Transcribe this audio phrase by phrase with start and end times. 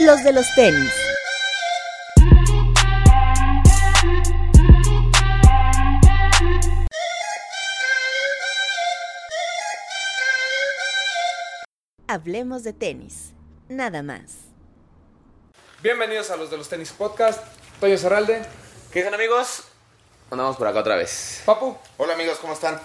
[0.00, 0.92] los de los tenis.
[12.08, 13.32] Hablemos de tenis,
[13.68, 14.36] nada más.
[15.82, 17.42] Bienvenidos a los de los tenis podcast.
[17.80, 18.42] Toyo Zarralde,
[18.92, 19.64] ¿Qué dicen amigos?
[20.30, 21.42] Andamos por acá otra vez.
[21.44, 22.80] Papu, Hola amigos, ¿cómo están?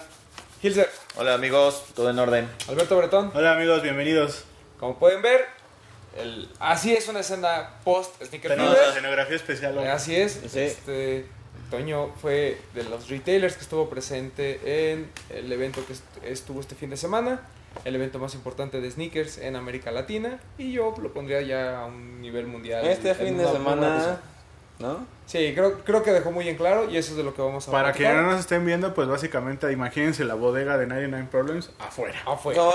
[0.62, 2.48] Hilser, Hola amigos, todo en orden.
[2.68, 3.32] Alberto Bretón.
[3.34, 4.44] Hola amigos, bienvenidos.
[4.78, 5.46] Como pueden ver,
[6.16, 9.78] el, así es una escena post Sneaker Tenemos la escenografía especial.
[9.88, 10.40] Así es.
[10.48, 10.58] Sí.
[10.60, 11.26] Este,
[11.70, 16.74] Toño fue de los retailers que estuvo presente en el evento que est- estuvo este
[16.74, 17.40] fin de semana,
[17.86, 21.86] el evento más importante de sneakers en América Latina, y yo lo pondría ya a
[21.86, 22.86] un nivel mundial.
[22.86, 24.20] Este fin de semana.
[24.82, 25.06] ¿No?
[25.26, 27.66] Sí, creo, creo que dejó muy en claro y eso es de lo que vamos
[27.66, 31.70] a Para que no nos estén viendo, pues básicamente imagínense la bodega de 99 Problems
[31.78, 32.20] afuera.
[32.26, 32.60] Afuera.
[32.60, 32.72] No,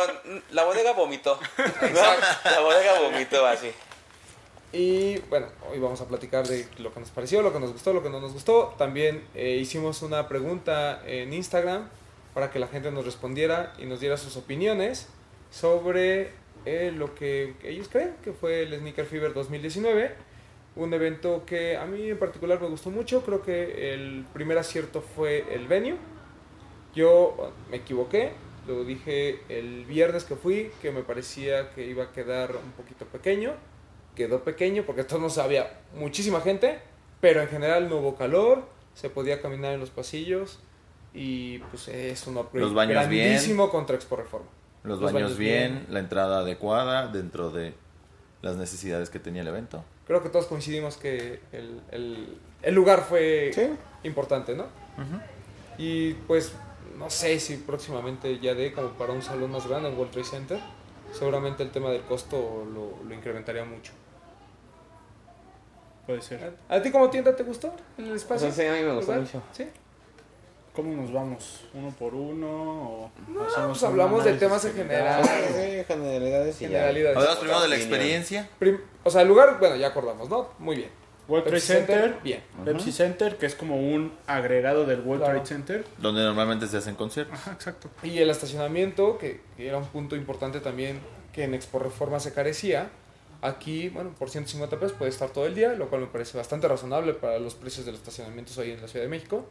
[0.51, 1.39] la bodega vomitó.
[1.57, 3.71] la bodega vomitó así.
[4.73, 7.93] Y bueno, hoy vamos a platicar de lo que nos pareció, lo que nos gustó,
[7.93, 8.73] lo que no nos gustó.
[8.77, 11.87] También eh, hicimos una pregunta en Instagram
[12.33, 15.07] para que la gente nos respondiera y nos diera sus opiniones
[15.51, 16.31] sobre
[16.65, 20.26] eh, lo que ellos creen que fue el Sneaker Fever 2019.
[20.77, 23.23] Un evento que a mí en particular me gustó mucho.
[23.23, 25.97] Creo que el primer acierto fue el venue.
[26.95, 28.31] Yo me equivoqué.
[28.67, 33.05] Lo dije el viernes que fui, que me parecía que iba a quedar un poquito
[33.05, 33.53] pequeño
[34.17, 36.79] quedó pequeño porque todos no había muchísima gente,
[37.21, 38.63] pero en general no hubo calor,
[38.95, 40.59] se podía caminar en los pasillos
[41.13, 43.25] y pues es un upgrade Los baños bien.
[43.27, 44.47] grandísimo contra Expo Reforma.
[44.83, 45.85] Los, Los baños, baños bien, bien.
[45.89, 47.73] la entrada adecuada dentro de
[48.41, 49.83] las necesidades que tenía el evento.
[50.05, 53.67] Creo que todos coincidimos que el, el- el lugar fue Sí.
[54.03, 54.65] importante, ¿no?
[55.77, 56.53] Y pues
[56.97, 60.27] no sé si próximamente ya dé como para un salón más grande en World Trade
[60.27, 60.59] Center.
[61.13, 63.91] Seguramente el tema del costo lo, lo incrementaría mucho.
[66.05, 66.53] Puede ser.
[66.69, 68.47] ¿A, a ti como tienda te gustó el espacio?
[68.47, 69.19] O sea, sí, a mí me gustó ¿Lugar?
[69.21, 69.43] mucho.
[69.51, 69.67] ¿Sí?
[70.77, 71.61] ¿Cómo nos vamos?
[71.73, 72.47] ¿Uno por uno?
[72.51, 75.23] O No, pues hablamos de temas en general.
[75.87, 76.69] Generalidades y ya.
[76.69, 77.17] Generalidades.
[77.17, 78.47] Hablamos primero de la experiencia.
[78.59, 80.49] Prim- o sea, el lugar, bueno, ya acordamos, ¿no?
[80.59, 80.89] Muy bien.
[81.27, 82.15] World Trade Center.
[82.23, 82.43] bien.
[82.63, 85.39] Pepsi Center, que es como un agregado del World Claro.
[85.41, 85.85] Trade Center.
[85.97, 87.33] Donde normalmente se hacen conciertos.
[87.39, 87.89] Ajá, exacto.
[88.03, 90.99] Y el estacionamiento, que, que era un punto importante también
[91.33, 92.91] que en Expo Reforma se carecía.
[93.41, 96.67] Aquí, bueno, por 150 pesos puede estar todo el día, lo cual me parece bastante
[96.67, 99.45] razonable para los precios de los estacionamientos hoy en la Ciudad de México.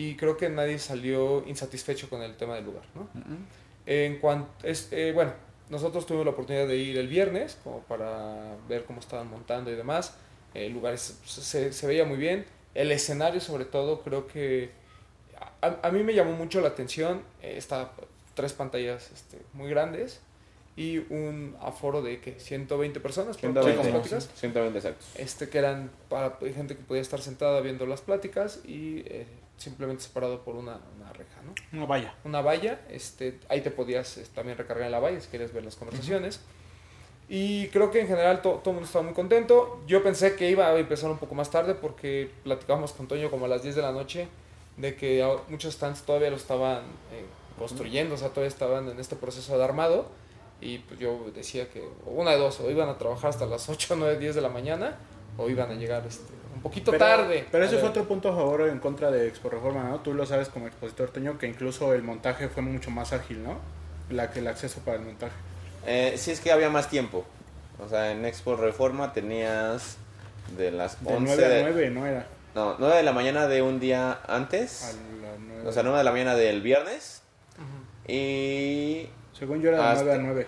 [0.00, 3.08] Y creo que nadie salió insatisfecho con el tema del lugar, ¿no?
[3.86, 5.32] En cuanto, es, eh, bueno,
[5.70, 9.74] nosotros tuvimos la oportunidad de ir el viernes, como para ver cómo estaban montando y
[9.74, 10.14] demás.
[10.54, 12.44] El lugar es- se, se veía muy bien.
[12.74, 14.70] El escenario, sobre todo, creo que
[15.62, 17.22] a, a mí me llamó mucho la atención.
[17.42, 17.90] Eh, está
[18.34, 20.20] tres pantallas este, muy grandes
[20.76, 24.40] y un aforo de que 120 personas para todas las 120, pláticas.
[24.40, 25.08] 120 exactos.
[25.16, 29.26] Este, que eran para gente que podía estar sentada viendo las pláticas y eh,
[29.58, 31.54] simplemente separado por una, una reja, ¿no?
[31.76, 32.14] Una valla.
[32.24, 35.64] una valla, este, ahí te podías eh, también recargar en la valla si quieres ver
[35.64, 36.40] las conversaciones.
[37.28, 39.80] Y creo que en general to- todo el mundo estaba muy contento.
[39.86, 43.44] Yo pensé que iba a empezar un poco más tarde porque platicábamos con Toño como
[43.44, 44.28] a las 10 de la noche
[44.78, 46.78] de que muchos stands todavía lo estaban
[47.12, 47.24] eh,
[47.58, 50.06] construyendo, o sea, todavía estaban en este proceso de armado.
[50.60, 53.94] Y pues yo decía que una de dos, o iban a trabajar hasta las 8,
[53.96, 54.96] 9, 10 de la mañana
[55.38, 57.46] o iban a llegar este, un poquito Pero- tarde.
[57.50, 60.00] Pero ese fue otro punto a favor o en contra de Expo Reforma, ¿no?
[60.00, 63.56] Tú lo sabes como expositor Toño, que incluso el montaje fue mucho más ágil, ¿no?
[64.10, 65.32] La que el acceso para el montaje.
[65.86, 67.24] Eh, sí, es que había más tiempo.
[67.78, 69.96] O sea, en Expo Reforma tenías
[70.56, 72.26] de las De 11 9 a de- 9, ¿no era?
[72.54, 74.82] No, 9 de la mañana de un día antes.
[74.84, 75.68] A la nueve.
[75.68, 77.22] O sea, 9 de la mañana del viernes.
[78.08, 79.08] Y.
[79.38, 80.46] Según yo era de hasta- 9 a 9.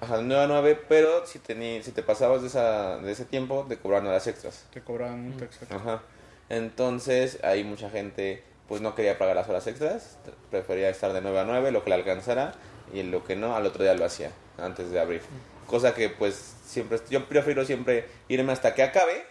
[0.00, 3.24] Ajá, de 9 a 9, pero si, tení- si te pasabas de, esa, de ese
[3.24, 4.64] tiempo, te cobraban horas extras.
[4.72, 5.74] Te cobraban multa, exacto.
[5.74, 6.02] Ajá.
[6.48, 10.16] Entonces, ahí mucha gente pues no quería pagar las horas extras,
[10.50, 12.54] prefería estar de 9 a 9, lo que le alcanzara,
[12.92, 15.20] y lo que no, al otro día lo hacía, antes de abrir.
[15.66, 19.24] Cosa que pues siempre, yo prefiero siempre irme hasta que acabe,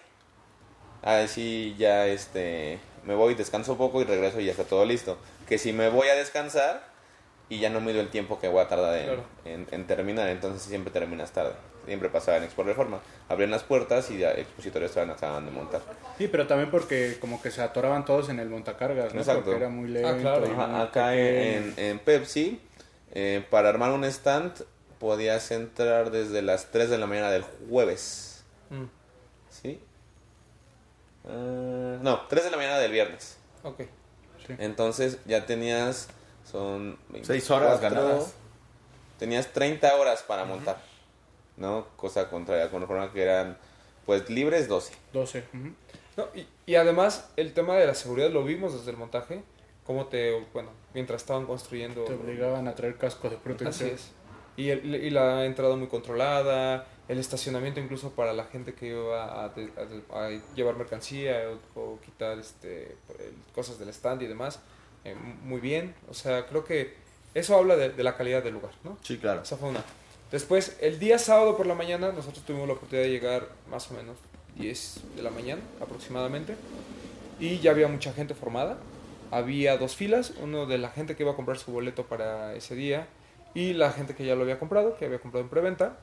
[1.02, 5.18] así ya este, me voy, descanso poco y regreso y ya está todo listo.
[5.48, 6.93] Que si me voy a descansar
[7.56, 9.24] y ya no mido el tiempo que voy a tardar en, Claro.
[9.46, 11.54] en- en terminar, entonces siempre terminas tarde.
[11.86, 13.00] Siempre pasaba en Expo Reforma.
[13.28, 15.82] Abrían las puertas y ya expositores estaban acaban de montar.
[16.18, 19.20] Sí, pero también porque como que se atoraban todos en el montacargas, ¿no?
[19.20, 19.44] Exacto.
[19.44, 20.08] Porque era muy lento.
[20.10, 20.46] Ah, claro.
[20.46, 22.62] Ajá, acá en Pepsi,
[23.12, 24.64] eh, para armar un stand,
[25.00, 28.46] podías entrar desde las 3 de la mañana del jueves.
[28.70, 28.86] Mm,
[29.50, 29.80] ¿Sí?
[31.28, 33.38] Ah, no, 3 de la mañana del viernes.
[33.64, 33.82] ok.
[34.58, 36.10] Entonces ya tenías.
[36.50, 36.98] Son.
[37.22, 38.34] Seis horas 24, ganadas.
[39.20, 40.78] Tenías 30 horas para montar.
[41.58, 41.88] ¿No?
[41.96, 43.58] Cosa contraria con reforma que eran
[44.06, 44.94] Pues libres 12.
[45.14, 45.44] 12.
[45.54, 45.72] ujú.
[46.18, 49.42] No, y, y además el tema de la seguridad lo vimos desde el montaje,
[49.86, 52.04] cómo te, bueno, mientras estaban construyendo...
[52.04, 53.90] Te obligaban a traer casco de Así protección.
[53.92, 54.12] es.
[54.56, 59.46] Y, el- y la entrada muy controlada, el estacionamiento incluso para la gente que iba
[59.46, 59.52] a,
[60.56, 64.60] llevar mercancía o, o quitar este, el- cosas del stand y demás,
[65.06, 65.96] eh, muy bien.
[66.10, 66.94] O sea, creo que
[67.34, 68.98] eso habla de, de la calidad del lugar, ¿no?
[69.02, 69.42] Sí, claro.
[69.42, 69.84] Esa fue una.
[70.32, 73.94] Después, el día sábado por la mañana, nosotros tuvimos la oportunidad de llegar más o
[73.94, 74.18] menos
[74.58, 76.56] 10 de la mañana aproximadamente.
[77.40, 78.78] Y ya había mucha gente formada.
[79.32, 82.76] Había dos filas, uno de la gente que iba a comprar su boleto para ese
[82.76, 83.08] día
[83.54, 85.98] y la gente que ya lo había comprado, que había comprado en preventa.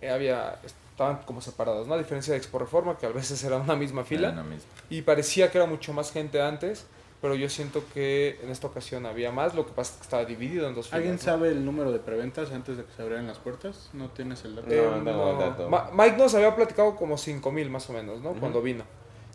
[0.00, 1.94] Eh, había, estaban como separados, ¿no?
[1.94, 4.28] A diferencia de Expo Reforma, que a veces era una misma fila.
[4.28, 4.70] Era lo mismo.
[4.88, 6.86] Y parecía que era mucho más gente antes,
[7.20, 10.24] pero yo siento que en esta ocasión había más, lo que pasa es que estaba
[10.24, 10.96] dividido en dos filas.
[10.98, 11.20] ¿Alguien ¿no?
[11.22, 13.90] sabe el número de preventas antes de que se abrieran las puertas?
[13.92, 14.68] ¿No tienes el dato?
[14.68, 15.68] No, Eh, no dato.
[15.68, 18.32] Ma- Mike nos había platicado como 5 mil más o menos, ¿no?
[18.32, 18.84] Cuando vino.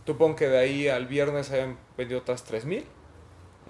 [0.05, 2.85] Supongo que de ahí al viernes hayan vendido otras 3 mil.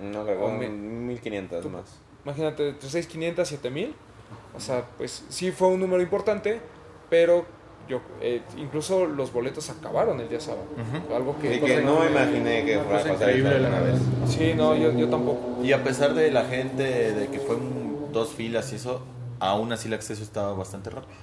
[0.02, 1.84] No, creo que O un me- 1500 tú- más.
[2.26, 3.96] Imagínate, entre 6,500 7 mil.
[4.56, 6.60] O sea, pues sí fue un número importante,
[7.10, 7.46] pero
[7.88, 10.66] yo eh, incluso los boletos acabaron el día sábado.
[11.14, 11.56] Algo que...
[11.56, 14.00] Y que no me imaginé que fuera a pasar increíble, la vez.
[14.28, 15.64] Sí, no, yo, yo tampoco.
[15.64, 16.84] Y a pesar de la gente,
[17.14, 19.02] de que fue un- dos filas y eso,
[19.40, 21.14] aún así el acceso estaba bastante rápido.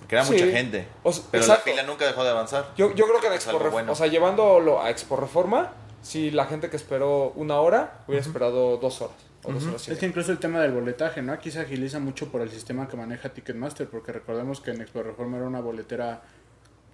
[0.00, 0.32] Porque era Sí.
[0.34, 0.88] mucha gente.
[1.02, 1.62] O sea, pero exacto.
[1.70, 2.72] la fila nunca dejó de avanzar.
[2.76, 3.92] Yo, yo creo que en Expo bueno.
[3.92, 5.72] o sea, llevándolo a Expo Reforma,
[6.02, 9.16] si la gente que esperó una hora hubiera esperado dos horas
[9.46, 11.32] o dos horas y Es que incluso el tema del boletaje, ¿no?
[11.32, 15.02] Aquí se agiliza mucho por el sistema que maneja Ticketmaster, porque recordemos que en Expo
[15.02, 16.22] Reforma era una boletera,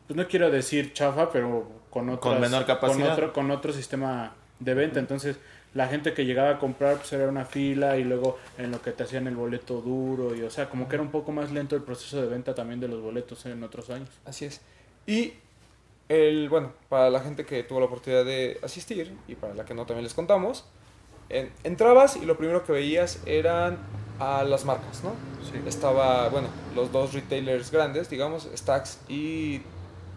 [0.06, 3.04] pues no quiero decir chafa, pero con otras, menor capacidad.
[3.04, 5.00] Con otro, con otro sistema de venta.
[5.00, 5.36] Entonces,
[5.74, 8.92] la gente que llegaba a comprar, pues era una fila y luego en lo que
[8.92, 11.76] te hacían el boleto duro, y o sea, como que era un poco más lento
[11.76, 14.10] el proceso de venta también de los boletos en otros años.
[14.24, 14.60] Así es.
[15.06, 15.34] Y
[16.08, 19.74] el, bueno, para la gente que tuvo la oportunidad de asistir y para la que
[19.74, 20.66] no también les contamos,
[21.64, 23.78] entrabas y lo primero que veías eran
[24.18, 25.10] a las marcas, ¿no?
[25.50, 25.60] Sí.
[25.66, 29.60] Estaba, bueno, los dos retailers grandes, digamos, Stax y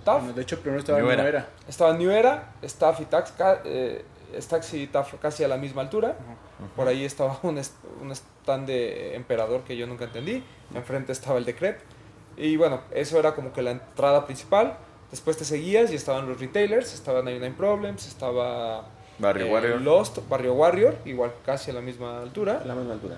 [0.03, 0.19] TAF.
[0.19, 1.23] Bueno, de hecho, primero estaba New Era.
[1.23, 1.49] New Era.
[1.67, 3.33] Estaba New Era, Staff y Tax,
[3.65, 4.05] eh,
[4.39, 6.15] Stax y TAF casi a la misma altura.
[6.75, 10.43] Por ahí estaba un, est- un stand de Emperador que yo nunca entendí.
[10.73, 11.79] Enfrente estaba el de Crep.
[12.37, 14.77] Y bueno, eso era como que la entrada principal.
[15.09, 16.93] Después te seguías y estaban los retailers.
[16.93, 18.85] Estaba 99 Problems, estaba
[19.19, 19.81] Barrio eh, Warrior.
[19.81, 22.61] Lost, Barrio Warrior, igual casi a la misma altura.
[22.63, 23.15] A la misma altura.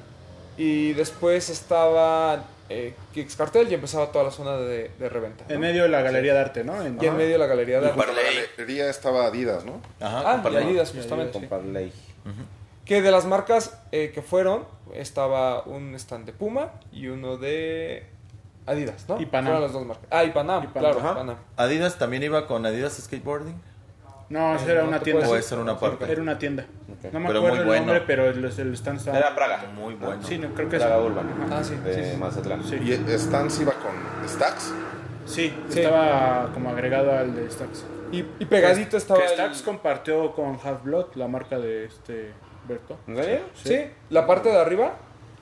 [0.58, 5.46] Y después estaba eh, Kicks Cartel y empezaba toda la zona de, de reventa.
[5.48, 5.54] ¿no?
[5.54, 6.82] En medio de la galería de arte, ¿no?
[6.82, 7.98] En- Y en medio de la galería de arte.
[8.00, 8.22] para- la
[8.58, 9.82] galería estaba Adidas, ¿no?
[10.00, 10.56] Ajá, Ah, y.
[10.56, 11.34] Adidas, justamente.
[11.34, 11.92] Con Parley.
[12.86, 14.64] Que de las marcas eh, que fueron,
[14.94, 18.06] estaba un stand de Puma y uno de
[18.66, 19.20] Adidas, ¿no?
[19.22, 19.48] Y Panam.
[19.48, 20.08] Fueron las dos marcas.
[20.10, 20.92] Ah, y Panam, Y Panam.
[20.94, 21.16] claro, Ajá.
[21.20, 21.36] Panam.
[21.58, 23.62] Adidas también iba con Adidas Skateboarding.
[24.30, 25.28] No, esa Eh, era una tienda.
[25.30, 26.12] O esa era una parte.
[26.12, 26.66] Era una tienda.
[27.14, 27.86] No me Pero acuerdo el bueno.
[27.86, 29.18] nombre, pero el, el stand estaba...
[29.18, 29.66] Era Praga.
[29.76, 30.22] Muy bueno.
[30.24, 31.00] Sí, no, creo que Praga.
[31.00, 31.28] Urban.
[31.52, 32.18] Ah, sí, De sí, sí.
[32.18, 32.64] Mazatlán.
[32.64, 32.76] Sí.
[32.76, 34.74] Y Stans iba con Stacks.
[35.26, 35.80] Sí, Sí.
[35.82, 37.86] estaba como agregado al de Stax.
[38.12, 39.20] Y, y pegadito estaba.
[39.20, 42.32] Que el- Stax compartió con Half Blood, la marca de este
[42.68, 42.98] Berto.
[43.08, 43.40] ¿En serio?
[43.54, 43.78] Sí,
[44.10, 44.94] la parte de arriba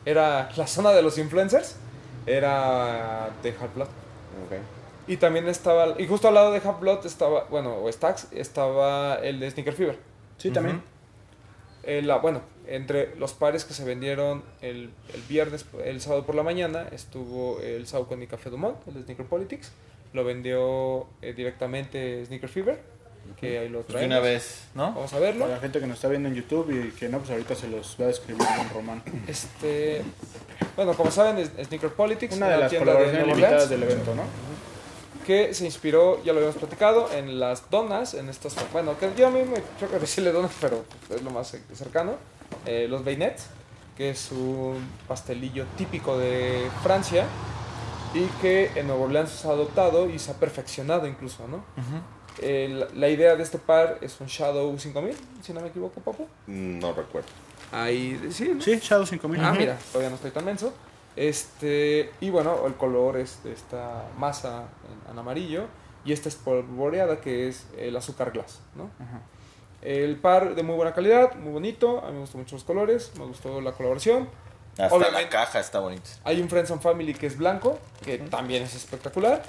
[0.06, 1.78] era la zona de los influencers.
[2.28, 3.88] Era de Half-Blood.
[3.88, 4.54] Ok.
[5.07, 5.95] Y también estaba.
[6.00, 7.44] Y justo al lado de Half-Blood estaba.
[7.45, 9.97] Bueno, o Stax, estaba el de Sneaker Fever.
[10.38, 10.81] Sí, también.
[11.83, 16.33] Eh, la- bueno, entre los pares que se vendieron el, el viernes, el sábado por
[16.33, 19.71] la mañana, estuvo el Saucony y Café Dumont, el de Sneaker Politics.
[20.14, 22.80] Lo vendió eh, directamente Sneaker Fever,
[23.40, 24.18] que ahí lo Pues de traemos.
[24.18, 24.94] una vez, ¿no?
[24.94, 25.42] Vamos a verlo.
[25.42, 27.68] Para la gente que nos está viendo en YouTube y que no, pues ahorita se
[27.68, 29.04] los va a describir en Román.
[29.28, 30.02] Este,
[30.76, 34.24] bueno, como saben, es Sneaker Politics, Una de las colaboraciones Nueva limitadas del evento, ¿no?
[35.26, 39.28] Que se inspiró, ya lo habíamos platicado, en las donas, en estas, bueno, que yo
[39.28, 42.14] a mí me choca decirle donas, pero es lo más cercano,
[42.66, 43.48] eh, los bainets,
[43.98, 47.26] que es un pastelillo típico de Francia
[48.14, 51.64] y que en Nueva Orleans se ha adoptado y se ha perfeccionado incluso, ¿no?
[52.42, 56.02] Eh, la, la idea de este par es un Shadow 5000, si no me equivoco,
[56.02, 56.28] papu.
[56.48, 57.30] No recuerdo.
[57.72, 58.62] Ahí, sí, ¿no?
[58.62, 59.42] Sí, Shadow 5000.
[59.44, 60.74] Ah, mira, todavía no estoy tan menso.
[61.16, 64.68] Este, y bueno, el color es de esta masa
[65.07, 65.66] en, en amarillo
[66.04, 68.90] y esta espolvoreada que es el azúcar glass, ¿no?
[69.00, 69.22] Ajá.
[69.81, 73.12] El par de muy buena calidad, muy bonito, a mí me gustan mucho los colores,
[73.18, 74.28] me gustó la colaboración.
[74.78, 75.22] Hasta Obviamente.
[75.24, 76.10] la caja está bonita.
[76.24, 79.44] Hay un Friends and Family que es blanco, que también es espectacular,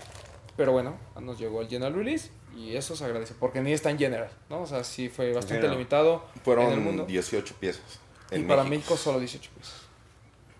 [0.56, 3.98] pero bueno, nos llegó el General Release y eso se agradece, porque ni está en
[3.98, 4.60] General, ¿no?
[4.62, 5.72] O sea, sí fue bastante no.
[5.74, 7.06] limitado en el Fueron mundo.
[7.06, 7.82] 18 piezas.
[8.30, 8.76] Y En para México.
[8.92, 9.86] México solo 18 pesos.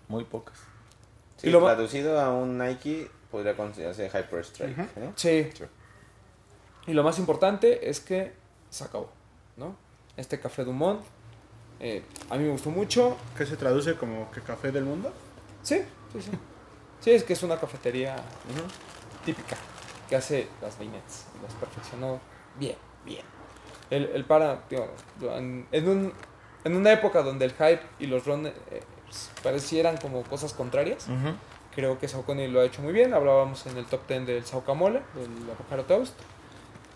[0.07, 0.57] Muy pocas.
[1.37, 4.77] Sí, Y lo ma- traducido a un Nike podría considerarse Hyper Strike.
[4.77, 4.99] Ujú.
[5.01, 5.13] ¿no?
[5.15, 5.49] Sí.
[6.87, 8.33] Y lo más importante es que
[8.69, 9.09] se acabó,
[9.57, 9.75] ¿no?
[10.15, 11.01] Este café Dumont,
[11.79, 13.17] eh, a mí me gustó mucho.
[13.37, 15.13] ¿Qué se traduce como que café del mundo?
[15.63, 15.81] Sí,
[16.13, 16.31] sí, sí.
[17.01, 18.15] Sí, es que es una cafetería
[19.25, 19.55] típica
[20.09, 21.25] que hace las vignettes.
[21.39, 22.19] y Las perfeccionó
[22.57, 23.21] bien, bien.
[23.89, 24.89] El, el para, digo,
[25.21, 26.13] en, en un,
[26.63, 28.83] en una época donde el hype y los eh, pues,
[29.43, 31.07] parecieran como cosas contrarias,
[31.75, 33.13] creo que Saucony lo ha hecho muy bien.
[33.13, 36.13] Hablábamos en el top 10 del Saucamole, del Avocado Toast.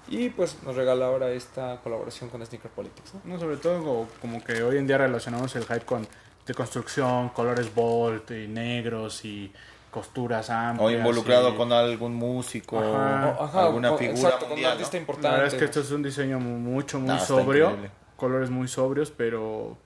[0.08, 3.14] Y pues nos regala ahora esta colaboración con Sneaker Politics.
[3.14, 3.22] ¿no?
[3.36, 6.06] No, sobre todo como, que hoy en día relacionamos el hype con
[6.46, 9.54] de construcción, colores bold y negros y
[9.92, 10.86] costuras amplias.
[10.88, 13.38] O involucrado y- con algún músico, Ajá.
[13.40, 14.72] O- ajá, alguna con- figura exacto, con un mundial.
[14.74, 15.02] artista ¿no?
[15.02, 15.28] importante.
[15.30, 17.66] La verdad es que esto es un diseño mu- mucho, muy sobrio.
[17.68, 17.92] increíble.
[18.18, 19.78] Colores muy sobrios, pero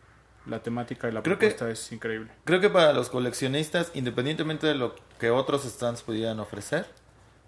[0.48, 2.32] la temática y la Creo que- propuesta es increíble.
[2.44, 6.86] Creo que para los coleccionistas, independientemente de lo que otros stands pudieran ofrecer,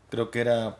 [0.09, 0.77] creo que era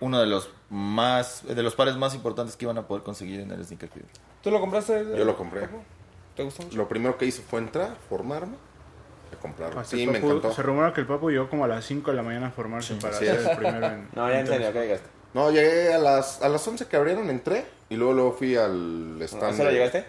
[0.00, 3.50] uno de los más de los pares más importantes que iban a poder conseguir en
[3.50, 4.08] el Sneaker Fever.
[4.42, 5.04] ¿Tú lo compraste?
[5.16, 5.68] Yo lo compré.
[6.36, 6.76] ¿Te gustó mucho?
[6.76, 8.56] Lo primero que hice fue entrar, formarme
[9.32, 9.80] y comprarlo.
[9.80, 10.52] Hasta Sí, me Papu- encantó.
[10.52, 12.94] Se rumora que el Papu llegó como a las 5 de la mañana a formarse
[12.94, 13.46] para sí ser es.
[13.46, 14.08] el primero en...
[14.14, 15.08] No, ya en serio, ¿qué llegaste?
[15.34, 19.18] No, llegué a las, a las 11 que abrieron, entré y luego, luego fui al
[19.22, 19.60] stand.
[19.60, 20.04] ¿A llegaste?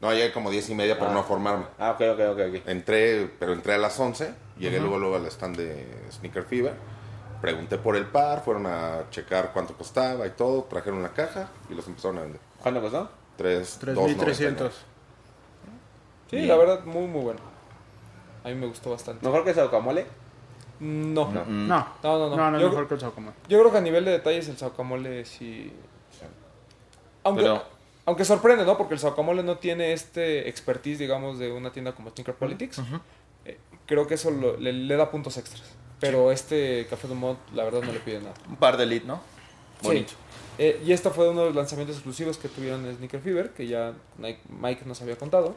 [0.00, 1.12] No, llegué como 10 y media por Ah.
[1.12, 1.66] no formarme.
[1.78, 2.38] Ah, ok, ok, ok.
[2.60, 2.68] ok.
[2.68, 6.72] Entré, pero entré a las 11, llegué luego, luego al stand de Sneaker Fever,
[7.42, 11.74] pregunté por el par, fueron a checar cuánto costaba y todo, trajeron la caja y
[11.74, 12.40] los empezaron a vender.
[12.62, 13.10] ¿Cuánto costó?
[13.36, 14.70] 3, 3.300.
[16.30, 17.40] Sí, la verdad, muy, muy bueno.
[18.44, 19.24] A mí me gustó bastante.
[19.26, 20.06] ¿Mejor que Saucamole?
[20.78, 21.30] No.
[21.30, 21.44] No.
[21.44, 21.68] Mm.
[21.68, 22.36] No, No, no, no.
[22.36, 23.36] no, no es Yo- mejor que el Saucamole.
[23.48, 25.72] Yo creo que a nivel de detalles el Saucamole sí...
[27.24, 27.62] Aunque, Pero-
[28.06, 28.76] aunque sorprende, ¿no?
[28.78, 32.80] Porque el Saucamole no tiene este expertise, digamos, de una tienda como Sneaker Politics.
[33.44, 35.62] Eh, creo que eso lo- le, le da puntos extras.
[36.00, 38.34] Pero este Café Dumont, la verdad, no le pide nada.
[38.48, 39.20] Un par de elite, ¿no?
[39.82, 40.10] Bonito.
[40.10, 40.16] Sí.
[40.58, 43.66] Eh, y esta fue uno de los lanzamientos exclusivos que tuvieron en Sneaker Fever, que
[43.66, 45.54] ya Nike- Mike nos había contado.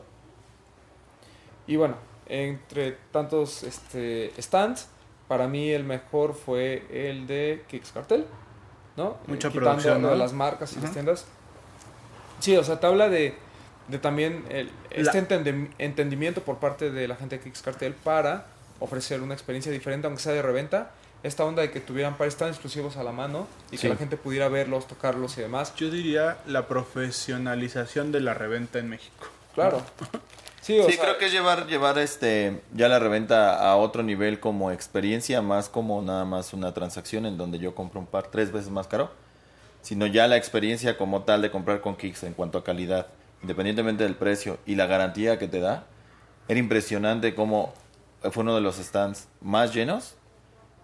[1.68, 1.96] Y bueno,
[2.28, 4.88] entre tantos este, stands,
[5.28, 8.26] para mí el mejor fue el de Kicks Cartel,
[8.98, 9.18] ¿no?
[9.28, 10.16] Mucha quitando producción, ¿no?
[10.16, 11.26] las marcas y las tiendas.
[12.44, 13.36] Sí, o sea, te habla de,
[13.88, 15.26] de también el- este
[15.80, 18.48] entendimiento por parte de la gente de Kicks Cartel para
[18.80, 20.92] ofrecer una experiencia diferente, aunque sea de reventa.
[21.24, 23.84] Esta onda de que tuvieran pares tan exclusivos a la mano y Sí.
[23.84, 25.74] que la gente pudiera verlos, tocarlos y demás.
[25.78, 29.28] Yo diría la profesionalización de la reventa en México.
[29.56, 29.82] Claro.
[30.62, 34.02] Sí, o Sí, sea, creo que es llevar, llevar este, ya la reventa a otro
[34.02, 38.28] nivel como experiencia, más como nada más una transacción en donde yo compro un par
[38.28, 39.12] tres veces más caro,
[39.84, 43.08] sino ya la experiencia como tal de comprar con Kicks en cuanto a calidad,
[43.42, 45.86] independientemente del precio y la garantía que te da,
[46.48, 47.74] era impresionante como
[48.32, 50.16] fue uno de los stands más llenos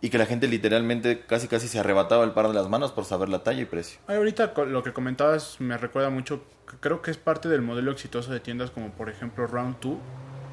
[0.02, 3.06] y que la gente literalmente casi casi se arrebataba el par de las manos por
[3.06, 4.00] saber la talla y precio.
[4.08, 6.44] Ay, ahorita lo que comentabas me recuerda mucho,
[6.82, 9.98] creo que es parte del modelo exitoso de tiendas como por ejemplo Round 2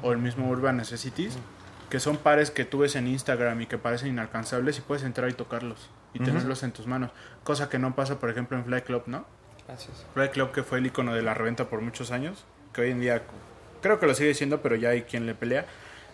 [0.03, 1.37] o el mismo Urban Necessities,
[1.89, 5.29] que son pares que tú ves en Instagram y que parecen inalcanzables y puedes entrar
[5.29, 7.11] y tocarlos y tenerlos en tus manos,
[7.43, 9.25] cosa que no pasa por ejemplo en Fly Club, ¿no?
[9.67, 10.05] así es.
[10.13, 12.99] Fly Club que fue el icono de la reventa por muchos años, que hoy en
[12.99, 13.21] día
[13.81, 15.65] creo que lo sigue siendo, pero ya hay quien le pelea,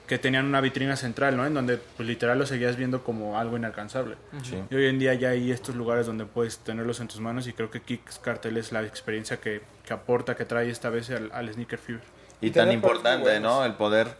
[0.07, 1.45] que tenían una vitrina central, ¿no?
[1.45, 4.17] En donde pues, literal lo seguías viendo como algo inalcanzable.
[4.43, 4.61] Sí.
[4.69, 7.53] Y hoy en día ya hay estos lugares donde puedes tenerlos en tus manos y
[7.53, 11.31] creo que Kicks Cartel es la experiencia que, que aporta, que trae esta vez al,
[11.31, 12.03] al Sneaker Fever.
[12.41, 13.63] Y Y tan importante, ¿no?
[13.63, 14.17] El poder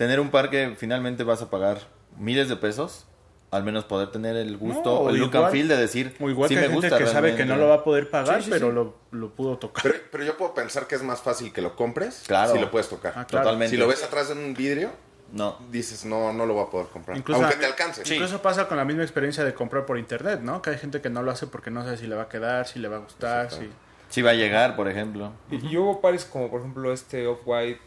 [0.00, 1.76] tener un par que finalmente vas a pagar
[2.16, 3.04] miles de pesos,
[3.50, 6.30] al menos poder tener el gusto, No, el look igual- and feel de decir, O
[6.30, 7.54] igual sí que me hay gente gusta que sabe que realmente.
[7.54, 8.74] no lo va a poder pagar, Sí, sí, pero sí.
[8.74, 9.82] Lo, lo pudo tocar.
[9.82, 12.52] Pero, pero yo puedo pensar que es más fácil que lo compres Claro.
[12.54, 13.12] si lo puedes tocar.
[13.14, 13.44] Ah, claro.
[13.44, 13.72] Totalmente.
[13.72, 14.88] Si lo ves atrás de un vidrio,
[15.32, 15.58] No.
[15.70, 17.18] dices, no, no lo voy a poder comprar.
[17.18, 18.02] Incluso Aunque a- te alcance.
[18.14, 20.62] Incluso pasa con la misma experiencia de comprar por internet, ¿no?
[20.62, 22.66] Que hay gente que no lo hace porque no sabe si le va a quedar,
[22.66, 23.68] si le va a gustar, si...
[24.08, 25.30] Sí va a llegar, por ejemplo.
[25.52, 27.80] Y, y hubo pares como, por ejemplo, este Off-White,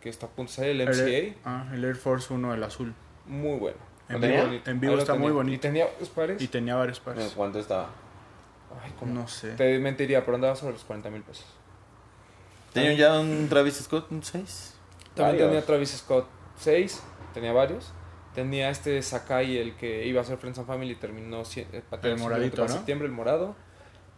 [0.00, 1.04] que está a punto de salir, el MCA.
[1.06, 2.94] El, ah, el Air Force 1, el azul.
[3.26, 3.78] Muy bueno.
[4.08, 5.54] En vivo- en vivo está muy bonito.
[5.54, 6.42] Y tenía varios pares.
[6.42, 7.32] Y tenía varios ¿En pares.
[7.36, 7.90] ¿Cuánto estaba?
[8.82, 9.12] Ay, ¿cómo?
[9.14, 9.52] No sé.
[9.52, 11.46] Te mentiría, pero andaba sobre los 40 mil pesos.
[12.72, 14.74] ¿Tenía ya un Travis Scott, un 6?
[15.14, 15.48] También Varios.
[15.48, 17.02] tenía Travis Scott 6,
[17.34, 17.92] tenía varios.
[18.34, 22.56] Tenía este Sakai, el que iba a ser Friends and Family, terminó eh, El moradito,
[22.58, 22.74] para ¿no?
[22.74, 23.56] septiembre, el morado.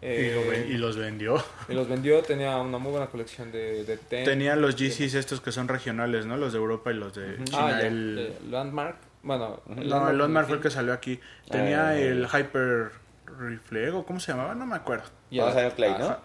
[0.02, 1.42] Y, Eh, lo ven- y los vendió.
[1.68, 4.25] y los vendió, tenía una muy buena colección de, de ten.
[4.25, 6.37] Tenía los GCs estos que son regionales, ¿no?
[6.37, 7.66] Los de Europa y los de China.
[7.76, 8.16] Ah, el...
[8.18, 8.97] eh, Landmark.
[9.23, 11.21] Bueno, No, el Landmark fue el que salió aquí.
[11.49, 12.90] Tenía Ah, el Hyper
[13.38, 14.54] Reflego, ¿cómo se llamaba?
[14.56, 15.04] No me acuerdo.
[15.30, 16.18] Y el- ver Clay, ¿no?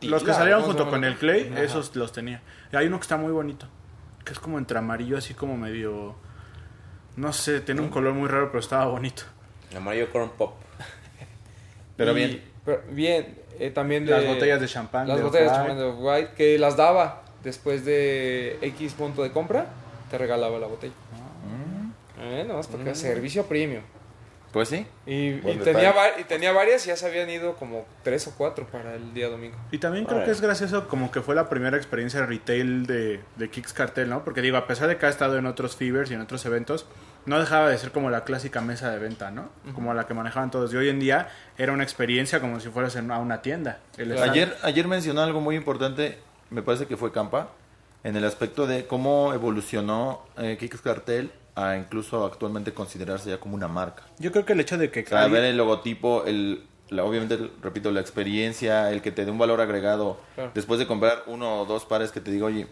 [0.00, 1.62] Los que salieron ¿cómo se junto con el el Clay, Ajá.
[1.62, 2.40] esos los tenía.
[2.72, 3.68] Y hay uno que está muy bonito,
[4.24, 6.16] que es como entre amarillo, así como medio...
[7.16, 9.24] No sé, tiene un color muy raro, pero estaba bonito.
[9.70, 10.54] El amarillo Corn Pop.
[11.98, 12.55] Pero Y- bien.
[12.66, 14.12] Pero bien, eh, también de...
[14.12, 15.08] Las botellas de champán.
[15.08, 19.30] Las de botellas de champán de White que las daba después de X punto de
[19.30, 19.66] compra,
[20.10, 20.92] te regalaba la botella.
[22.20, 23.82] Eh, no, es porque servicio premium.
[24.52, 24.86] Pues sí.
[25.04, 28.94] Y, tenía, y tenía varias y ya se habían ido como tres o cuatro para
[28.94, 29.56] el día domingo.
[29.70, 33.50] Y también creo que es gracioso como que fue la primera experiencia retail de, de
[33.50, 34.24] Kicks Cartel, ¿no?
[34.24, 36.86] Porque digo, a pesar de que ha estado en otros Fevers y en otros eventos,
[37.26, 39.48] no dejaba de ser como la clásica mesa de venta, ¿no?
[39.74, 40.72] Como la que manejaban todos.
[40.72, 41.28] Y hoy en día
[41.58, 43.80] era una experiencia como si fueras en- a una tienda.
[43.98, 44.22] El Claro.
[44.22, 46.18] stand- Ayer, ayer mencionó algo muy importante,
[46.50, 47.48] me parece que fue Campa,
[48.04, 53.66] en el aspecto de cómo evolucionó eh, Cartel a incluso actualmente considerarse ya como una
[53.68, 54.04] marca.
[54.18, 55.00] Yo creo que el hecho de que...
[55.00, 59.30] O sea, ver el logotipo, el, la- obviamente, repito, la experiencia, el que te dé
[59.30, 60.50] un valor agregado Claro.
[60.54, 62.68] después de comprar uno o dos pares que te digo, oye,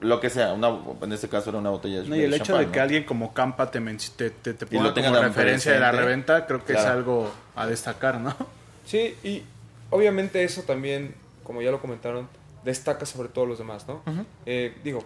[0.00, 0.68] lo que sea, una,
[1.02, 3.32] en este caso era una botella No, y el de hecho de que alguien como
[3.32, 6.64] Campa te, te, te, te ponga lo tenga como tan referencia de la reventa, creo
[6.64, 8.34] que es algo a destacar, ¿no?
[8.84, 9.42] Sí, y
[9.90, 12.28] obviamente eso también, como ya lo comentaron,
[12.64, 14.02] destaca sobre todos los demás, ¿no?
[14.44, 15.02] Eh, digo,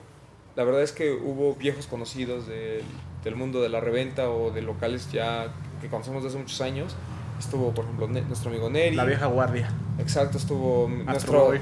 [0.56, 2.82] la verdad es que hubo viejos conocidos del,
[3.25, 5.49] del mundo de la reventa o de locales ya
[5.80, 6.97] que conocemos desde hace muchos años.
[7.40, 8.94] Estuvo, por ejemplo, Ne- nuestro amigo Neri.
[8.94, 9.68] La vieja guardia.
[9.99, 11.61] Exacto, estuvo nuestro, eh,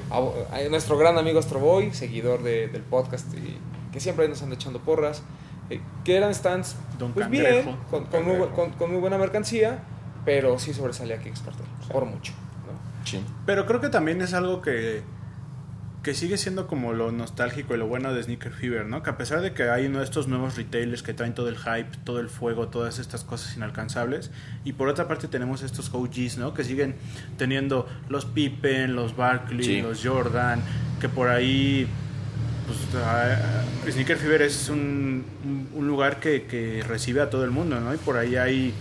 [0.69, 3.57] nuestro gran amigo Astroboy, seguidor de- del podcast, y
[3.93, 5.23] que siempre nos anda echando porras.
[5.71, 7.63] eh, que eran stands Don pues Cangrejo.
[7.71, 9.81] bien, con, con muy, con- con muy buena mercancía,
[10.25, 12.33] pero sí sobresalía Kickstarter, por mucho.
[12.67, 13.05] ¿no?
[13.07, 13.23] Sí.
[13.45, 15.03] Pero creo que también es algo que,
[16.09, 19.03] que sigue siendo como lo nostálgico y lo bueno de Sneaker Fever, ¿no?
[19.03, 21.59] Que a pesar de que hay uno de estos nuevos retailers que traen todo el
[21.59, 24.31] hype, todo el fuego, todas estas cosas inalcanzables,
[24.65, 26.55] y por otra parte tenemos estos OGs, ¿no?
[26.55, 26.95] Que siguen
[27.37, 29.83] teniendo los Pippen, los Barkley, Sí.
[29.83, 30.63] los Jordan,
[30.99, 31.87] que por ahí...
[32.67, 33.37] Pues, ah,
[33.91, 35.27] Sneaker Fever es un
[35.79, 37.93] lugar que, que recibe a todo el mundo, ¿no?
[37.93, 38.73] Y por ahí hay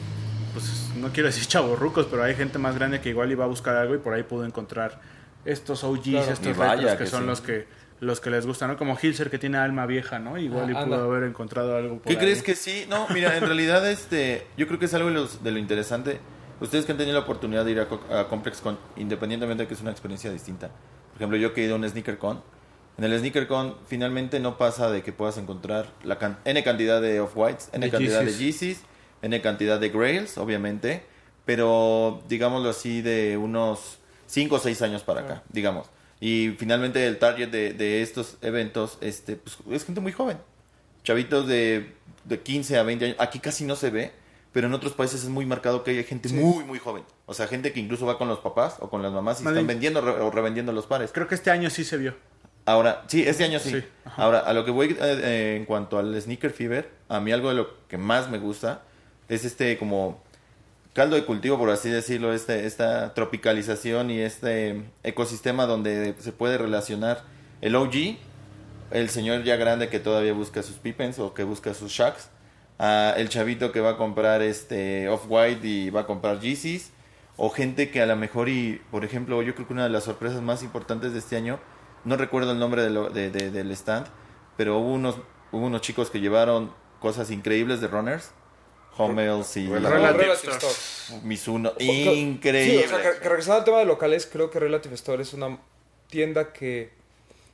[0.54, 3.76] pues no quiero decir chavorrucos, pero hay gente más grande que igual iba a buscar
[3.76, 5.02] algo y por ahí pudo encontrar
[5.46, 6.32] estos OGs, Claro.
[6.34, 7.26] Estos vaya retros que, que son sí.
[7.28, 7.68] los que
[8.00, 8.78] los que les gustan, ¿no?
[8.78, 10.38] Como Hilser que tiene alma vieja, ¿no?
[10.38, 11.04] Igual Ah, y pudo anda.
[11.04, 12.18] haber encontrado algo por ¿Qué ahí.
[12.18, 12.86] crees que sí?
[12.88, 16.20] No, mira, en realidad este, yo creo que es algo de, los- de lo interesante.
[16.62, 19.74] Ustedes que han tenido la oportunidad de ir a, a Complex Con, independientemente de que
[19.74, 20.68] es una experiencia distinta.
[20.68, 22.44] Por ejemplo, yo que he ido a un Sneaker Con,
[23.00, 27.02] en el Sneaker Con finalmente no pasa de que puedas encontrar la can- N cantidad
[27.02, 28.38] de Off-Whites, N De cantidad Yeezys.
[28.40, 28.82] de Yeezys,
[29.24, 31.04] N cantidad de Grails, obviamente,
[31.46, 35.88] pero digámoslo así de unos 5 o 6 años para acá, digamos.
[36.20, 40.38] Y finalmente el target de, de estos eventos este, pues, es gente muy joven
[41.04, 41.94] chavitos de,
[42.26, 43.18] de 15 a 20 años.
[43.20, 44.12] Aquí casi no se ve,
[44.52, 46.36] pero en otros países es muy marcado que hay gente Sí.
[46.36, 47.04] muy, muy joven.
[47.28, 49.66] O sea, gente que incluso va con los papás o con las mamás y están
[49.68, 51.12] vendiendo re- o revendiendo los pares.
[51.14, 52.14] Creo que este año sí se vio.
[52.66, 53.82] Ahora, sí, este año sí.
[54.18, 57.48] Ahora, a lo que voy eh, eh, en cuanto al Sneaker Fever, a mí algo
[57.50, 58.82] de lo que más me gusta
[59.30, 60.22] es este como
[60.98, 66.58] caldo de cultivo, por así decirlo, este, esta tropicalización y este ecosistema donde se puede
[66.58, 67.24] relacionar
[67.62, 68.18] el OG,
[68.90, 72.30] el señor ya grande que todavía busca sus Pippens o que busca sus Shacks,
[73.16, 76.90] el chavito que va a comprar este Off-White y va a comprar Yeezys,
[77.36, 80.06] o gente que a lo mejor y, por ejemplo, yo creo que una de las
[80.06, 81.60] sorpresas más importantes de este año,
[82.06, 84.08] no recuerdo el nombre de- del stand,
[84.58, 85.18] pero hubo unos,
[85.52, 88.32] hubo unos chicos que llevaron cosas increíbles de runners,
[88.98, 91.22] Hummels y Relative Store.
[91.24, 92.86] Mizuno, Sí, increíble.
[92.86, 95.58] o sea, que, que regresando al tema de locales, creo que Relative Store es una
[96.10, 96.92] tienda que...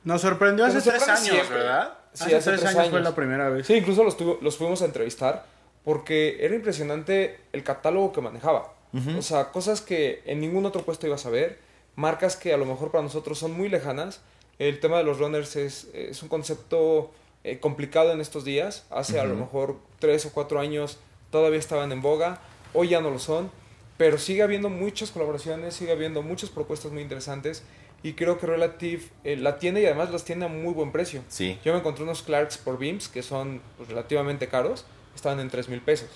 [0.04, 1.58] Nos sorprendió hace Nos tres años, siempre.
[1.58, 1.94] ¿verdad?
[2.12, 3.10] Sí, hace, hace tres, tres años, fue años.
[3.10, 3.66] la primera vez.
[3.66, 5.46] Sí, incluso los, tuvo- los fuimos a entrevistar
[5.82, 8.72] porque era impresionante el catálogo que manejaba.
[9.18, 11.58] O sea, cosas que en ningún otro puesto ibas a ver,
[11.96, 14.20] marcas que a lo mejor para nosotros son muy lejanas.
[14.60, 17.10] El tema de los runners es, es un concepto
[17.42, 18.84] eh, complicado en estos días.
[18.90, 20.98] Hace a lo mejor tres o cuatro años
[21.34, 22.38] todavía estaban en boga,
[22.74, 23.50] hoy ya no lo son,
[23.96, 27.64] pero sigue habiendo muchas colaboraciones, sigue habiendo muchas propuestas muy interesantes
[28.04, 31.24] y creo que Relative eh, la tiene y además las tiene a muy buen precio.
[31.26, 31.58] Sí.
[31.64, 34.84] Yo me encontré unos Clarks por Beams que son pues, relativamente caros,
[35.16, 36.08] estaban en 3 mil pesos.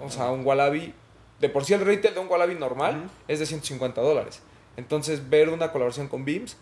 [0.00, 0.94] O sea, un Wallaby,
[1.38, 4.40] de por sí el retail de un Wallaby normal es de 150 dólares.
[4.78, 6.56] Entonces, ver una colaboración con Beams,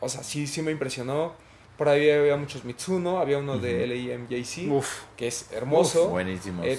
[0.00, 1.32] o sea, sí, sí me impresionó.
[1.78, 5.04] Por ahí había muchos Mitsuno, había uno de LIMJC, Uf.
[5.16, 6.10] que es hermoso.
[6.10, 6.66] Buenísimos.
[6.66, 6.78] Eh,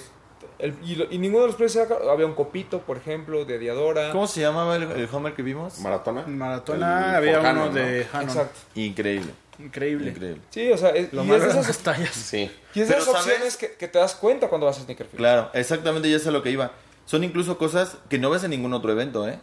[0.63, 2.11] el- y, lo- y ninguno de los precios era caro.
[2.11, 4.11] Había un copito, por ejemplo, de Diadora.
[4.11, 5.79] ¿Cómo se llamaba el, el Homer que vimos?
[5.79, 6.23] Maratona.
[6.25, 8.27] En Maratona El había uno de Hanon.
[8.29, 8.59] Exacto.
[8.75, 9.31] Increíble.
[9.59, 10.09] Increíble.
[10.09, 10.41] Increíble.
[10.49, 12.09] Sí, o sea, es, Lo y más es de esas, las tallas.
[12.13, 12.51] Sí.
[12.73, 15.17] y es de esas opciones que, que te das cuenta cuando vas a Sneaker Fit.
[15.17, 16.71] Claro, exactamente, ya es a lo que iba.
[17.05, 19.39] Son incluso cosas que no ves en ningún otro evento, ¿eh?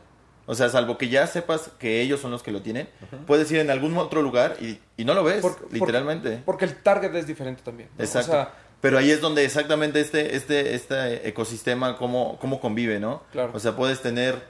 [0.46, 2.88] O sea, salvo que ya sepas que ellos son los que lo tienen,
[3.28, 6.42] puedes ir en algún otro lugar y, y no lo ves, literalmente.
[6.44, 7.88] Porque el target es diferente también.
[7.96, 8.02] ¿no?
[8.04, 8.30] Exacto.
[8.33, 13.23] O sea, Pero ahí es donde exactamente este, este, este ecosistema, cómo, cómo convive, ¿no?
[13.33, 13.53] Claro.
[13.55, 14.43] O sea, puedes tener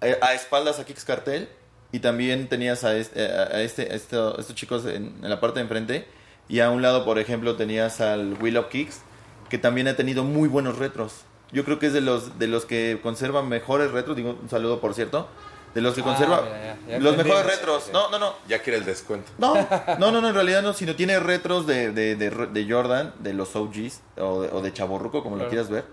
[0.00, 1.48] eh, a espaldas a Kicks Cartel
[1.92, 5.62] y también tenías a este, a este, a estos chicos en, en la parte de
[5.62, 6.06] enfrente
[6.48, 9.00] y a un lado, por ejemplo, tenías al Will of Kicks
[9.48, 11.22] que también ha tenido muy buenos retros.
[11.52, 14.80] Yo creo que es de los de los que conservan mejores retros, digo un saludo
[14.80, 15.28] por cierto,
[15.74, 17.90] de los que Ah, conserva mira, ya, ya los mejores retros.
[17.92, 18.34] No, no, no.
[18.48, 19.30] Ya quiere el descuento.
[19.38, 19.54] No,
[19.98, 23.32] no, no, no, en realidad no, sino tiene retros de, de, de, de Jordan, de
[23.34, 25.84] los OGs o de, o de Chaborruco, como lo quieras ver,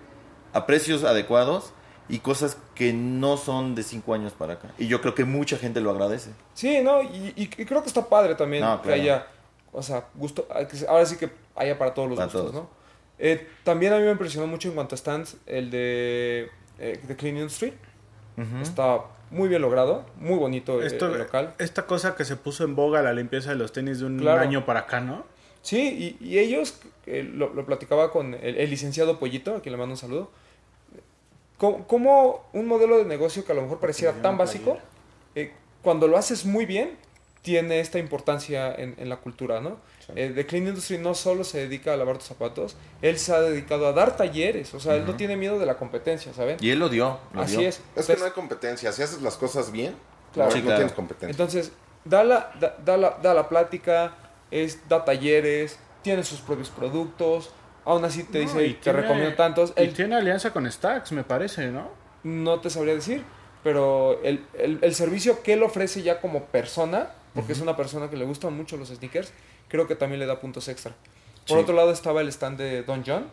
[0.54, 1.72] a precios adecuados
[2.10, 4.70] y cosas que no son de 5 años para acá.
[4.78, 6.32] Y yo creo que mucha gente lo agradece.
[6.56, 9.28] Sí, no, y, y- y creo que está padre también No, que haya,
[9.72, 12.54] o sea, gusto, que ahora sí que haya para todos los Para gustos, todos.
[12.56, 12.70] ¿no?
[13.20, 17.16] Eh, también a mí me impresionó mucho en cuanto a stands el de, eh, de
[17.16, 17.74] Clean Industry.
[18.62, 21.54] Está muy bien logrado, muy bonito eh, Esto, el local.
[21.60, 24.42] Esta cosa que se puso en boga, la limpieza de los tenis de un Claro.
[24.42, 25.24] año para acá, ¿no?
[25.62, 29.74] Sí, y, y ellos, eh, lo, lo platicaba con el, el licenciado Pollito, a quien
[29.74, 30.32] le mando un saludo,
[31.58, 34.78] como, como un modelo de negocio que a lo mejor pareciera tan básico,
[35.36, 36.92] eh, cuando lo haces muy bien,
[37.42, 39.78] tiene esta importancia en, en la cultura, ¿no?
[40.16, 43.42] Eh, The Clean Industry no solo se dedica a lavar tus zapatos, él se ha
[43.42, 46.58] dedicado a dar talleres, o sea, él no tiene miedo de la competencia, ¿saben?
[46.60, 47.20] Y él lo dio.
[47.34, 47.70] Lo Así dio.
[47.70, 47.82] es.
[47.96, 48.92] Es que no hay competencia.
[48.92, 49.96] Si haces las cosas bien,
[50.34, 50.52] Claro.
[50.52, 50.78] Sí, no claro.
[50.80, 51.30] tienes competencia.
[51.32, 51.72] Entonces,
[52.06, 54.14] da la, da, da la, da la plática,
[54.52, 57.50] es, da talleres, tiene sus propios productos,
[57.86, 59.74] aún así te No, dice, y te tiene- recomiendo tantos.
[59.76, 61.90] Y Él tiene alianza con Stacks, me parece, ¿no?
[62.24, 63.24] no te sabría decir,
[63.64, 68.10] pero el, el- el servicio que él ofrece ya como persona, porque es una persona
[68.10, 69.32] que le gustan mucho los sneakers,
[69.70, 70.94] creo que también le da puntos extra.
[71.48, 71.64] Por Sí.
[71.64, 73.28] otro lado estaba el stand de Don John,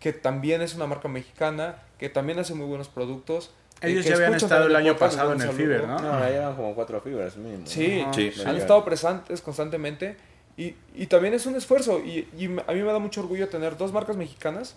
[0.00, 3.50] que también es una marca mexicana, que también hace muy buenos productos.
[3.80, 5.86] eh, Ellos ya habían estado el año pasado en el saludo.
[5.86, 5.98] ¿no?
[5.98, 7.66] No, ya llevan como cuatro fibras mínimo.
[7.66, 8.04] Sí,
[8.44, 10.16] han estado presentes constantemente
[10.56, 13.76] y, y también es un esfuerzo y, y a mí me da mucho orgullo tener
[13.76, 14.76] dos marcas mexicanas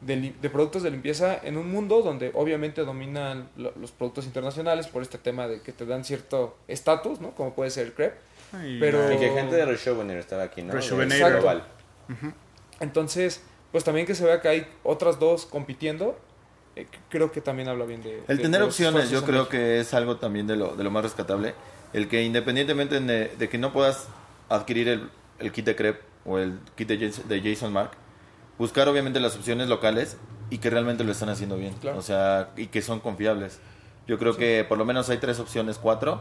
[0.00, 4.88] de, de productos de limpieza en un mundo donde obviamente dominan lo- los productos internacionales
[4.88, 7.30] por este tema de que te dan cierto estatus, ¿no?
[7.36, 8.16] Como puede ser el crepe.
[8.52, 10.72] Ay, Pero- Y que gente de Reshovener estaba aquí, ¿no?
[10.72, 11.32] Reshovenator.
[11.32, 11.64] De Global.
[12.80, 16.18] Entonces, pues también que se vea que hay otras dos compitiendo,
[16.76, 18.22] eh, creo que también habla bien de...
[18.28, 19.50] El de- tener opciones, yo creo México.
[19.50, 21.54] que es algo también de lo, de lo más rescatable.
[21.92, 24.08] El que independientemente de, de que no puedas
[24.48, 27.90] adquirir el, el kit de crepe o el kit de Jason, de Jason Mark,
[28.58, 30.16] buscar obviamente las opciones locales
[30.50, 31.74] y que realmente lo están haciendo bien.
[31.74, 31.98] Claro.
[31.98, 33.60] O sea, y que son confiables.
[34.06, 36.20] Yo creo que por lo menos hay tres opciones, cuatro,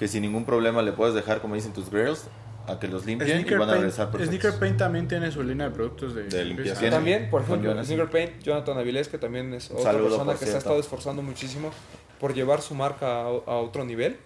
[0.00, 2.24] que sin ningún problema le puedes dejar, como dicen tus girls,
[2.66, 4.28] a que los limpien y Sneaker van a regresar perfectos.
[4.40, 6.90] Sneaker Paint también tiene su línea de productos de, De limpieza.
[6.90, 7.84] También, por ejemplo.
[7.84, 11.22] Sneaker Paint, Jonathan Avilés, que también es otra saludo, persona que se ha estado esforzando
[11.22, 11.70] muchísimo
[12.18, 14.16] por llevar su marca a, a otro nivel.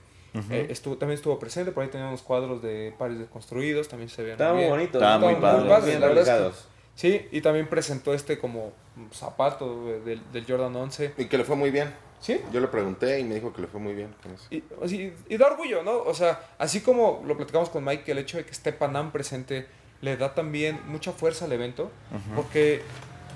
[0.51, 4.23] Eh, estuvo, también estuvo presente, por ahí tenía unos cuadros de pares desconstruidos, también se
[4.23, 4.71] veían Estaba muy bien.
[4.71, 4.99] bonito.
[4.99, 5.87] Estaba muy Estaban padre.
[5.87, 6.69] Bien la verdad es que- realizados.
[6.97, 8.73] Sí, y también presentó este como
[9.13, 11.15] zapato del, del Jordan 11.
[11.19, 11.89] Y que le fue muy bien.
[12.25, 14.47] Sí, Yo le pregunté y me dijo que le fue muy bien con eso.
[14.51, 15.99] y, da orgullo, ¿no?
[15.99, 19.13] O sea, así como lo platicamos con Mike, que el hecho de que esté Panam
[19.13, 19.67] presente
[20.01, 21.91] le da también mucha fuerza al evento,
[22.35, 22.81] porque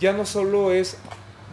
[0.00, 0.96] ya no solo es,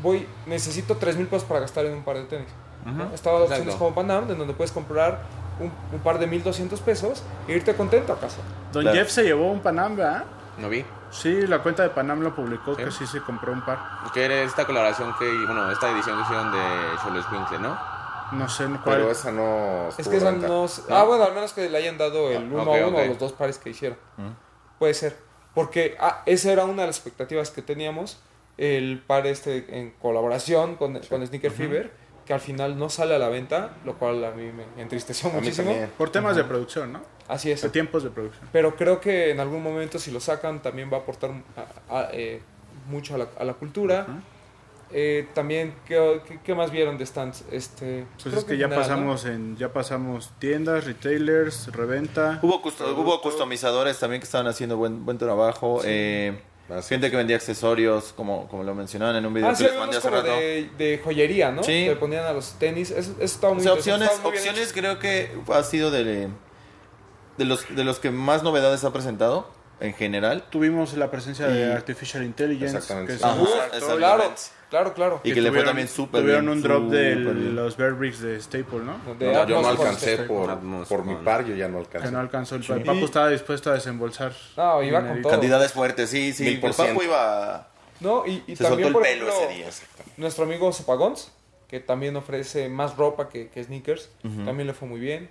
[0.02, 2.48] voy, necesito 3 mil pesos para gastar en un par de tenis.
[2.86, 3.13] ¿no?
[3.13, 5.24] Estaba opciones como Panam, en donde puedes comprar
[5.60, 8.38] un, un par de 1200 pesos e irte contento a casa.
[8.71, 8.98] Don Claro.
[8.98, 10.24] Jeff se llevó un Panam, ¿verdad?
[10.58, 10.86] No vi.
[11.12, 12.84] Sí, la cuenta de Panam lo publicó ¿Sí?
[12.84, 13.80] que sí se compró un par.
[14.13, 16.60] Que era esta colaboración que, bueno, esta edición que hicieron de
[17.02, 17.78] Cholo Squinkle, ¿no?
[18.34, 18.98] No sé en cuál.
[18.98, 20.65] Pero esa no Es que esa no...
[20.89, 23.04] Ah, bueno, al menos que le hayan dado el Ah, uno ok, a uno ok.
[23.04, 23.98] o los dos pares que hicieron.
[24.80, 25.18] Puede ser.
[25.54, 28.20] Porque ah, esa era una de las expectativas que teníamos.
[28.58, 31.91] El par este en colaboración con, con Sneaker Fever,
[32.26, 35.34] que al final no sale a la venta, lo cual a mí me entristeció A
[35.34, 35.70] mí muchísimo.
[35.70, 35.91] también.
[35.98, 37.02] Por temas de producción, ¿no?
[37.28, 37.62] Así es.
[37.62, 38.48] De tiempos de producción.
[38.52, 41.32] Pero creo que en algún momento si lo sacan también va a aportar
[41.90, 42.42] a- a- eh,
[42.88, 44.06] mucho a la, a la cultura.
[44.92, 47.44] Eh, también, ¿qué, qué, qué más vieron de stands?
[47.52, 52.40] Este, Pues creo es que ya pasamos en ya pasamos tiendas, retailers, reventa.
[52.44, 55.82] Hubo, custo- hubo customizadores también que estaban haciendo buen, buen trabajo.
[55.84, 56.40] eh,
[56.82, 56.90] sí.
[56.90, 59.76] gente que vendía accesorios, como, como lo mencionaban en un video Ah, que sí, les
[59.76, 60.28] mandé hace rato.
[60.28, 61.64] de, de joyería, ¿no?
[61.64, 61.86] Sí.
[61.88, 62.92] Le ponían a los tenis.
[62.92, 65.64] Eso, eso estaba O muy sea, interesante, opciones, estaba muy bien opciones creo que ha
[65.64, 66.28] sido de,
[67.38, 70.43] de, los, de los que más novedades ha presentado en general.
[70.50, 72.78] Tuvimos la presencia de Y- Artificial Intelligence.
[72.78, 73.12] Exactamente.
[73.13, 73.98] Que es Ajá, exactamente.
[73.98, 74.24] Claro,
[74.69, 75.21] claro, claro.
[75.24, 78.21] Y que le fue tuvieron- también súper Tuvieron bien, un drop de los Bear Bricks
[78.21, 78.98] de Staple, ¿no?
[79.19, 82.12] De No, yo no alcancé por, Atmos por mi par, yo ya no Que alcancé.
[82.12, 82.56] no alcanzó.
[82.56, 82.71] El, Sí.
[82.71, 84.34] el Papu estaba dispuesto a desembolsar.
[84.58, 85.32] No, iba con todo.
[85.32, 86.48] Cantidades fuertes, sí, sí.
[86.48, 87.04] El Papu ciento.
[87.04, 87.67] iba...
[88.02, 90.13] No, y, y Se también, soltó el por pelo ejemplo, ese día.
[90.17, 91.32] nuestro amigo Zopagons,
[91.69, 94.10] que también ofrece más ropa que, que sneakers,
[94.45, 95.30] también le fue muy bien.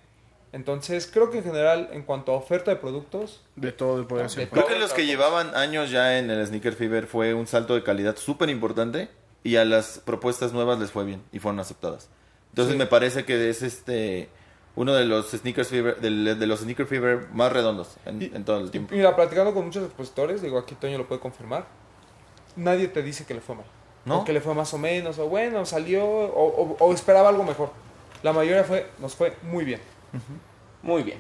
[0.55, 4.29] Entonces, creo que en general, en cuanto a oferta de productos, De todo podía De
[4.29, 4.49] ser.
[4.49, 7.83] Creo que los que llevaban años ya en el Sneaker Fever fue un salto de
[7.83, 9.09] calidad súper importante
[9.43, 12.09] y a las propuestas nuevas les fue bien y fueron aceptadas.
[12.51, 12.79] Entonces Sí.
[12.79, 14.29] me parece que es este
[14.77, 18.59] uno de los sneakers fever, de, los sneaker fever más redondos en, Y- en todo
[18.61, 18.95] el tiempo.
[18.95, 21.67] Mira, platicando con muchos expositores, digo, aquí Toño lo puede confirmar,
[22.57, 23.67] nadie te dice que le fue mal.
[24.05, 24.21] ¿No?
[24.21, 27.43] O que le fue más o menos, o bueno, salió, o, o- o esperaba algo
[27.43, 27.71] mejor.
[28.23, 29.81] La mayoría fue, nos fue muy bien.
[30.83, 31.19] Muy bien.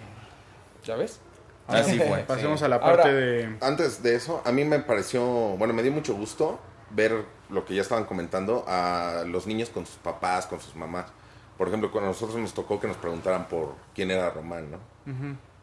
[0.85, 1.21] ¿Ya ves?
[1.67, 2.19] Así fue.
[2.29, 3.57] Pasemos a la Ahora- parte de...
[3.61, 6.59] Antes de eso, a mí me pareció, bueno, me dio mucho gusto
[6.91, 11.07] ver lo que ya estaban comentando a los niños con sus papás, con sus mamás.
[11.57, 14.79] Por ejemplo, cuando a nosotros nos tocó que nos preguntaran por quién era Román, ¿no?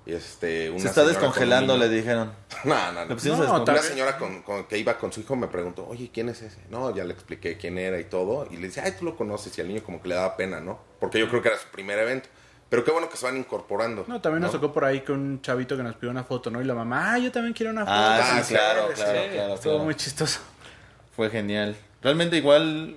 [0.06, 2.32] Y este, una Se está descongelando, le dijeron.
[2.64, 3.16] No, no, no.
[3.74, 6.60] Una señora con, con- que iba con su hijo me preguntó, oye, ¿quién es ese?
[6.70, 8.48] No, ya le expliqué quién era y todo.
[8.52, 9.56] Y le dice, ay, tú lo conoces.
[9.58, 10.80] Y al niño como que le daba pena, ¿no?
[11.00, 12.30] Porque yo creo que era su primer evento.
[12.72, 14.06] Pero qué bueno que se van incorporando.
[14.08, 14.60] No, también nos ¿no?
[14.62, 16.62] tocó por ahí que un chavito que nos pidió una foto, ¿no?
[16.62, 17.92] Y la mamá, ah, yo también quiero una foto.
[17.94, 19.30] Ah, Ah, sí, claro, sí, claro, sí.
[19.34, 19.84] claro, Estuvo claro.
[19.86, 20.40] muy chistoso.
[21.16, 21.76] Fue genial.
[22.02, 22.96] Realmente igual,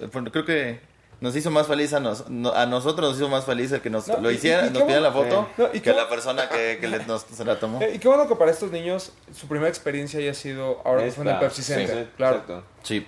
[0.00, 0.80] eh, bueno, creo que
[1.20, 3.88] nos hizo más feliz a, nos, no- a nosotros, nos hizo más feliz el que
[3.88, 6.48] nos No, lo hiciera, y- y nos pidiera la foto, No, y que la persona
[6.48, 7.80] que, que le- nos- se la tomó.
[7.82, 11.12] Eh, y qué bueno que para estos niños su primera experiencia haya sido ahora que
[11.12, 12.04] fue en el Esta- Pepsi sí, Center.
[12.06, 12.42] sí, claro.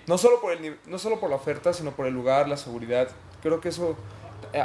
[0.07, 2.57] No solo, por el, ni- no solo por la oferta, sino por el lugar, la
[2.57, 3.09] seguridad.
[3.43, 3.97] Creo que eso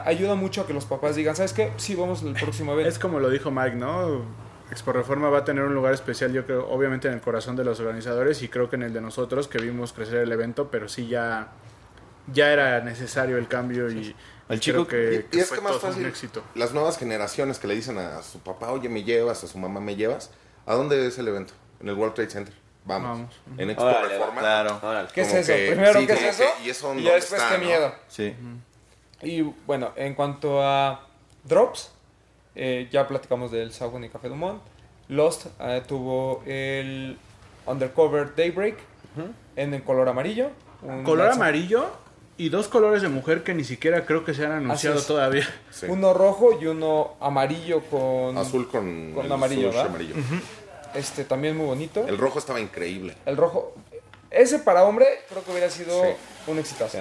[0.05, 1.71] ayuda mucho a que los papás digan, ¿sabes qué?
[1.77, 2.89] Sí, vamos al próximo evento.
[2.89, 4.23] Es como lo dijo Mike, ¿no?
[4.71, 7.65] Expo Reforma va a tener un lugar especial, yo creo, obviamente en el corazón de
[7.65, 10.87] los organizadores y creo que en el de nosotros que vimos crecer el evento, pero
[10.87, 11.49] sí ya,
[12.31, 14.15] ya era necesario el cambio y,
[14.47, 16.41] El chico- creo que, Y, y es fue que más todo un fácil, éxito.
[16.55, 19.81] las nuevas generaciones que le dicen a su papá, oye, me llevas, a su mamá,
[19.81, 20.31] me llevas,
[20.65, 21.53] ¿a dónde es el evento?
[21.81, 22.53] En el World Trade Center.
[22.85, 23.09] Vamos.
[23.09, 23.41] Vamos.
[23.57, 24.39] En Expo Órale, Reforma.
[24.41, 24.79] Claro.
[24.81, 25.09] Órale.
[25.13, 25.53] ¿Qué es eso?
[25.53, 26.43] que- Primero, sí, ¿qué es eso?
[26.57, 27.65] que- y eso y ¿dónde ya después, está, qué no?
[27.67, 27.95] miedo.
[28.07, 28.35] Sí.
[29.23, 31.07] Y bueno, en cuanto a
[31.43, 31.91] Drops,
[32.55, 34.61] eh, ya platicamos del Saucony Café Dumont.
[35.09, 37.17] Lost eh, tuvo el
[37.65, 38.77] Undercover Daybreak
[39.55, 40.49] en el color amarillo.
[40.81, 41.85] un Color amarillo
[42.37, 45.47] y dos colores de mujer que ni siquiera creo que se han anunciado todavía.
[45.69, 45.85] Sí.
[45.89, 50.15] Uno rojo y uno amarillo con Azul con, Con el amarillo, amarillo.
[50.95, 52.07] este también muy bonito.
[52.07, 53.15] El rojo estaba increíble.
[53.25, 53.73] El rojo.
[54.31, 56.09] Ese para hombre creo que hubiera sido Sí.
[56.47, 56.99] un exitazo.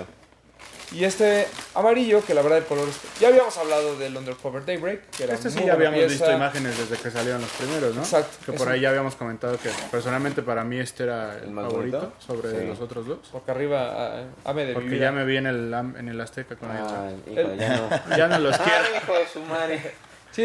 [0.93, 2.99] Y este amarillo, que la verdad el color es...
[3.21, 6.13] Ya habíamos hablado del Undercover Daybreak, que era Este sí muy ya habíamos pieza.
[6.13, 8.03] visto imágenes desde que salieron los primeros, ¿no?
[8.03, 8.37] Exacto.
[8.45, 11.51] Que por un- ahí ya habíamos comentado que personalmente para mí este era el, ¿El
[11.53, 12.15] más favorito bonito?
[12.19, 12.67] sobre Sí.
[12.67, 13.19] los otros dos.
[13.31, 16.75] Porque arriba, ah, ame de Porque ya me vi en el, en el Azteca con
[16.77, 16.91] ellos.
[16.91, 17.89] Ay, híjole, ya no.
[18.17, 18.85] Ya no los quiero.
[18.93, 19.81] Ay, hijo de su madre.
[20.33, 20.45] Sí,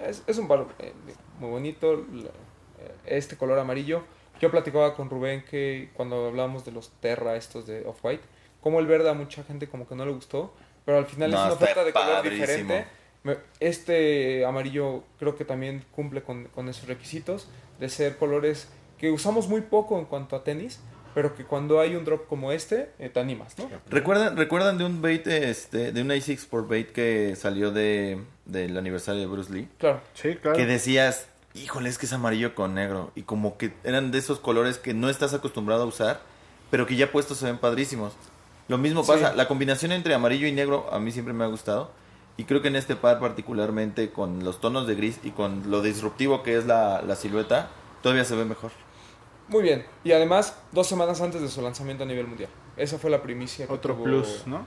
[0.00, 0.92] es, es un palo eh,
[1.40, 1.92] muy bonito,
[2.78, 4.02] eh, este color amarillo.
[4.40, 8.22] Yo platicaba con Rubén que cuando hablábamos de los Terra, estos de Off-White,
[8.66, 10.52] como el verde a mucha gente como que no le gustó,
[10.84, 12.40] pero al final No, es una oferta de color padrísimo.
[12.40, 12.86] diferente.
[13.60, 17.46] Este amarillo creo que también cumple con, con esos requisitos
[17.78, 18.66] de ser colores
[18.98, 20.80] que usamos muy poco en cuanto a tenis,
[21.14, 23.70] pero que cuando hay un drop como este, eh, te animas, ¿no?
[23.88, 28.76] ¿Recuerdan, ¿Recuerdan de un bait, este, de un A6 Sport Bait que salió de, del
[28.76, 29.68] aniversario de Bruce Lee?
[29.78, 30.00] Claro.
[30.14, 30.56] Sí, claro.
[30.56, 33.12] Que decías, híjole, es que es amarillo con negro.
[33.14, 36.20] Y como que eran de esos colores que no estás acostumbrado a usar,
[36.68, 38.12] pero que ya puestos se ven padrísimos.
[38.68, 39.12] Lo mismo Sí.
[39.12, 41.90] pasa, la combinación entre amarillo y negro a mí siempre me ha gustado.
[42.36, 45.80] Y creo que en este par particularmente con los tonos de gris y con lo
[45.82, 47.68] disruptivo que es la, la silueta,
[48.02, 48.72] todavía se ve mejor.
[49.48, 49.86] Muy bien.
[50.04, 52.50] Y además, dos semanas antes de su lanzamiento a nivel mundial.
[52.76, 53.66] Esa fue la primicia.
[53.66, 54.64] que Otro tuvo- plus, ¿no?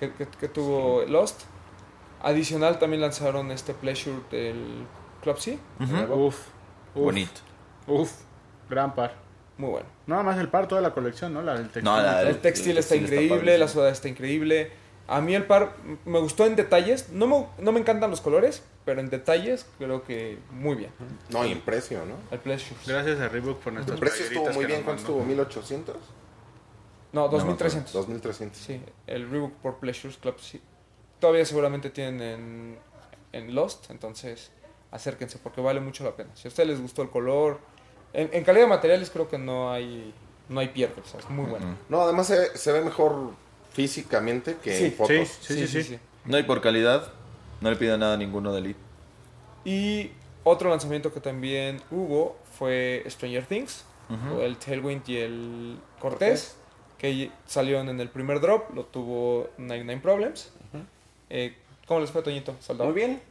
[0.00, 1.42] que, que- que tuvo Lost.
[2.22, 4.84] Adicional también lanzaron este Pleasure del
[5.22, 5.58] Club C.
[5.80, 6.36] Uf, uf,
[6.94, 7.40] Bonito.
[7.86, 8.10] Uf,
[8.68, 9.14] gran par.
[9.58, 9.86] Muy bueno.
[10.06, 11.42] Nada más el par, toda la colección, ¿no?
[11.42, 11.84] La del textil.
[11.84, 14.70] No, la- El El- textil el está textil está increíble, la sudadera está increíble.
[15.08, 17.10] A mí el par m- me gustó en detalles.
[17.10, 20.90] No me, no me encantan los colores, pero en detalles creo que muy bien.
[21.28, 22.14] No, y en precio, ¿no?
[22.30, 22.76] El Pleasure.
[22.86, 24.82] Gracias a Reebok por El nuestras precio estuvo muy bien.
[24.84, 25.32] ¿Cuánto mandó.
[25.32, 25.70] estuvo?
[25.70, 25.96] ¿1800?
[27.12, 27.92] No, No, 2300.
[27.92, 28.58] 2300.
[28.58, 30.60] Sí, el Reebok por Pleasures Club C.
[31.20, 32.78] Todavía seguramente tienen en,
[33.32, 34.50] en Lost, entonces
[34.90, 36.30] acérquense porque vale mucho la pena.
[36.34, 37.60] Si a ustedes les gustó el color,
[38.14, 40.12] en, en calidad de materiales creo que no hay
[40.48, 41.76] no hay pierde, o sea, es muy bueno.
[41.88, 43.30] No, además se, se ve mejor
[43.72, 45.28] físicamente que Sí, en fotos.
[45.40, 45.98] sí, sí, sí.
[46.26, 47.10] No, y por calidad,
[47.60, 48.80] no le pido nada a ninguno de Elite.
[49.64, 50.10] Y
[50.44, 53.84] otro lanzamiento que también hubo fue Stranger Things,
[54.36, 56.56] o el Tailwind y el Cortés,
[56.98, 60.52] que salieron en el primer drop, lo tuvo 99 Problems.
[61.30, 62.54] Eh, ¿Cómo les fue, Toñito?
[62.60, 62.90] Soldado.
[62.90, 63.22] Muy bien.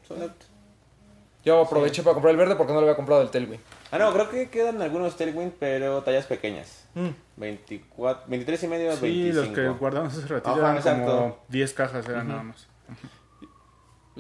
[1.46, 3.62] Yo aproveché para comprar el verde porque no lo había comprado el Tailwind.
[3.92, 6.86] Ah, no, creo que quedan algunos Tailwind, pero tallas pequeñas.
[6.96, 7.10] Mm.
[7.38, 9.36] 24, 23 y medio, Sí, 25.
[9.42, 11.06] los que guardamos hace ratito Ajá, eran exacto.
[11.12, 12.68] como 10 cajas, eran nada más.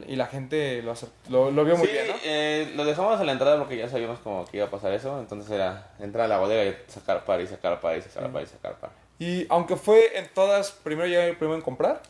[0.07, 0.93] Y la gente lo,
[1.29, 2.13] lo, lo vio muy sí, bien, ¿no?
[2.23, 5.19] eh, lo dejamos a la entrada porque ya sabíamos como que iba a pasar eso.
[5.19, 8.41] Entonces era entrar a la bodega y sacar par y sacar par y sacar par
[8.43, 8.91] y sacar par.
[9.19, 12.01] Y aunque fue en todas, primero llegué primero en comprar,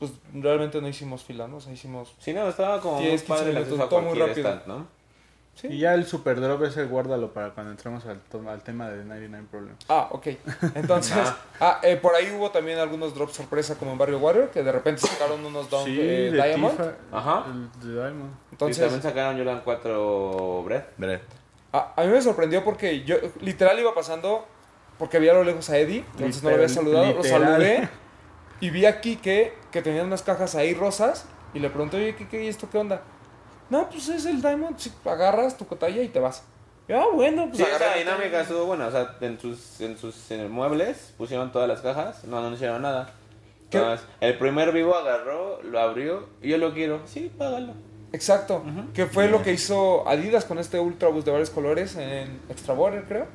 [0.00, 1.58] pues realmente no hicimos fila, ¿no?
[1.58, 2.14] O sea, hicimos...
[2.18, 4.48] Sí, no, estaba como 10, muy padre 15 el acceso a minutos, todo muy rápido.
[4.48, 4.86] stand, ¿no?
[5.54, 5.66] Sí.
[5.68, 9.04] Y ya el super drop ese guárdalo para cuando entremos al, to- al tema de
[9.04, 9.84] 99 Problems.
[9.90, 10.28] Ah, ok.
[10.74, 11.16] Entonces,
[11.60, 14.72] ah, eh, por ahí hubo también algunos drops sorpresa como en Barrio Warrior, que de
[14.72, 16.76] repente sacaron unos down Sí, eh, de Diamond.
[16.78, 17.44] Tifa, Ajá.
[17.50, 18.30] el de Diamond.
[18.50, 20.84] y Entonces, también sacaron Jordan 4 Bread.
[20.96, 21.20] Veré.
[21.72, 24.46] a, a mí me sorprendió porque yo literal iba pasando,
[24.98, 27.88] porque vi a lo lejos a Eddie, entonces no lo había Literal- saludado, lo saludé
[28.60, 32.44] y vi a Kike que tenía unas cajas ahí rosas y le pregunté, oye, Kike,
[32.44, 33.02] ¿y esto qué onda?
[33.70, 36.42] No, pues es el Diamond, sí, agarras tu cotalla y te vas.
[36.92, 38.88] Ah, bueno, pues Sí, esa mi dinámica estuvo buena.
[38.88, 43.10] O sea, en sus, en sus en muebles pusieron todas las cajas, no anunciaron nada.
[43.70, 43.78] ¿Qué?
[43.78, 47.00] Entonces, el primer vivo agarró, lo abrió y yo lo quiero.
[47.06, 47.74] Sí, págalo.
[48.12, 52.40] Exacto, que fue lo que hizo Adidas con este Ultra Boost de varios colores en
[52.48, 53.26] Extra Border, creo,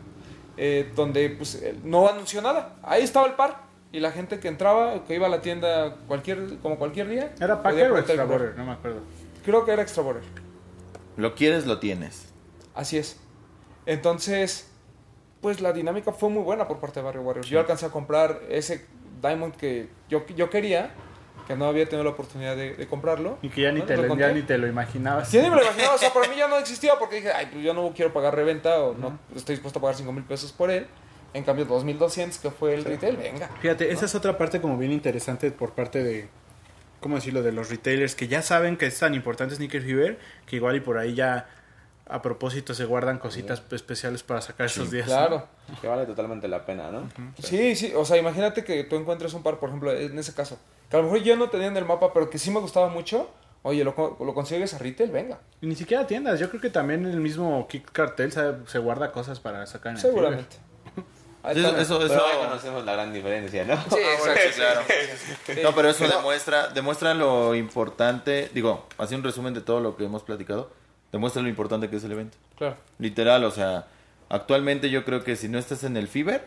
[0.58, 2.76] eh, donde pues no anunció nada.
[2.84, 3.56] Ahí estaba el par
[3.93, 7.32] y la gente que entraba, que iba a la tienda cualquier como cualquier día.
[7.39, 8.26] ¿Era Packer o Extra.
[8.26, 8.58] Border?
[8.58, 9.00] No me acuerdo.
[9.45, 10.23] Creo que era Extra Border.
[11.17, 12.34] Lo quieres, lo tienes.
[12.73, 13.19] Así es.
[13.86, 14.67] Entonces,
[15.39, 17.47] pues la dinámica fue muy buena por parte de Barrio Warriors.
[17.47, 18.86] Yo alcancé a comprar ese
[19.21, 20.91] Diamond que yo, yo quería,
[21.47, 23.38] que no había tenido la oportunidad de, de comprarlo.
[23.43, 24.23] Y que ya ni, te, lo conté.
[24.23, 25.29] ya ni te lo imaginabas.
[25.29, 27.49] Sí, ni me lo imaginaba, o sea, para mí ya no existía porque dije, ay,
[27.51, 30.51] pues yo no quiero pagar reventa o no estoy dispuesto a pagar 5 mil pesos
[30.51, 30.88] por él.
[31.34, 33.49] En cambio, 2200 que fue el retail, venga.
[33.62, 36.29] Fíjate, esa es otra parte como bien interesante por parte de,
[37.06, 40.56] ¿cómo decirlo?, de los retailers que ya saben que es tan importante Sneaker Fever que
[40.56, 41.48] igual y por ahí ya
[42.08, 45.08] a propósito se guardan cositas especiales para sacar esos días.
[45.08, 45.13] ¿no?
[45.13, 45.48] Claro.
[45.80, 47.08] Que vale totalmente la pena, ¿no?
[47.38, 50.58] Sí, sí, o sea, imagínate que tú encuentres un par, por ejemplo, en ese caso,
[50.89, 52.89] que a lo mejor yo no tenía en el mapa, pero que sí me gustaba
[52.89, 53.30] mucho.
[53.62, 55.38] Oye, lo, lo consigues a retail, venga.
[55.62, 59.12] Y ni siquiera tiendas, yo creo que también el mismo Kick Cartel se, se guarda
[59.12, 60.58] cosas para sacar en el Seguramente.
[61.51, 63.75] Eso, eso, Pero eso- ahí conocemos la gran diferencia, ¿no?
[63.89, 64.51] Sí, exacto.
[64.55, 65.62] claro.
[65.63, 70.05] No, pero eso demuestra, demuestra lo importante, digo, así un resumen de todo lo que
[70.05, 70.71] hemos platicado,
[71.12, 72.38] demuestra lo importante que es el evento.
[72.58, 72.77] Claro.
[72.99, 73.88] Literal, o sea,
[74.29, 76.43] actualmente yo creo que si no estás en el Fiber,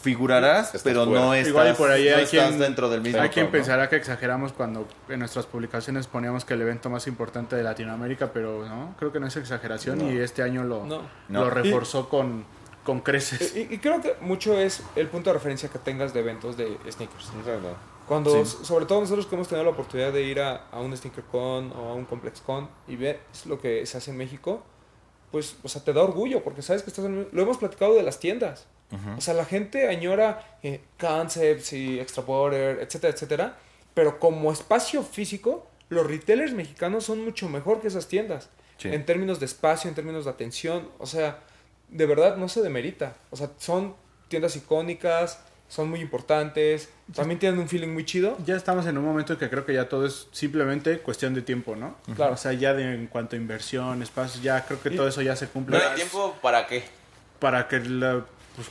[0.00, 1.20] figurarás, Estás pero fuera.
[1.20, 3.20] no estás, Igual y por ahí no hay estás quien, dentro del mismo.
[3.20, 3.52] hay quien ¿no?
[3.52, 8.30] pensará que exageramos cuando en nuestras publicaciones poníamos que el evento más importante de Latinoamérica,
[8.32, 12.44] pero no, creo que no es exageración y este año lo, lo reforzó con,
[12.88, 13.54] con creces.
[13.54, 16.78] Y, y creo que mucho es el punto de referencia que tengas de eventos de
[16.90, 17.26] sneakers.
[17.38, 17.76] Exacto.
[18.08, 18.64] Cuando, Sí.
[18.64, 21.90] sobre todo nosotros que hemos tenido la oportunidad de ir a, a un SneakerCon o
[21.90, 24.62] a un ComplexCon y ver lo que se hace en México,
[25.30, 27.28] pues, o sea, te da orgullo porque sabes que estás en...
[27.30, 28.66] Lo hemos platicado de las tiendas.
[29.18, 33.58] O sea, la gente añora eh, Concepts y Extra Border, etcétera, etcétera.
[33.92, 38.48] Pero como espacio físico, los retailers mexicanos son mucho mejor que esas tiendas.
[38.78, 38.88] Sí.
[38.88, 40.88] En términos de espacio, en términos de atención.
[40.98, 41.40] O sea,
[41.90, 43.14] de verdad no se demerita.
[43.30, 43.94] O sea, son
[44.28, 48.36] tiendas icónicas, son muy importantes, también tienen un feeling muy chido.
[48.46, 51.42] Ya estamos en un momento en que creo que ya todo es simplemente cuestión de
[51.42, 51.96] tiempo, ¿no?
[52.16, 52.34] Claro.
[52.34, 55.20] O sea, ya de, en cuanto a inversión, espacio, ya creo que Y- todo eso
[55.22, 55.78] ya se cumple.
[55.78, 56.84] ¿Pero tiempo para qué?
[57.38, 58.24] Para que la,
[58.56, 58.68] pues,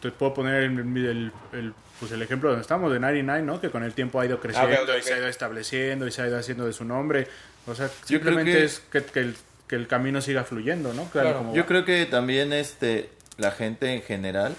[0.00, 3.60] te puedo poner el, el- el, pues, el ejemplo donde estamos, de 99, ¿no?
[3.60, 6.10] Que con el tiempo ha ido creciendo Ah, ok, y se ha ido estableciendo y
[6.12, 7.28] se ha ido haciendo de su nombre.
[7.68, 9.36] O sea, Yo simplemente que- es que, que el,
[9.72, 11.04] que el camino siga fluyendo, ¿no?
[11.06, 11.54] Claro, Claro.
[11.54, 11.66] Yo va.
[11.66, 13.08] creo que también este
[13.38, 14.54] la gente en general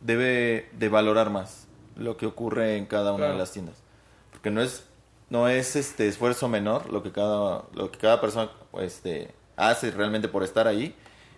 [0.00, 3.32] debe de valorar más lo que ocurre en cada una Claro.
[3.32, 3.76] de las tiendas.
[4.32, 4.84] Porque no es
[5.30, 10.28] no es este esfuerzo menor lo que cada lo que cada persona este hace realmente
[10.28, 10.94] por estar ahí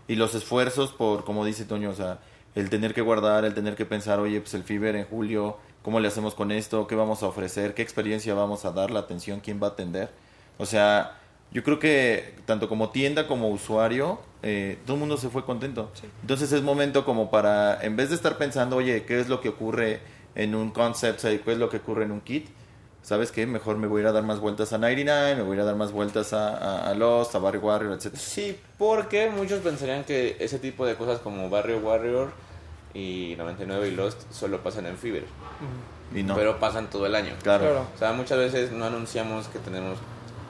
[0.09, 2.19] y los esfuerzos por como dice Toño, o sea,
[2.57, 6.01] el tener que guardar, el tener que pensar, oye, pues el Fiber en julio, ¿cómo
[6.01, 6.88] le hacemos con esto?
[6.88, 7.73] ¿Qué vamos a ofrecer?
[7.75, 8.90] ¿Qué experiencia vamos a dar?
[8.90, 9.38] ¿La atención?
[9.38, 10.11] ¿Quién va a atender?
[10.59, 11.19] O sea,
[11.52, 15.90] yo creo que tanto como tienda como usuario, eh, todo el mundo se fue contento.
[16.22, 19.48] Entonces es momento como para, en vez de estar pensando, oye, ¿qué es lo que
[19.50, 20.00] ocurre
[20.35, 21.20] en un concept?
[21.22, 22.48] ¿Qué es lo que ocurre en un kit?
[23.02, 23.46] ¿Sabes qué?
[23.46, 25.61] Mejor me voy a ir a dar más vueltas a 99, me voy a ir
[25.61, 28.16] a dar más vueltas a, a, a Lost, a Barry Warrior, etc.
[28.16, 32.32] Sí, porque muchos pensarían que ese tipo de cosas como Barrio Warrior
[32.94, 35.24] y 99 y Lost solo pasan en Fever.
[36.14, 37.34] Y no, Pero pasan todo el año.
[37.42, 37.64] claro.
[37.64, 37.86] Claro.
[37.94, 39.99] O sea, muchas veces no anunciamos que tenemos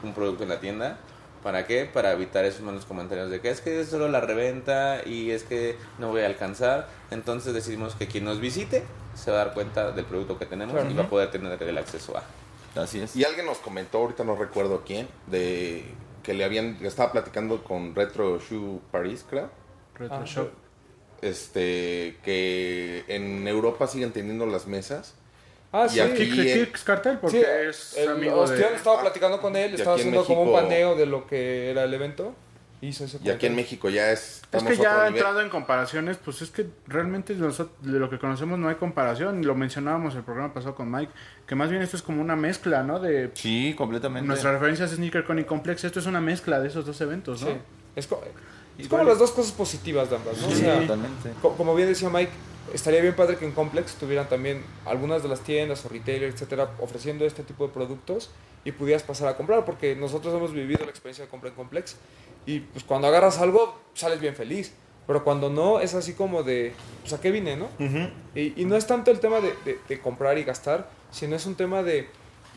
[0.03, 0.99] un producto en la tienda.
[1.43, 1.85] ¿Para qué?
[1.85, 5.45] Para evitar esos malos comentarios de que es que es solo la reventa y es
[5.45, 6.89] que no voy a alcanzar.
[7.13, 8.83] Entonces decidimos que quien nos visite
[9.15, 10.91] se va a dar cuenta del producto que tenemos Claro.
[10.91, 12.25] y va a poder tener el acceso a.
[12.81, 13.15] Así es.
[13.15, 15.85] Y alguien nos comentó, ahorita no recuerdo quién, de
[16.25, 19.49] que le habían, estaba platicando con Retro Shoe Paris, creo,
[19.95, 20.49] Retro Ah, Shop.
[21.23, 25.15] este, que en Europa siguen teniendo las mesas.
[25.83, 26.01] Ah, Y sí.
[26.01, 28.77] aquí- el- Kick Cartel, porque Sí, es el amigo Ostión de...
[28.77, 31.85] estaba platicando con él, estaba en haciendo como un México- paneo de lo que era
[31.85, 32.35] el evento.
[32.83, 33.57] hizo ese Y aquí en.
[33.57, 34.43] México ya es...
[34.53, 38.59] Es que ya entrado en comparaciones, pues es que realmente nosotros, de lo que conocemos
[38.59, 39.45] no hay comparación.
[39.47, 41.11] Lo mencionábamos el programa pasado con Mike,
[41.47, 43.01] que más bien esto es como una mezcla, ¿no?
[43.01, 44.27] De Sí, completamente.
[44.29, 45.85] nuestras referencias es SneakerCon y Complex.
[45.85, 47.49] Esto es una mezcla de esos dos eventos, ¿no?
[47.49, 47.55] Sí.
[47.97, 48.23] Es, co-
[48.79, 50.47] es como las dos cosas positivas de ambas, ¿no?
[50.47, 51.31] O Sí, sea, totalmente.
[51.41, 52.31] co- como bien decía Mike,
[52.75, 56.71] estaría bien padre que en Complex tuvieran también algunas de las tiendas o retailers, etcétera,
[56.81, 58.31] ofreciendo este tipo de productos
[58.65, 61.97] y pudieras pasar a comprar, porque nosotros hemos vivido la experiencia de compra en Complex
[62.47, 64.73] y pues cuando agarras algo sales bien feliz,
[65.07, 67.69] pero cuando no es así como de, pues a qué vine, ¿no?
[68.35, 71.47] y, y no es tanto el tema de, de- de comprar y gastar, sino es
[71.47, 72.09] un tema de,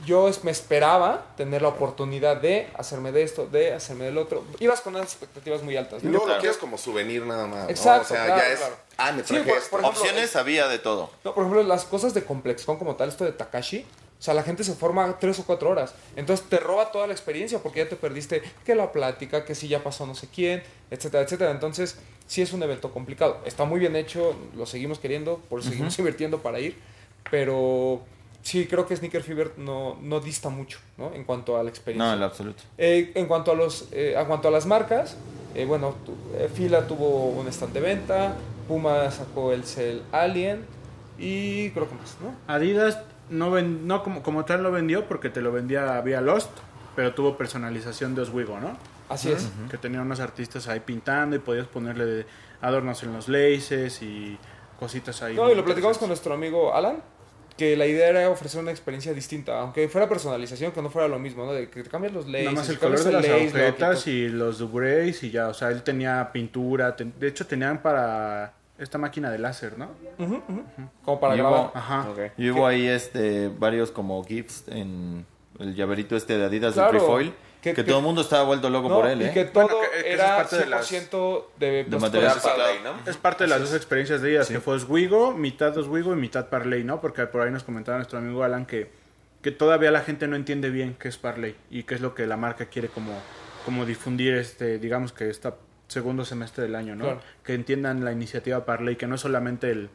[0.06, 4.44] yo es- me esperaba tener la oportunidad de hacerme de esto, de hacerme del otro.
[4.60, 6.02] Ibas con unas expectativas muy altas.
[6.04, 6.12] Y ¿no?
[6.12, 6.42] luego lo Claro.
[6.42, 7.64] quieres como souvenir nada más.
[7.66, 7.70] ¿no?
[7.70, 8.60] Exacto, O sea, claro, ya es...
[8.60, 8.76] claro.
[8.98, 9.70] Ah, me Sí, traje por- esto.
[9.72, 11.10] por ejemplo, Opciones había de todo.
[11.24, 13.86] No, por ejemplo, las cosas de ComplexCon como tal, esto de Takashi,
[14.20, 15.94] o sea, la gente se forma tres o cuatro horas.
[16.18, 19.68] Entonces te roba toda la experiencia porque ya te perdiste que la plática, que si
[19.70, 21.52] ya pasó no sé quién, etcétera, etcétera.
[21.52, 21.98] Entonces,
[22.28, 23.40] sí es un evento complicado.
[23.46, 26.78] Está muy bien hecho, lo seguimos queriendo, por eso seguimos invirtiendo para ir.
[27.32, 28.02] Pero
[28.42, 31.14] sí, creo que Sneaker Fever no, no dista mucho, ¿no?
[31.14, 32.08] En cuanto a la experiencia.
[32.08, 32.64] No, en lo absoluto.
[32.78, 35.18] Eh, en cuanto a los eh, en cuanto a las marcas
[35.56, 38.36] eh, bueno tu- eh, Fila tuvo un stand de venta
[38.68, 40.64] Puma sacó el Cell Alien
[41.18, 45.30] y creo que más no Adidas no, ven- no como, como tal lo vendió porque
[45.30, 46.50] te lo vendía vía Lost,
[46.96, 48.78] pero tuvo personalización de Oswego, ¿no?
[49.10, 52.26] así es Que tenía unos artistas ahí pintando y podías ponerle
[52.62, 54.38] adornos en los laces y
[54.80, 55.36] cositas ahí.
[55.36, 57.02] no y lo platicamos con nuestro amigo Alan
[57.60, 61.20] que la idea era ofrecer una experiencia distinta aunque fuera personalización que no fuera lo
[61.20, 63.48] mismo no de que te cambias los Nada más el color de las lace, y
[63.48, 64.14] agujetas todo.
[64.14, 68.54] y los dubrays y ya, o sea, él tenía pintura, ten- de hecho tenían para
[68.80, 69.90] esta máquina de láser, ¿no?
[71.04, 72.10] Como para Y grabar hubo- Ajá.
[72.10, 72.20] Ok.
[72.38, 75.26] Y hubo ahí este, varios como gifts en
[75.60, 76.94] el llaverito este de Adidas Claro.
[76.94, 77.34] de Trefoil.
[77.62, 79.32] Que- Que, que- todo el mundo estaba vuelto loco No, por él, y ¿eh?
[79.34, 82.38] que todo Bueno, que- que eso es era parte de las- 100% de, pues, material.
[82.42, 82.94] Parley, ¿no?
[83.12, 86.48] Es parte de las dos experiencias de ellas, que fue Oswego, mitad Oswego y mitad
[86.48, 87.02] Parley, ¿no?
[87.02, 88.90] Porque por ahí nos comentaba nuestro amigo Alan que,
[89.42, 92.26] que todavía la gente no entiende bien qué es Parley y qué es lo que
[92.28, 93.12] la marca quiere como,
[93.66, 95.50] como difundir, este digamos que este
[95.90, 97.04] segundo semestre del año, ¿no?
[97.06, 97.22] Claro.
[97.44, 99.90] Que entiendan la iniciativa Parley, que no es solamente el...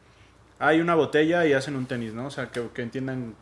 [0.59, 2.27] Hay una botella y hacen un tenis, ¿no?
[2.27, 3.33] O sea, que, que entiendan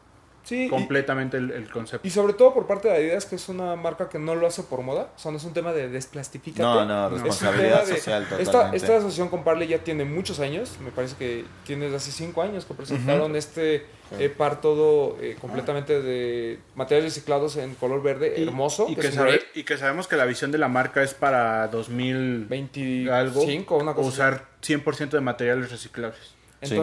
[0.44, 2.06] Sí, y- completamente el, el concepto.
[2.08, 4.62] Y sobre todo por parte de Adidas, que es una marca que no lo hace
[4.64, 5.10] por moda.
[5.16, 6.62] O sea, no es un tema de desplastifícate.
[6.62, 8.78] No, no, responsabilidad de- social Esta, totalmente.
[8.78, 10.72] esta asociación con Parley ya tiene muchos años.
[10.84, 13.86] Me parece que tiene desde hace cinco años que presentaron este
[14.20, 18.88] eh, par todo eh, completamente de materiales reciclados en color verde, Y- hermoso.
[18.89, 20.68] Y que que, es un sabe- gray, y que sabemos que la visión de la
[20.68, 26.20] marca es para 2025 algo 25, una cosa usar 100% de materiales reciclables.
[26.62, 26.76] Sí.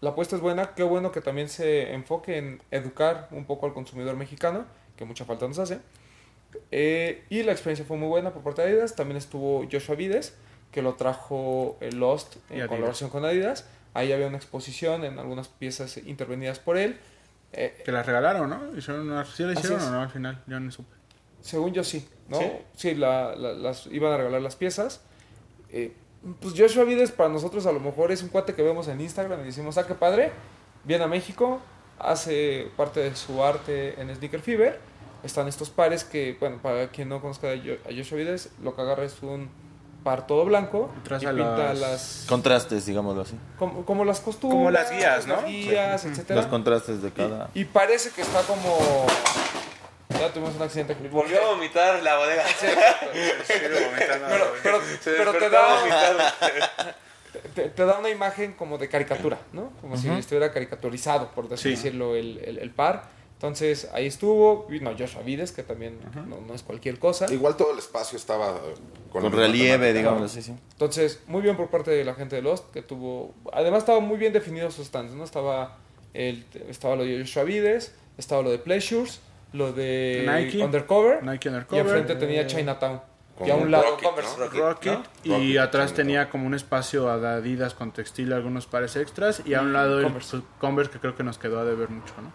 [0.00, 0.74] La apuesta es buena.
[0.74, 4.64] Qué bueno que también se enfoque en educar un poco al consumidor mexicano,
[4.96, 5.80] que mucha falta nos hace.
[6.70, 8.94] Eh, y la experiencia fue muy buena por parte de Adidas.
[8.96, 10.34] También estuvo Joshua Vides,
[10.72, 13.66] que lo trajo eh, Lost en colaboración con Adidas.
[13.94, 16.98] Ahí había una exposición en algunas piezas intervenidas por él.
[17.52, 18.76] Eh, Que las regalaron, ¿no?
[18.76, 20.42] ¿Hicieron una, ¿Sí la hicieron o no al final?
[20.46, 20.94] Ya no supe.
[21.40, 22.38] según yo sí, ¿no?
[22.38, 22.50] ¿Sí?
[22.76, 25.00] Sí, la- la- las, iban a regalar las piezas.
[25.70, 25.92] Eh,
[26.40, 29.40] pues Joshua Vides para nosotros a lo mejor es un cuate que vemos en Instagram
[29.42, 30.32] y decimos, ah, qué padre,
[30.84, 31.60] viene a México,
[31.98, 34.80] hace parte de su arte en Sneaker Fever.
[35.22, 38.74] Están estos pares que, bueno, para quien no conozca a Jo- a Joshua Vides, lo
[38.76, 39.48] que agarra es un
[40.04, 42.24] par todo blanco y Traza pinta las- las...
[42.28, 43.34] Contrastes, digámoslo así.
[43.58, 45.34] como, como las costuras, Como las guías, ¿no?
[45.36, 46.40] Las guías, etcétera.
[46.40, 47.50] Los contrastes de cada...
[47.52, 48.78] Y, y parece que está como...
[50.10, 50.94] Ya tuvimos un accidente.
[51.10, 52.44] Volvió a vomitar la bodega.
[53.48, 56.24] Pero, pero, Se pero te da, vomitando.
[57.54, 59.70] te, te da una imagen como de caricatura, ¿no?
[59.80, 61.70] Como si estuviera caricaturizado, por así Sí.
[61.70, 63.16] decirlo, el, el, el par.
[63.34, 67.32] Entonces ahí estuvo, vino Joshua Vides, que también no, no es cualquier cosa.
[67.32, 68.58] Igual todo el espacio estaba
[69.12, 69.92] Con relieve,
[70.28, 70.52] sí.
[70.72, 73.34] Entonces, muy bien por parte de la gente de Lost, que tuvo...
[73.52, 75.22] Además estaba muy bien definidos sus stands, ¿no?
[75.22, 75.76] Estaba,
[76.14, 79.20] el, estaba lo de Joshua Vides, estaba lo de Pleasures,
[79.52, 80.62] lo de Nike.
[80.62, 83.00] Undercover, Nike y enfrente tenía Chinatown.
[83.44, 84.36] Y a un lado Rocket, Converse.
[84.36, 84.44] ¿no?
[84.46, 84.60] Rocket.
[84.60, 89.42] Rocket y Rocket, atrás tenía como un espacio a Adidas con textil, algunos pares extras
[89.44, 90.30] y a un lado el Converse.
[90.38, 92.32] pues, Converse que creo que nos quedó a deber mucho, ¿no?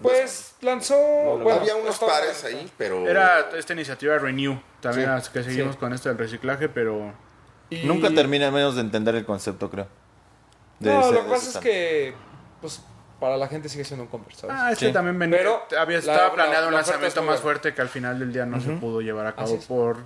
[0.00, 0.96] Pues lanzó...
[1.42, 3.06] bueno, Había unos pares ahí, pero...
[3.06, 5.12] Era esta iniciativa Renew, también Sí.
[5.14, 5.78] las que seguimos Sí.
[5.80, 7.12] con esto del reciclaje, pero
[7.68, 9.86] y- Nunca termina menos de entender el concepto, creo.
[10.78, 12.14] De No, ese- lo que pasa es que,
[12.62, 12.82] pues,
[13.20, 14.56] para la gente sigue siendo un Converse, ¿sabes?
[14.58, 14.92] Ah, es que Sí.
[14.92, 17.88] también venía, Pero había, la- estaba la- planeado un la lanzamiento más fuerte que al
[17.88, 19.98] final del día no se pudo llevar a cabo por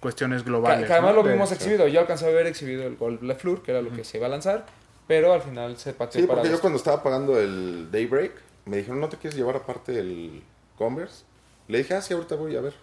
[0.00, 0.86] cuestiones Que, globales.
[0.86, 1.22] que además ¿no?
[1.22, 1.86] lo vimos exhibido.
[1.88, 4.30] Yo alcancé a ver exhibido el Gold Fleur, que era lo que se iba a
[4.30, 4.64] lanzar,
[5.06, 8.32] pero al final se pateó Sí, para porque yo cuando estaba pagando el Daybreak,
[8.64, 10.42] me dijeron, ¿no te quieres llevar aparte el
[10.78, 11.24] Converse?
[11.68, 12.74] Le dije, ah, sí, ahorita voy a ver.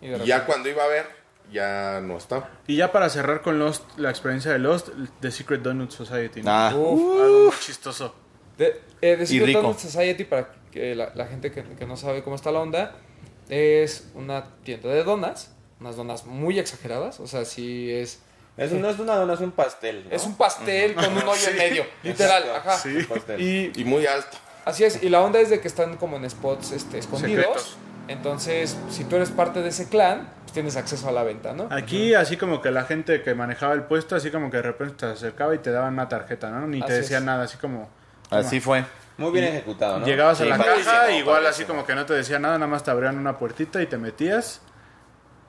[0.00, 1.06] y Y ya cuando iba a ver,
[1.52, 2.50] ya no está.
[2.66, 4.88] Y ya para cerrar con Lost, la experiencia de Lost,
[5.20, 6.42] The Secret Donut Society.
[6.42, 6.50] ¿no?
[6.50, 7.20] Ah, Uf.
[7.22, 8.14] Algo muy chistoso.
[8.58, 9.62] De, eh, de rico.
[9.62, 12.96] Donut Society, para que la, la gente que, que no sabe cómo está la onda,
[13.48, 18.20] es una tienda de donas, unas donas muy exageradas, o sea, sí es...
[18.56, 20.04] Es, no es una dona, es un pastel.
[20.08, 20.14] ¿no?
[20.16, 22.70] Es un pastel con un hoyo en medio, literal, Exacto.
[22.70, 22.76] ajá.
[23.36, 23.72] Sí.
[23.74, 24.36] Y Y muy alto.
[24.64, 27.44] así es, y la onda es de que están como en spots este, escondidos.
[27.44, 27.76] Secretos.
[28.08, 31.68] Entonces, si tú eres parte de ese clan, pues tienes acceso a la venta, ¿no?
[31.70, 34.94] Aquí, así como que la gente que manejaba el puesto, así como que de repente
[34.96, 36.66] te acercaba y te daban una tarjeta, ¿no?
[36.66, 37.24] Ni te Así decía es.
[37.24, 37.88] nada, así como...
[38.30, 38.84] así fue.
[39.16, 40.06] Muy bien ejecutado, ¿no?
[40.06, 42.84] Llegabas a la padrísimo, caja, igual así como que no te decía nada, nada más
[42.84, 44.60] te abrían una puertita y te metías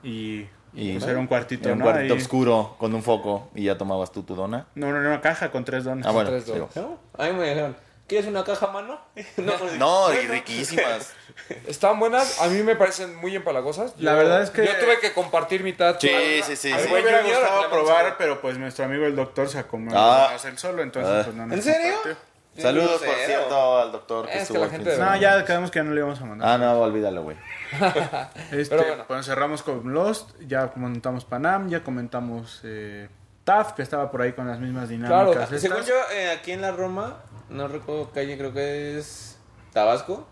[0.02, 0.46] y...
[0.72, 1.84] Y pues era un cuartito, Era un ¿no?
[1.84, 4.66] cuartito Ahí- oscuro con un foco y ya tomabas tú tu dona.
[4.76, 6.06] No, no, no, una caja con tres donas.
[6.06, 6.30] Ah, bueno.
[6.30, 6.76] tres donas.
[6.76, 6.96] ¿No?
[7.18, 7.76] A mí me dijeron,
[8.06, 9.00] ¿quieres una caja, mano?
[9.36, 11.12] no, pues, No, riquísimas.
[11.66, 13.94] Están buenas, a mí me parecen muy empalagosas.
[13.98, 15.96] La Yo- verdad es que- Yo tuve que compartir mitad.
[15.98, 16.08] Sí,
[16.44, 16.88] sí, sí, A mí sí.
[16.92, 20.30] me hubiera gustado probar, pero pues nuestro amigo el doctor se acomodó Ah.
[20.30, 21.22] a hacer solo, entonces Ah.
[21.24, 21.94] pues no ¿En serio?
[22.02, 22.29] compartió.
[22.60, 25.44] Saludos, por cierto, al doctor que Es que estuvo la el fin gente No, ya
[25.44, 26.48] quedamos que ya no le íbamos a mandar.
[26.48, 27.36] Ah, no, olvídalo, güey.
[28.50, 29.04] Este, Pero bueno.
[29.06, 33.08] pues cerramos con Lost, ya comentamos Panam, ya comentamos eh,
[33.44, 35.22] TAF, que estaba por ahí con las mismas dinámicas.
[35.24, 35.60] Claro, estas.
[35.60, 39.38] Según yo, eh, aquí en la Roma, no recuerdo calle, creo que es
[39.72, 40.26] Tabasco,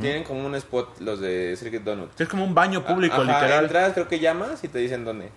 [0.00, 2.20] tienen como un spot los de Circuit Donut.
[2.20, 3.64] Es como un baño público, Ajá, literal.
[3.64, 5.30] Entras, creo que llamas y te dicen dónde.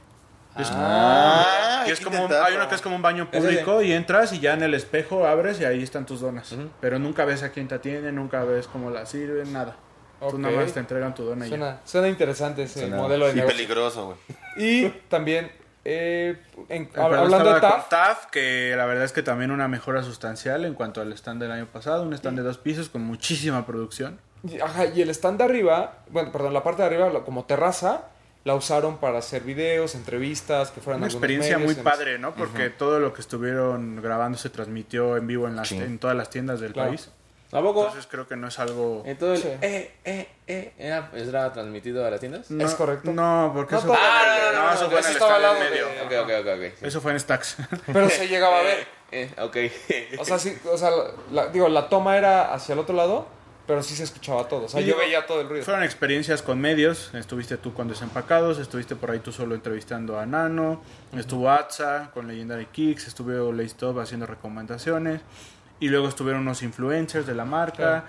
[0.60, 3.94] Es, Ah, que es como un- hay uno que es como un baño público y
[3.94, 6.54] entras y ya en el espejo abres y ahí están tus donas.
[6.82, 9.76] Pero nunca ves a quién te atiende, nunca ves cómo la sirven, nada.
[10.20, 10.32] Ok.
[10.32, 11.58] Tú nada más te entregan tu dona y ya.
[11.58, 13.56] Suena, suena interesante ese Suena- modelo de Y negocio.
[13.58, 14.18] peligroso, güey.
[14.58, 15.52] Y también,
[15.84, 16.38] eh,
[16.70, 20.76] en- hablando de TAF, TAF, que la verdad es que también una mejora sustancial en
[20.76, 24.20] cuanto al stand del año pasado, un stand de dos pisos con muchísima producción.
[24.44, 28.02] y- ajá, y el stand de arriba, bueno, perdón, la parte de arriba como terraza,
[28.44, 32.34] la usaron para hacer videos, entrevistas, que fueran Una algunos experiencia medios muy padre, ¿no?
[32.34, 35.78] Porque todo lo que estuvieron grabando se transmitió en vivo en, las, Sí.
[35.78, 36.90] en todas las tiendas del Claro.
[36.90, 37.10] país.
[37.54, 37.82] ¿A poco?
[37.86, 39.04] Entonces creo que no es algo...
[39.06, 39.50] Entonces, Sí.
[39.62, 42.50] eh, eh, eh, ¿era, ¿era transmitido a las tiendas?
[42.50, 43.12] No, ¿Es correcto?
[43.12, 45.54] No, porque No eso, fue, Ah, no, no, no, eso no, fue en el estaba
[45.60, 45.86] medio.
[45.88, 46.74] de- Ok, ok, ok, ok.
[46.80, 46.86] sí.
[46.88, 47.58] Eso fue en Stacks.
[47.88, 48.88] Pero se llegaba a ver.
[49.12, 49.58] Eh, ok.
[50.20, 50.92] O sea, sí, o sea,
[51.32, 53.28] la, digo, la toma era hacia el otro lado,
[53.72, 54.66] pero sí se escuchaba todo.
[54.66, 55.64] O sea, Y yo veía todo el ruido.
[55.64, 57.10] Fueron experiencias con medios.
[57.14, 60.82] Estuviste tú con Desempacados, estuviste por ahí tú solo entrevistando a Nano,
[61.18, 65.22] estuvo Atza con Legendary Kicks, estuvo Leistop haciendo recomendaciones
[65.80, 68.04] y luego estuvieron unos influencers de la marca.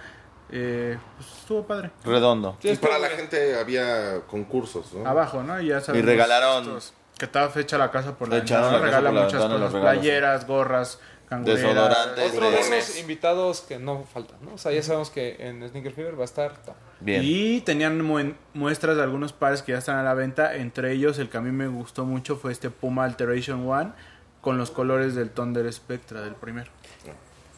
[0.51, 1.93] Eh, pues estuvo padre.
[2.05, 2.57] Redondo.
[2.61, 5.07] Sí, y para la gente había concursos, ¿no?
[5.09, 5.61] Abajo, ¿no?
[5.61, 9.35] Y ya sabemos regalaron- estos- que estaba fecha la casa por la ventana, regala muchas
[9.43, 10.99] cosas, regalos, playeras, gorras.
[11.41, 12.33] Desodorantes.
[12.33, 14.55] Otro de esos invitados que no faltan, ¿no?
[14.55, 16.57] O sea, ya sabemos que en Sneaker Fever va a estar.
[16.63, 16.75] ta.
[17.01, 17.23] Bien.
[17.25, 18.01] Y tenían
[18.55, 20.55] muestras de algunos pares que ya están a la venta.
[20.57, 23.93] Entre ellos, el que a mí me gustó mucho fue este Puma Alteration One
[24.41, 26.71] con los colores del Thunder Spectra del primero.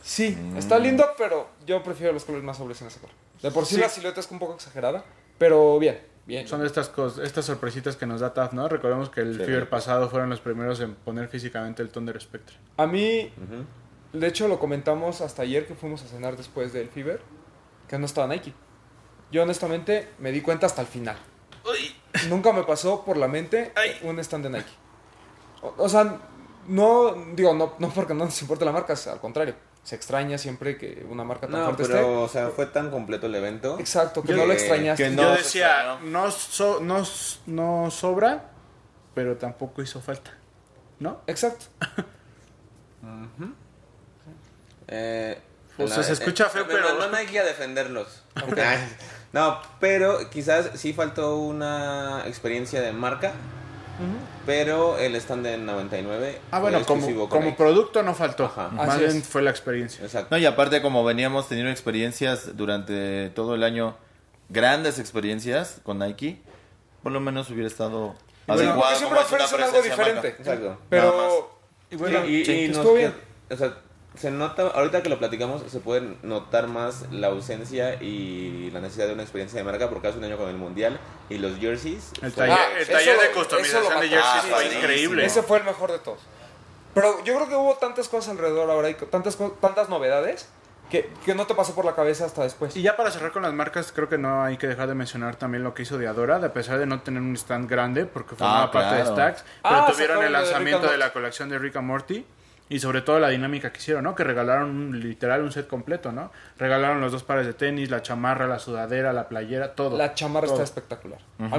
[0.02, 0.56] Sí, Mm.
[0.58, 3.14] está lindo, pero yo prefiero los colores más sobrios en ese color.
[3.42, 3.80] De por sí, Sí.
[3.80, 5.02] la silueta es un poco exagerada,
[5.38, 6.46] pero bien, bien.
[6.48, 8.68] Son de estas cosas, estas sorpresitas que nos da TAF, ¿no?
[8.68, 9.44] Recordemos que el Sí.
[9.44, 12.56] Fever pasado fueron los primeros en poner físicamente el Thunder Spectra.
[12.76, 14.18] A mí, Ujú.
[14.18, 17.20] de hecho, lo comentamos hasta ayer que fuimos a cenar después del Fever,
[17.88, 18.52] que no estaba Nike.
[19.30, 21.16] Yo honestamente me di cuenta hasta el final.
[22.28, 23.72] Nunca me pasó por la mente
[24.02, 24.70] un stand de Nike.
[25.62, 26.18] O, o sea,
[26.68, 29.54] no digo, no, no porque no nos importe la marca, al contrario.
[29.84, 33.26] Se extraña siempre que una marca tan No, fuerte pero, o sea, fue tan completo
[33.26, 33.78] el evento.
[33.78, 35.04] Exacto, que Yo- no lo que- extrañaste.
[35.04, 35.22] que no.
[35.22, 37.02] Yo decía, no, so- no,
[37.46, 38.50] no sobra,
[39.14, 40.32] pero tampoco hizo falta.
[41.00, 41.20] ¿No?
[41.26, 41.66] Exacto.
[44.88, 45.40] Eh,
[45.78, 48.22] O sea, se escucha feo, me pero- mandó Nike a defenderlos.
[49.32, 53.32] no, pero quizás sí faltó una experiencia de marca.
[54.46, 56.40] Pero el stand de 99.
[56.50, 58.44] Ah, bueno, exclusivo como, como producto no faltó.
[58.44, 58.68] Ajá.
[58.68, 59.26] Más Así bien es.
[59.28, 60.04] fue la experiencia.
[60.04, 60.28] Exacto.
[60.30, 63.96] No, y aparte como veníamos teniendo experiencias durante todo el año,
[64.48, 66.40] grandes experiencias con Nike,
[67.02, 68.14] por lo menos hubiera estado
[68.46, 70.28] Bueno, adecuado porque siempre como es una ofrecen algo diferente.
[70.28, 70.78] Exacto.
[70.90, 71.58] Pero.
[71.90, 73.14] Y bueno, y, y- nos bien.
[73.50, 73.74] o sea,
[74.16, 79.06] se nota, ahorita que lo platicamos, se puede notar más la ausencia y la necesidad
[79.08, 82.12] de una experiencia de marca, porque hace un año con el Mundial y los jerseys.
[82.22, 85.24] El taller, Ah, el taller de customización de jerseys Ah, fue increíble.
[85.26, 86.20] Ese fue el mejor de todos.
[86.94, 90.48] Pero yo creo que hubo tantas cosas alrededor ahora y tantas, tantas novedades
[90.90, 92.76] que, que no te pasó por la cabeza hasta después.
[92.76, 95.34] Y ya para cerrar con las marcas, creo que no hay que dejar de mencionar
[95.34, 98.64] también lo que hizo Diadora, a pesar de no tener un stand grande, porque formaba
[98.64, 99.16] Ah, parte de claro.
[99.16, 102.24] Stacks, pero Ah, tuvieron el de lanzamiento and de la colección de Rick and Morty.
[102.68, 104.14] Y sobre todo la dinámica que hicieron, ¿no?
[104.14, 106.32] Que regalaron un- literal un set completo, ¿no?
[106.58, 109.98] Regalaron los dos pares de tenis, la chamarra, la sudadera, la playera, todo.
[109.98, 110.54] La chamarra Todo.
[110.56, 111.18] está espectacular.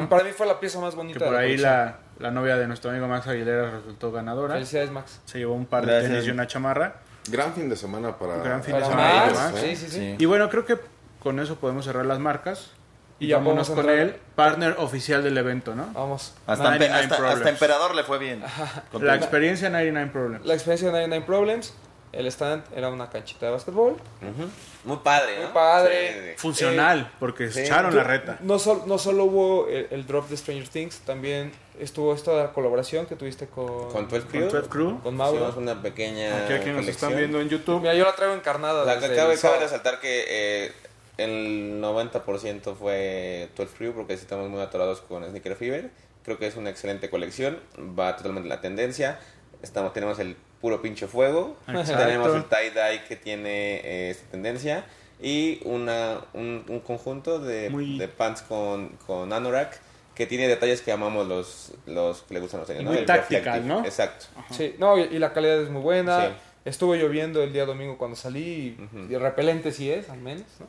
[0.09, 2.57] Para mí fue la pieza más Que bonita por de la ahí la, la novia
[2.57, 4.55] de nuestro amigo Max Aguilera resultó ganadora.
[4.55, 5.21] Felicidades, Max.
[5.25, 6.11] Se llevó un par de Gracias.
[6.11, 6.95] tenis y una chamarra.
[7.29, 8.37] Gran fin de semana para...
[8.37, 9.25] Gran fin de semana.
[9.27, 9.97] Max, Max, sí, sí, sí.
[9.99, 10.15] Sí.
[10.17, 10.77] Y bueno, creo que
[11.19, 12.71] con eso podemos cerrar las marcas.
[13.19, 15.87] Y ya vámonos con el partner oficial del evento, ¿no?
[15.93, 16.33] Vamos.
[16.47, 18.43] Hasta, Na- empe- 99 hasta, hasta Emperador le fue bien.
[18.91, 20.45] Con La experiencia 99 Problems.
[20.45, 21.73] La experiencia de 99 Problems,
[22.11, 23.93] el stand era una canchita de básquetbol.
[23.93, 24.49] Ujú.
[24.83, 25.43] Muy padre, ¿no?
[25.43, 26.07] Muy padre.
[26.13, 26.37] Sí, sí, sí.
[26.41, 27.61] Funcional, porque sí.
[27.61, 28.37] echaron la reta.
[28.41, 33.05] No, sol- no solo hubo el, el drop de Stranger Things, también estuvo esta colaboración
[33.05, 34.49] que tuviste con, Con 12 Con Crew.
[34.49, 34.99] 12 Crew.
[35.01, 35.37] con Mauro.
[35.37, 37.79] Hicimos una pequeña Aquí, aquí nos están viendo en YouTube.
[37.81, 38.83] Mira, yo la traigo encarnada.
[38.85, 39.61] La que cabe sábado.
[39.61, 40.71] resaltar que eh,
[41.17, 45.89] el 90% fue 12 Crew porque estamos muy atorados con Sneaker Fever.
[46.23, 49.19] Creo que es una excelente colección, va totalmente en la tendencia.
[49.61, 52.03] Estamos, tenemos el puro pinche fuego, Exacto.
[52.03, 54.85] tenemos el tie-dye que tiene eh, esta tendencia
[55.21, 59.79] y una, un, un conjunto de, Muy- de pants con, con anorak
[60.15, 62.89] que tiene detalles que amamos los, los que le gustan los Y ¿no?
[62.91, 63.67] muy El tactical.
[63.67, 63.83] ¿no?
[63.85, 64.25] Exacto.
[64.51, 66.27] Sí, no, y, y la calidad es muy buena.
[66.27, 66.33] Sí.
[66.65, 68.77] Estuvo lloviendo el día domingo cuando salí
[69.09, 70.45] y repelente sí es, al menos.
[70.59, 70.65] ¿no?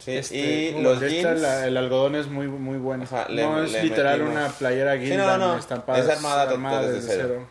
[0.00, 1.40] Sí, Este, y los jeans...
[1.40, 3.04] la- el algodón es muy, muy bueno.
[3.04, 5.98] Ajá, le- no es literal metimos- una playera Sí, Gildan no, no, estampada.
[5.98, 7.46] es armada armada desde desde cero.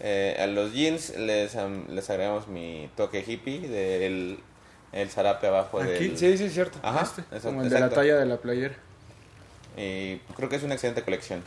[0.00, 1.56] Eh, a los jeans les,
[1.88, 4.38] les agregamos mi toque hippie del
[4.92, 6.18] el zarape abajo Aquí, del...
[6.18, 6.78] Sí, sí, es cierto.
[6.82, 8.74] Ajá, Este, como el de la talla de la playera.
[9.76, 11.42] Y creo que es una excelente colección.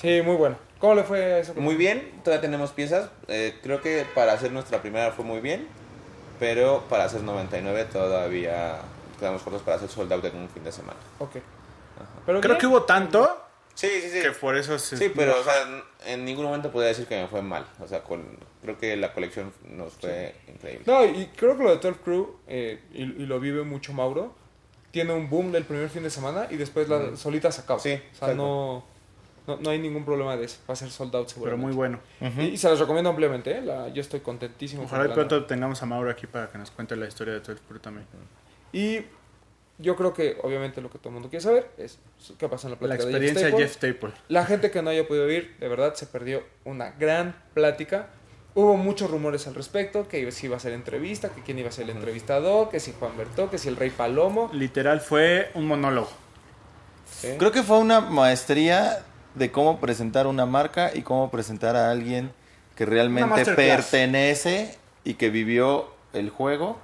[0.00, 0.56] Sí, muy bueno.
[0.78, 1.52] ¿Cómo le fue a eso?
[1.54, 3.10] Muy bien, todavía tenemos piezas.
[3.28, 5.66] Eh, creo que para hacer nuestra primera fue muy bien,
[6.40, 8.76] pero para hacer 99 todavía
[9.20, 10.98] quedamos cortos para hacer sold out en un fin de semana.
[11.20, 11.36] Ok.
[12.26, 13.28] Pero Creo que hubo tanto
[13.74, 14.20] Sí, sí, sí.
[14.20, 14.96] que por eso se...
[14.96, 15.54] Sí, pero o sea,
[16.06, 17.64] en ningún momento podría decir que me fue mal.
[17.78, 18.22] O sea, con,
[18.62, 20.82] creo que la colección nos fue increíble.
[20.86, 24.34] No, y creo que lo de 12 Crew, eh, y, y lo vive mucho Mauro,
[24.90, 27.78] tiene un boom del primer fin de semana y después la solita se acaba.
[27.80, 28.84] Sí, o sea, no,
[29.46, 30.58] no, no hay ningún problema de eso.
[30.68, 31.66] Va a ser sold out Pero seguramente.
[31.66, 32.00] muy bueno.
[32.38, 33.52] y, y se las recomiendo ampliamente.
[33.56, 33.62] ¿eh?
[33.62, 34.82] La- yo estoy contentísimo.
[34.82, 35.28] Ojalá y comprando.
[35.28, 38.06] pronto tengamos a Mauro aquí para que nos cuente la historia de 12 Crew también.
[38.72, 39.04] Y
[39.80, 41.98] yo creo que obviamente lo que todo el mundo quiere saber es
[42.38, 43.66] qué pasa en la La plática de experiencia de Staple.
[43.66, 44.12] Jeff Staple.
[44.28, 48.08] La gente que no haya podido ir, de verdad, se perdió una gran plática.
[48.54, 51.72] Hubo muchos rumores al respecto, que si iba a ser entrevista, que quién iba a
[51.72, 54.50] ser el entrevistador, que si Juan Bertó, que si el Rey Palomo.
[54.52, 56.10] Literal fue un monólogo.
[57.10, 57.28] ¿Sí?
[57.38, 59.04] Creo que fue una maestría
[59.34, 62.32] de cómo presentar una marca y cómo presentar a alguien
[62.76, 66.78] que realmente pertenece y que vivió el juego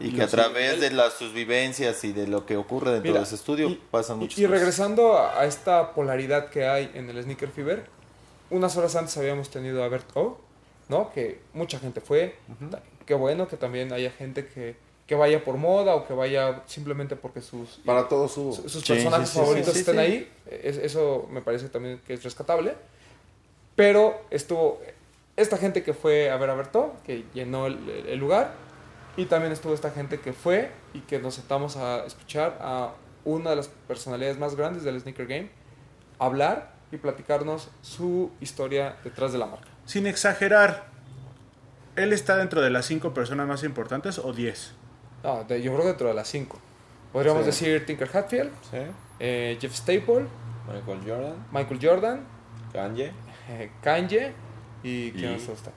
[0.00, 3.10] y Y que a través de las, sus vivencias y de lo que ocurre dentro
[3.10, 4.58] Mira, de ese estudio y- pasan Y, muchas y cosas.
[4.58, 7.84] regresando a, esta polaridad que hay en el Sneaker Fever,
[8.50, 10.38] unas horas antes habíamos tenido a Bert O,
[10.88, 11.10] ¿no?
[11.12, 12.36] Que mucha gente fue.
[13.06, 14.76] Qué bueno que también haya gente que,
[15.06, 18.92] que vaya por moda o que vaya simplemente porque sus, Para todos su- sus Sí,
[18.92, 20.00] personajes sí, sí, favoritos sí, sí, estén sí.
[20.00, 20.32] ahí.
[20.62, 22.74] Es- eso me parece también que es rescatable.
[23.76, 24.80] Pero estuvo
[25.36, 27.78] esta gente que fue a ver a Berto, que llenó el,
[28.08, 28.54] el lugar.
[29.18, 32.92] Y también estuvo esta gente que fue y que nos sentamos a escuchar a
[33.24, 35.50] una de las personalidades más grandes del Sneaker Game
[36.20, 39.66] hablar y platicarnos su historia detrás de la marca.
[39.84, 40.86] Sin exagerar,
[41.96, 44.72] ¿él está dentro de las cinco personas más importantes o 10?
[45.24, 46.58] No, de- yo creo que dentro de las cinco.
[47.12, 47.46] Podríamos Sí.
[47.46, 48.78] decir Tinker Hatfield, Sí.
[49.18, 50.26] eh, Jeff Staple,
[50.72, 52.20] Michael Jordan, Michael Jordan,
[52.72, 53.12] Kanye.
[53.48, 54.32] eh, Kanye
[54.84, 55.72] y ¿quién Y- más está?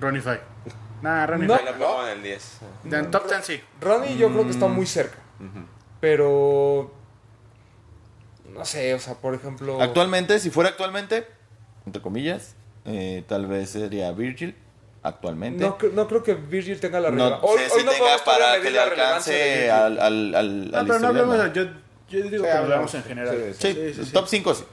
[0.00, 0.40] Ronnie Five.
[1.02, 1.56] Nah, Ronnie No.
[1.56, 2.58] La pongo en el 10.
[2.84, 3.60] De en top 10 sí.
[3.80, 5.18] Ronnie yo creo que está muy cerca,
[6.00, 6.92] pero
[8.54, 11.26] no sé, o sea, por ejemplo, Actualmente, si fuera actualmente,
[11.86, 14.56] entre comillas, eh, tal vez sería Virgil.
[15.04, 15.64] Actualmente.
[15.64, 17.68] no, no creo que Virgil tenga la No relevancia.
[17.68, 20.98] sé si tenga podemos todavía para que le alcance al, al, al, No, al pero
[21.00, 21.52] no ¿no?
[21.52, 21.70] yo, yo
[22.10, 22.62] digo Sí, que lo hablamos.
[22.62, 23.36] hablamos en general.
[23.58, 24.12] Sí, Sí, Sí, sí, sí.
[24.12, 24.64] top 5 sí.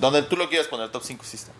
[0.00, 1.52] Donde tú lo quieras poner, top 5 sí está.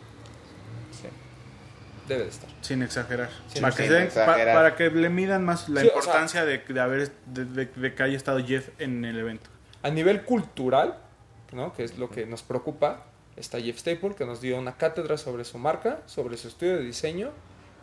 [2.11, 2.51] Debe de estar.
[2.61, 3.29] Sin exagerar.
[3.61, 4.47] Para, que sin se den- exagerar.
[4.49, 7.45] pa- para que le midan más la Sí, o sea- importancia de, de haber de,
[7.45, 9.49] de- de que haya estado Jeff en el evento.
[9.83, 10.97] A nivel cultural,
[11.53, 11.73] ¿no?
[11.73, 13.05] que es lo que nos preocupa,
[13.37, 16.83] está Jeff Staple, que nos dio una cátedra sobre su marca, sobre su estudio de
[16.85, 17.31] diseño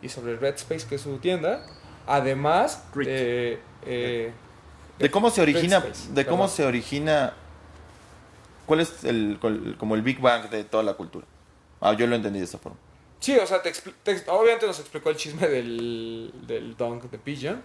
[0.02, 1.64] y sobre Red Space, que es su tienda.
[2.06, 3.58] Además de...
[3.86, 4.32] eh,
[4.98, 6.56] De cómo se origina, Space, de cómo perdón.
[6.56, 7.32] se origina,
[8.66, 9.38] cuál es el,
[9.78, 11.26] como el Big Bang de toda la cultura.
[11.80, 12.78] Ah, yo lo entendí de esa forma.
[13.20, 17.18] Sí, o sea, te expli- te- obviamente nos explicó el chisme del, del dunk de
[17.18, 17.62] Pigeon,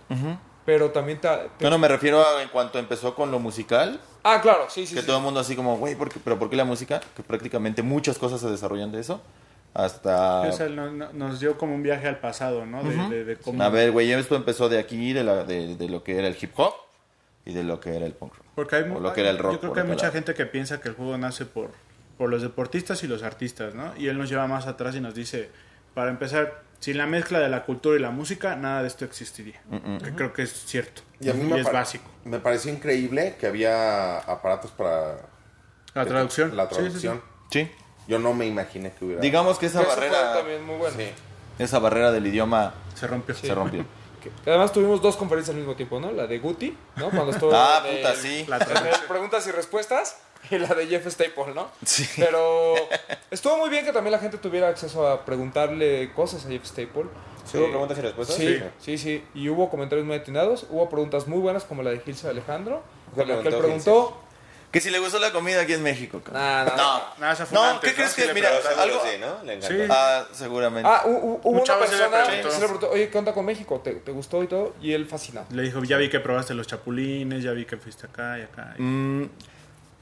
[0.66, 1.28] pero también te...
[1.58, 4.88] te- No, no, me refiero a en cuanto empezó con lo musical, Ah, claro, sí,
[4.88, 4.96] sí.
[4.96, 5.08] que sí.
[5.08, 7.02] todo el mundo así como, güey, ¿por qué- ¿pero por qué la música?
[7.16, 9.22] Que prácticamente muchas cosas se desarrollan de eso.
[9.76, 10.42] hasta...
[10.42, 12.84] O sea, no- no- nos dio como un viaje al pasado, ¿no?
[12.84, 15.90] De, de- de cómo- A ver, güey, esto empezó de aquí, de, la, de, de
[15.90, 16.74] lo que era el hip hop
[17.46, 18.46] y de lo que era el punk rock.
[18.56, 20.14] Porque hay, O lo que era el rock, Yo creo que hay mucha lado.
[20.14, 21.72] gente que piensa que el juego nace por,
[22.18, 23.94] por los deportistas y los artistas, ¿no?
[23.98, 25.50] Y él nos lleva más atrás y nos dice,
[25.94, 29.62] para empezar, sin la mezcla de la cultura y la música, nada de esto existiría.
[30.04, 31.02] Que creo que es cierto.
[31.20, 32.06] Y a mí Y me, es básico.
[32.26, 35.18] me pareció increíble que había aparatos para
[35.94, 36.56] La traducción.
[36.56, 36.82] la Sí, sí, sí.
[36.84, 37.22] traducción.
[37.52, 37.72] Sí.
[38.08, 39.22] Yo no me imaginé que hubiera.
[39.22, 40.96] Digamos que esa Eso barrera, también muy bueno.
[40.98, 41.08] Sí.
[41.60, 43.34] esa barrera del idioma Se rompió.
[43.36, 43.86] se rompió.
[44.46, 46.12] Además tuvimos dos conferencias al mismo tiempo, ¿no?
[46.12, 47.10] La de Guti, ¿no?
[47.10, 48.46] Cuando estuvo Ah, en puta, el- sí.
[48.48, 49.08] La en el traducción.
[49.08, 50.18] preguntas y respuestas
[50.52, 51.70] y la de Jeff Staple, ¿no?
[51.86, 52.08] Sí.
[52.18, 52.76] Pero
[53.32, 57.06] estuvo muy bien que también la gente tuviera acceso a preguntarle cosas a Jeff Staple.
[57.50, 58.38] ¿Sí hubo Eh, preguntas y respuestas?
[58.38, 59.24] Sí, sí, sí.
[59.34, 60.66] Y hubo comentarios muy atinados.
[60.70, 62.82] Hubo preguntas muy buenas como la de Gilsa Alejandro.
[63.14, 64.20] ¿Qué con la que él preguntó.
[64.72, 66.20] Que si le gustó la comida aquí en México.
[66.32, 67.02] Nah, nah, no.
[67.20, 69.44] Nada, esa fue No, antes, ¿qué crees que- le mira, algo- sí, ¿no?
[69.44, 69.76] Le encantó.
[69.76, 69.88] Sí.
[69.88, 70.90] Ah, seguramente.
[70.92, 73.46] Ah, hu- hu- hubo Un una persona que sí le preguntó, oye, ¿qué onda con
[73.46, 73.80] México?
[73.84, 74.74] ¿Te, te gustó y todo?
[74.82, 75.46] Y él fascinado.
[75.52, 78.74] Le dijo, ya vi que probaste los chapulines, ya vi que fuiste acá y acá.
[78.80, 79.26] Mm,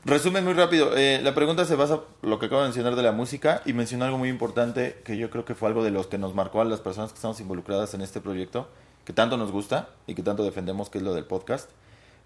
[0.05, 0.95] resumen muy rápido.
[0.97, 4.05] Eh, la pregunta se basa lo que acabo de mencionar de la música y mencionó
[4.05, 6.65] algo muy importante que yo creo que fue algo de los que nos marcó a
[6.65, 8.69] las personas que estamos involucradas en este proyecto,
[9.05, 11.69] que tanto nos gusta y que tanto defendemos, que es lo del podcast.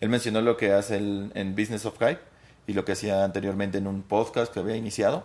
[0.01, 2.19] Él mencionó lo que hace en Business of Hype
[2.67, 5.23] y lo que hacía anteriormente en un podcast que había iniciado.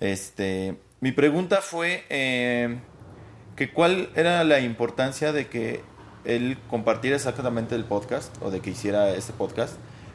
[0.00, 2.78] Este, mi pregunta fue eh,
[3.56, 5.82] que cuál era la importancia de que
[6.24, 9.74] él compartiera exactamente el podcast o de que hiciera ese podcast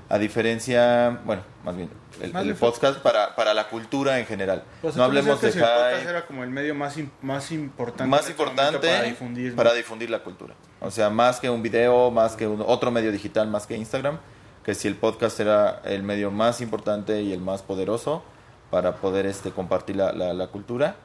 [0.10, 1.90] a diferencia, bueno, más bien
[2.22, 4.64] el, Más el podcast para, para la cultura en general.
[4.82, 7.52] Pues no hablemos de decías que si el podcast era como el medio más, más
[7.52, 8.06] importante.
[8.10, 9.50] más este importante para difundir.
[9.52, 9.56] ¿no?
[9.56, 10.54] para difundir la cultura.
[10.80, 14.20] O sea, más que un video, más que un- otro medio digital, más que Instagram,
[14.64, 18.24] que si el podcast era el medio más importante y el más poderoso
[18.70, 20.96] para poder este compartir la, la- la cultura.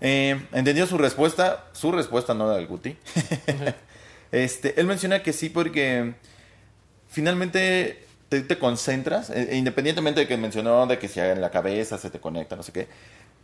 [0.00, 1.66] Eh, ¿Entendió su respuesta?
[1.72, 2.96] Su respuesta no la del Guti.
[4.32, 6.14] este, él menciona que sí porque
[7.08, 11.98] finalmente te, te concentras, eh, independientemente de que mencionó de que si en la cabeza
[11.98, 12.88] se te conecta, no sé qué.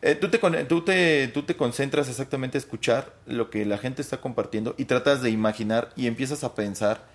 [0.02, 4.02] eh, tú, te, tú, te, tú te concentras exactamente a escuchar lo que la gente
[4.02, 7.06] está compartiendo y tratas de imaginar y empiezas a pensar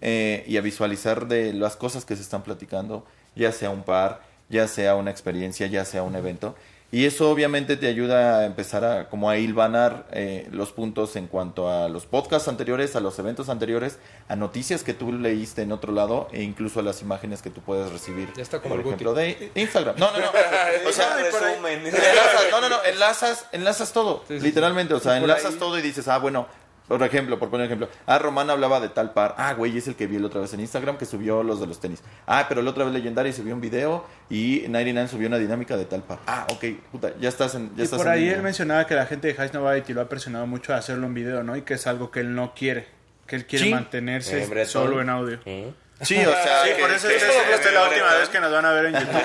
[0.00, 4.22] eh, y a visualizar de las cosas que se están platicando, ya sea un par,
[4.48, 6.56] ya sea una experiencia, ya sea un evento.
[6.96, 11.26] Y eso obviamente te ayuda a empezar a como a hilvanar eh, los puntos en
[11.26, 15.72] cuanto a los podcasts anteriores, a los eventos anteriores, a noticias que tú leíste en
[15.72, 18.32] otro lado e incluso a las imágenes que tú puedes recibir.
[18.34, 19.96] Ya está como por el ejemplo, de Instagram.
[19.98, 20.26] No, no, no.
[20.88, 21.86] O sea, resumen.
[21.86, 25.78] enlazas, no, no, no, enlazas, enlazas todo, Sí, sí, literalmente, o sea, enlazas ahí- todo
[25.78, 26.46] y dices, ah, bueno,
[26.88, 29.96] por ejemplo, por poner ejemplo, ah, Román hablaba de tal par, ah, güey, es el
[29.96, 32.62] que vi la otra vez en Instagram que subió los de los tenis, ah, pero
[32.62, 36.18] la otra vez Legendary subió un video y 99 subió una dinámica de tal par,
[36.26, 38.94] ah, ok, puta, ya estás en, ya Y estás por en ahí él mencionaba que
[38.94, 41.56] la gente de High lo ha presionado mucho a hacerlo en video, ¿no?
[41.56, 42.86] Y que es algo que él no quiere.
[43.26, 43.70] Que él quiere Sí.
[43.72, 45.38] mantenerse Eh, solo en audio.
[45.44, 45.72] ¿Eh?
[46.02, 48.28] Sí, o sea, Sí, que- por eso que- esta es, esta es la última vez
[48.28, 49.22] que nos van a ver en YouTube.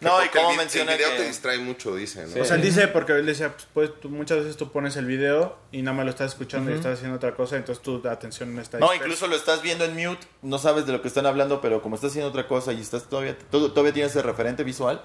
[0.00, 2.40] no, y como menciona el video que- te distrae mucho, dice, ¿no?
[2.42, 5.06] O sea, él dice, porque él decía, pues, pues, tú- muchas veces tú pones el
[5.06, 8.54] video y nada más lo estás escuchando y estás haciendo otra cosa, entonces tu atención
[8.54, 9.04] no está No, dispersa.
[9.04, 11.96] incluso lo estás viendo en mute, no sabes de lo que están hablando, pero como
[11.96, 15.02] estás haciendo otra cosa y estás todavía todo- todavía tienes el referente visual,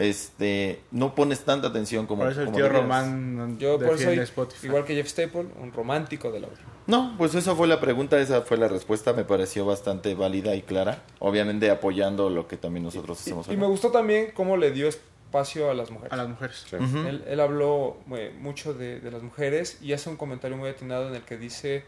[0.00, 2.82] este, no pones tanta atención como Por eso el como tío deberías.
[2.84, 4.66] Román Yo por soy, Spotify.
[4.66, 6.56] igual que Jeff Staple, un romántico del audio.
[6.86, 10.62] No, pues esa fue la pregunta, esa fue la respuesta, me pareció bastante válida y
[10.62, 13.46] clara, obviamente apoyando lo que también nosotros hacemos.
[13.48, 16.12] Y, y me gustó también cómo le dio espacio a las mujeres.
[16.12, 16.64] a las mujeres.
[16.68, 16.76] Sí.
[16.76, 16.98] Ujú.
[17.06, 21.08] Él, él habló eh, mucho de, de las mujeres y hace un comentario muy atinado
[21.08, 21.84] en el que dice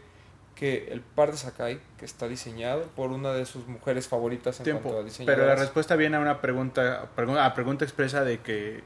[0.55, 4.65] que el par de Sakai, que está diseñado por una de sus mujeres favoritas en
[4.79, 5.23] cuanto Tiempo.
[5.23, 5.25] a.
[5.25, 8.81] Pero la respuesta viene a una pregunta, pregu- a pregunta expresa de que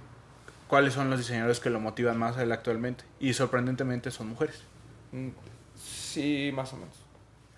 [0.68, 3.03] cuáles son los diseñadores que lo motivan más a él actualmente.
[3.20, 4.61] Y sorprendentemente son mujeres.
[5.11, 5.30] Mm,
[5.76, 6.95] Sí, más o menos.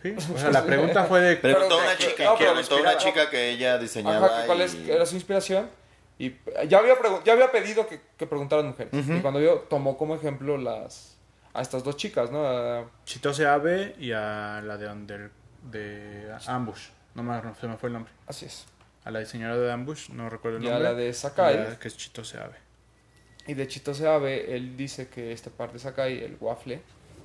[0.03, 0.14] ¿Sí?
[0.34, 1.36] O sea, la pregunta fue de...
[1.38, 4.45] Preguntó Pero- una pero- chica, no, pero preguntó una inspirado- chica que ella diseñaba Ajá,
[4.45, 5.70] ¿cuál es, era su inspiración?
[6.18, 6.36] Y
[6.68, 8.91] ya había, ya había pedido que, que preguntaran mujeres.
[8.93, 11.16] Y cuando vio, tomó como ejemplo las
[11.54, 12.45] a estas dos chicas, ¿no?
[12.45, 15.32] A- Chitose Abe y a la de Under,
[15.64, 16.89] de Ambush.
[17.16, 18.12] No me, se me fue el nombre.
[18.28, 18.66] así es.
[19.06, 20.89] A la diseñadora de Ambush, no recuerdo el Y a nombre.
[20.89, 21.58] la de Sakai.
[21.58, 22.56] La que es Chitose Abe.
[23.47, 26.82] Y de Chitose Abe, él dice que este par de Sakai, el waffle,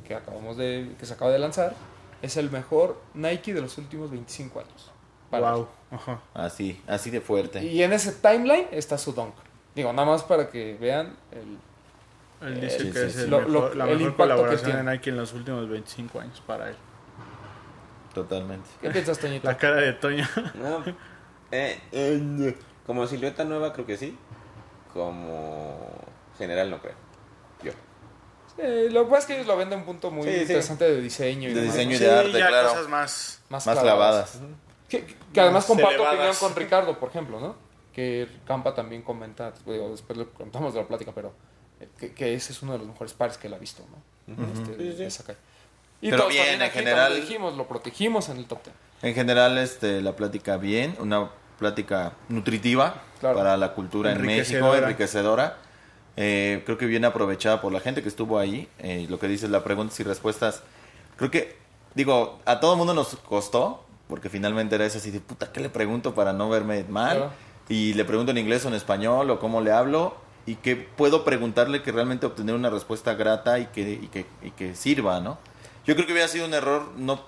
[0.07, 1.75] que acabamos de, que se acaba de lanzar,
[2.23, 4.91] es el mejor Nike de los últimos 25 años.
[5.31, 5.69] Para Wow.
[5.91, 6.21] Ajá.
[6.33, 7.63] Así, así de fuerte.
[7.65, 9.35] Y en ese timeline está su dunk.
[9.75, 11.59] Digo, nada más para que vean el,
[12.45, 13.21] Él dice Sí, que sí, es sí.
[13.23, 14.91] el Lo- mejor- lo- la el mejor colaboración de tiene.
[14.93, 16.77] Nike en los últimos 25 años para él.
[18.15, 18.69] Totalmente.
[18.81, 19.47] ¿Qué piensas, Toñito?
[19.49, 20.27] La cara de Toño.
[20.55, 20.85] No.
[21.51, 24.17] Eh, eh, como silueta nueva creo que sí.
[24.93, 25.91] Como
[26.39, 26.95] general no creo.
[27.63, 27.73] Yo.
[28.59, 30.41] Eh, lo que pasa es que ellos lo venden a un punto muy Sí, sí.
[30.43, 32.69] interesante de diseño y De demás, diseño y de arte, ya claro.
[32.69, 33.43] cosas más...
[33.49, 34.31] más, Más clavadas.
[34.33, 34.41] clavadas.
[34.89, 36.15] Que, que además Más comparto elevadas.
[36.15, 37.57] opinión con Ricardo, por ejemplo, ¿no?
[37.93, 41.33] Que Campa también comenta, digo, después le contamos de la plática, pero eh,
[41.99, 44.35] que, que ese es uno de los mejores pares que él ha visto, ¿no?
[44.61, 45.23] Este, Sí, sí.
[45.27, 45.37] de.
[46.01, 48.65] Y Pero todos bien, también en aquí, general- lo dijimos, lo protegimos en el top
[48.65, 48.77] 10.
[49.03, 53.37] En general, este, la plática bien, una plática nutritiva Claro.
[53.39, 55.59] para la cultura en México, Enriquecedora.
[56.17, 58.69] Eh, creo que bien aprovechada por la gente que estuvo ahí.
[58.79, 60.63] Eh, lo que dices, la preguntas y respuestas.
[61.17, 61.57] Creo que,
[61.95, 65.69] digo, a todo mundo nos costó, porque finalmente era eso así de puta, ¿qué le
[65.71, 67.17] pregunto para no verme mal?
[67.17, 67.33] Claro.
[67.69, 70.17] Y le pregunto en inglés o en español o cómo le hablo.
[70.47, 74.51] Y que puedo preguntarle que realmente obtener una respuesta grata y que, y que, y
[74.51, 75.39] que sirva, ¿no?
[75.87, 77.21] Yo creo que hubiera sido un error no,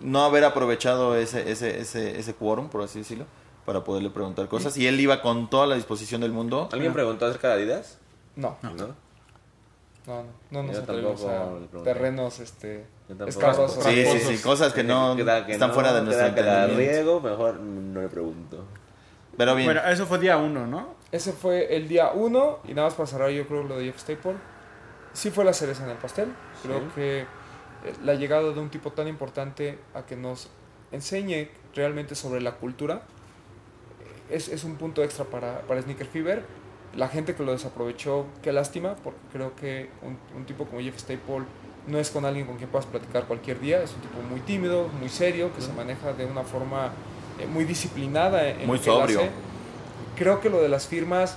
[0.00, 3.24] no haber aprovechado ese, ese, ese, ese quórum, por así decirlo,
[3.64, 4.76] para poderle preguntar cosas.
[4.76, 6.68] Y él iba con toda la disposición del mundo.
[6.72, 7.98] ¿Alguien preguntó acerca de Adidas?
[8.36, 8.70] No, ¿No?
[8.70, 8.94] no,
[10.06, 12.86] no, no nos tampoco a terrenos este,
[13.26, 13.84] escabrosos.
[13.84, 16.76] Sí, sí, sí, cosas que no Que están no, fuera de da entendimiento.
[16.76, 18.64] riego, mejor no le pregunto.
[19.36, 19.66] Pero bien.
[19.66, 20.99] Bueno, eso fue día uno, ¿no?
[21.12, 23.98] Ese fue el día 1 y nada más para cerrar yo creo lo de Jeff
[23.98, 24.34] Staple.
[25.12, 26.28] Sí fue la cereza en el pastel.
[26.62, 26.84] Creo Sí.
[26.94, 27.26] que eh,
[28.04, 30.48] la llegada de un tipo tan importante a que nos
[30.92, 33.02] enseñe realmente sobre la cultura
[34.30, 36.44] eh, es, es un punto extra para, para Sneaker Fever.
[36.94, 40.96] La gente que lo desaprovechó, qué lástima, porque creo que un, un tipo como Jeff
[40.98, 41.44] Staple
[41.86, 43.82] no es con alguien con quien puedas platicar cualquier día.
[43.82, 46.90] Es un tipo muy tímido, muy serio, que se maneja de una forma
[47.40, 48.48] eh, muy disciplinada.
[48.48, 49.20] En Muy sobrio.
[49.20, 49.30] hace
[50.20, 51.36] creo que lo de las firmas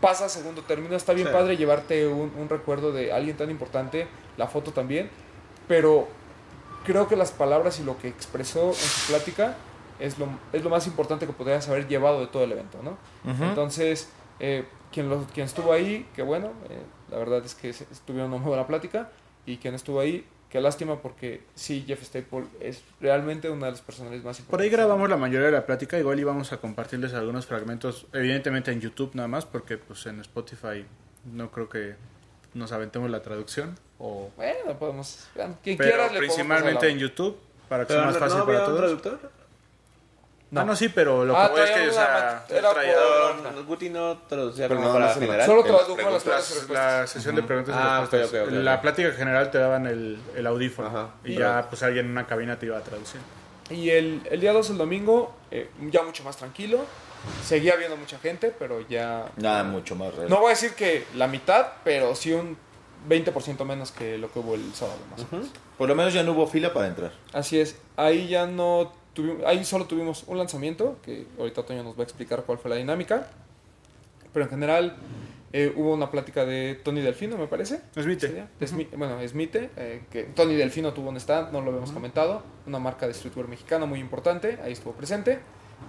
[0.00, 0.94] pasa a segundo término.
[0.94, 1.32] Está bien Sí.
[1.32, 5.08] padre llevarte un, un recuerdo de alguien tan importante, la foto también,
[5.66, 6.06] pero
[6.84, 9.56] creo que las palabras y lo que expresó en su plática
[9.98, 12.98] es lo, es lo más importante que podrías haber llevado de todo el evento, ¿no?
[13.48, 14.08] Entonces,
[14.40, 16.78] eh, quien, lo- quien estuvo ahí, que bueno, eh,
[17.10, 19.10] la verdad es que estuvieron una muy buena plática,
[19.46, 23.80] y quien estuvo ahí, qué lástima porque sí, Jeff Staple es realmente una de las
[23.80, 24.50] personalidades más importantes.
[24.50, 28.70] Por ahí grabamos la mayoría de la plática, igual íbamos a compartirles algunos fragmentos, evidentemente
[28.70, 30.86] en YouTube nada más, porque pues en Spotify
[31.24, 31.96] no creo que
[32.54, 34.30] nos aventemos la traducción, o...
[34.36, 35.26] Bueno, podemos,
[35.64, 37.36] quien Pero quiera le podemos principalmente en YouTube,
[37.68, 38.78] para que Pero sea más fácil no para todos.
[38.78, 39.30] traductor.
[40.50, 40.60] No.
[40.60, 43.64] Ah, no, sí, pero lo Ah, que voy es que, o sea, era por- no,
[43.64, 45.46] Guti no traducía Pero como nada para la- general.
[45.46, 46.68] Solo tradujo las preguntas.
[46.70, 48.28] la sesión de preguntas y Ah, respuestas.
[48.30, 48.80] ok, ok, ok, En la ok.
[48.82, 51.08] plática general te daban el, el audífono Ajá.
[51.24, 53.20] y ya pues alguien en una cabina te iba a traducir.
[53.70, 56.84] Y el, el día 2, el domingo, eh, ya mucho más tranquilo.
[57.42, 59.24] Seguía viendo mucha gente, pero ya...
[59.38, 60.28] Nada, mucho más real.
[60.28, 62.56] No voy a decir que la mitad, pero sí un
[63.08, 64.98] 20% menos que lo que hubo el sábado.
[65.10, 65.48] Más o menos.
[65.78, 67.12] Por lo menos ya no hubo fila para entrar.
[67.32, 67.76] Así es.
[67.96, 69.44] Ahí ya no tuvimos...
[69.46, 72.76] Ahí solo tuvimos un lanzamiento, que ahorita Toño nos va a explicar cuál fue la
[72.76, 73.28] dinámica.
[74.32, 74.96] Pero en general
[75.52, 77.80] eh, hubo una plática de Tony Delfino, me parece.
[77.94, 78.22] Smith.
[78.24, 78.48] ese día.
[78.58, 82.42] De Smi- Bueno, Smite, eh, que Tony Delfino tuvo un stand, no lo habíamos comentado,
[82.66, 85.38] una marca de streetwear mexicana muy importante, ahí estuvo presente.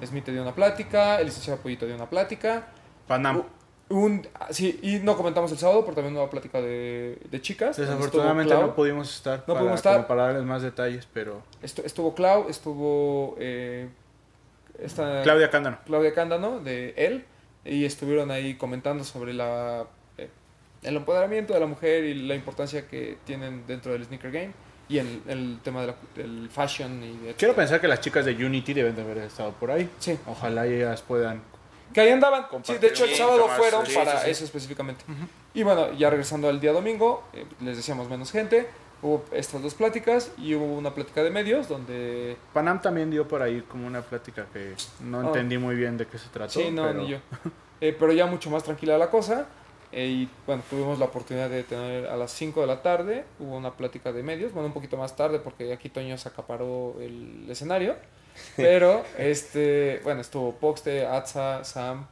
[0.05, 2.67] Smite dio una plática, el licenciado Pollito dio una plática.
[3.07, 3.43] Panam.
[3.87, 7.77] Un, sí, y no comentamos el sábado, pero también una plática de, de chicas.
[7.77, 10.07] Desafortunadamente no pudimos estar, No para, pudimos estar.
[10.07, 11.41] para darles más detalles, pero...
[11.61, 13.87] estu- estuvo Clau, estuvo eh,
[14.79, 15.77] esta, Claudia Cándano.
[15.85, 17.25] Claudia Cándano de él
[17.63, 19.85] y estuvieron ahí comentando sobre la
[20.17, 20.29] eh,
[20.83, 24.51] el empoderamiento de la mujer y la importancia que tienen dentro del sneaker game
[24.89, 28.25] y el, el tema de la- del fashion y de Quiero pensar que las chicas
[28.25, 29.89] de Unity deben de haber estado por ahí.
[29.99, 31.41] sí Ojalá ellas puedan...
[31.95, 34.31] que ahí andaban sí, de hecho el sábado fueron sí, para sí, sí.
[34.31, 35.03] eso específicamente
[35.55, 38.67] y bueno ya regresando al día domingo eh, les decíamos menos gente
[39.01, 43.41] hubo estas dos pláticas y hubo una plática de medios donde Panam también dio por
[43.41, 45.27] ahí como una plática que no Ah.
[45.27, 46.51] entendí muy bien de qué se trató.
[46.59, 47.17] Sí, no, pero- ni yo.
[47.81, 49.47] Eh, pero ya mucho más tranquila la cosa.
[49.91, 53.55] eh, y bueno, tuvimos la oportunidad de tener a las 5 de la tarde, hubo
[53.55, 57.45] una plática de medios, bueno, un poquito más tarde porque aquí Toño se acaparó el
[57.49, 57.95] escenario.
[58.55, 62.07] Pero, este, bueno, estuvo Poxte, Atza, Sam,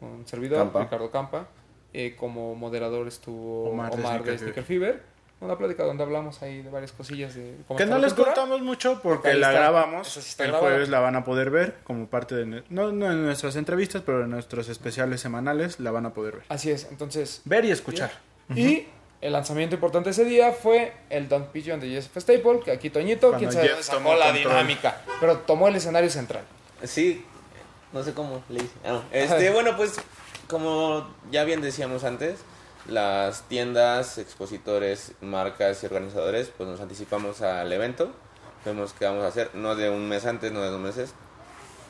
[0.00, 0.80] un servidor, Campa.
[0.84, 1.48] Ricardo Campa.
[1.92, 5.16] eh, como moderador estuvo Omar Omar, de de Sneaker Sneaker Fever.
[5.38, 8.34] Una plática donde hablamos ahí de varias cosillas de cómo Que no la les cultura.
[8.34, 9.60] contamos mucho porque la está.
[9.60, 10.16] grabamos.
[10.16, 12.62] Está el jueves la van a poder ver como parte de...
[12.70, 16.44] No, no en nuestras entrevistas, pero en nuestros especiales semanales la van a poder ver.
[16.48, 18.12] Así es, entonces Ver y escuchar.
[18.54, 18.86] Y
[19.20, 23.28] el lanzamiento importante ese día fue el Dunk Pigeon de Jeff Staple, que aquí Toñito,
[23.30, 24.34] Cuando quién sabe Jeff sacó la control.
[24.52, 26.44] dinámica, pero tomó el escenario central.
[26.84, 27.24] Sí,
[27.92, 28.74] no sé cómo le hice.
[28.84, 29.00] Ah.
[29.12, 29.94] Este, bueno, pues
[30.48, 32.38] como ya bien decíamos antes,
[32.88, 38.12] las tiendas, expositores, marcas y organizadores, pues nos anticipamos al evento.
[38.64, 41.14] Vemos qué vamos a hacer, no de un mes antes, no de dos meses.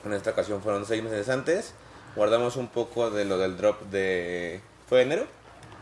[0.04, 1.74] En esta ocasión fueron seis meses antes.
[2.14, 4.60] Guardamos un poco de lo del drop de...
[4.88, 5.26] ¿Fue enero?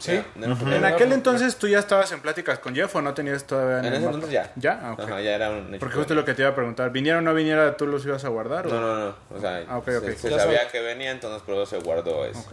[0.05, 0.13] Sí.
[0.13, 3.45] Ya, en En aquel entonces tú ya estabas en pláticas con Jeff o no tenías
[3.45, 4.15] todavía En el ese mapa?
[4.17, 4.53] entonces ya.
[4.57, 4.81] ¿Ya?
[4.83, 5.01] Ah, ok.
[5.01, 5.79] Ajá, ya era un hecho.
[5.81, 8.25] Porque justo lo que te iba a preguntar, ¿viniera o no viniera, tú los ibas
[8.25, 8.67] a guardar?
[8.67, 9.17] o- No, no, no.
[9.35, 10.61] O sea, Ah, se, sabía sabes.
[10.73, 12.45] que venía, entonces pero se guardó eso.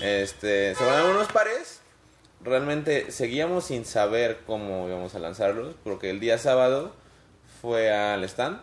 [0.00, 1.80] Este, se guardaron unos pares.
[2.42, 6.92] Realmente seguíamos sin saber cómo íbamos a lanzarlos, porque el día sábado
[7.60, 8.58] fue al stand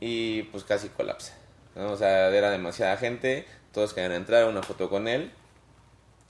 [0.00, 1.32] y pues casi colapsa.
[1.74, 1.92] ¿no?
[1.92, 5.32] O sea, era demasiada gente, todos querían entrar, una foto con él.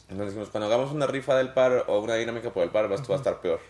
[0.09, 3.09] Entonces dijimos, cuando hagamos una rifa del par o una dinámica por el par, esto
[3.09, 3.61] va a estar peor.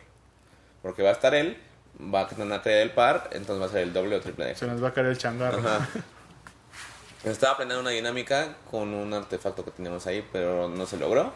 [0.83, 1.59] Porque va a estar él,
[1.99, 4.45] va a tener una creer el par, entonces va a ser el doble o triple
[4.45, 5.59] de Se nos va a caer el changarro.
[5.59, 5.89] Ajá.
[7.25, 11.33] Estaba planeando una dinámica con un artefacto que teníamos ahí, pero no se logró.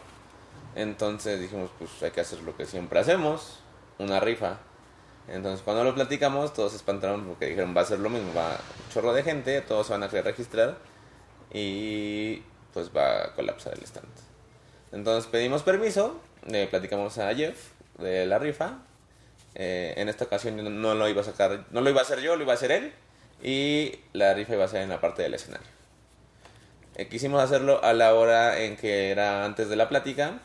[0.75, 3.59] Entonces dijimos, pues hay que hacer lo que siempre hacemos,
[3.97, 4.59] una rifa.
[5.27, 8.51] Entonces cuando lo platicamos, todos se espantaron porque dijeron, va a ser lo mismo, va
[8.51, 10.77] un chorro de gente, todos se van a querer registrar
[11.51, 12.37] y
[12.73, 14.30] pues va a colapsar el stand.
[14.91, 17.69] Entonces pedimos permiso, le platicamos a Jeff
[17.99, 18.79] de la rifa.
[19.55, 22.19] Eh, en esta ocasión no, no lo iba a sacar, no lo iba a hacer
[22.21, 22.91] yo, lo iba a hacer él.
[23.43, 25.67] Y la rifa iba a ser en la parte del escenario.
[26.95, 30.39] Eh, quisimos hacerlo a la hora en que era antes de la plática.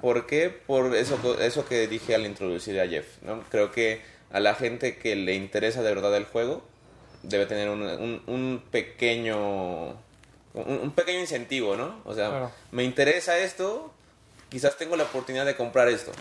[0.00, 0.50] ¿Por qué?
[0.50, 3.06] Por eso, eso que dije al introducir a Jeff.
[3.22, 3.42] ¿no?
[3.50, 6.62] Creo que a la gente que le interesa de verdad el juego
[7.22, 9.96] debe tener un, un- un pequeño
[10.56, 11.96] un, un pequeño incentivo, ¿no?
[12.04, 12.50] O sea, Claro.
[12.72, 13.92] me interesa esto,
[14.48, 16.12] quizás tengo la oportunidad de comprar esto,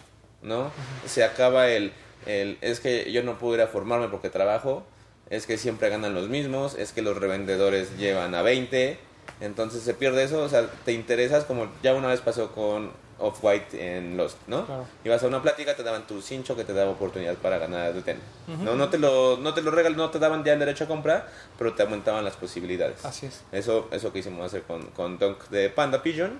[0.42, 0.72] ¿no?
[1.08, 1.92] Se acaba el,
[2.26, 4.84] el es que yo no puedo ir a formarme porque trabajo,
[5.30, 9.00] es que siempre ganan los mismos, es que los revendedores llevan a 20,
[9.42, 12.92] entonces se pierde eso, o sea, te interesas como ya una vez pasó con
[13.26, 14.66] Off-White en Lost, ¿no?
[14.66, 14.88] Claro.
[15.04, 18.04] Ibas a una plática, te daban tu cincho que te daba oportunidad para ganar el
[18.04, 18.20] ten.
[18.64, 20.88] No, no te lo, no te lo regal, no te daban ya el derecho a
[20.88, 23.04] compra, pero te aumentaban las posibilidades.
[23.06, 23.44] Así es.
[23.52, 26.40] Eso, eso que hicimos hacer con, con Dunk de Panda Pigeon.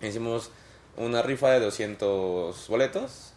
[0.00, 0.50] Hicimos
[0.96, 3.32] una rifa de 200 boletos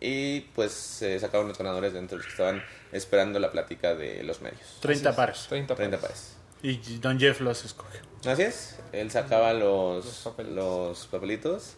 [0.00, 4.22] y pues se sacaron los ganadores de entre los que estaban esperando la plática de
[4.22, 4.78] los medios.
[4.80, 5.16] 30 Así es.
[5.16, 5.46] pares.
[5.48, 6.36] 30 30 pares.
[6.62, 7.98] Y Don Jeff los escoge.
[8.26, 10.54] Así es, él sacaba los, Los papelitos.
[10.54, 11.74] los papelitos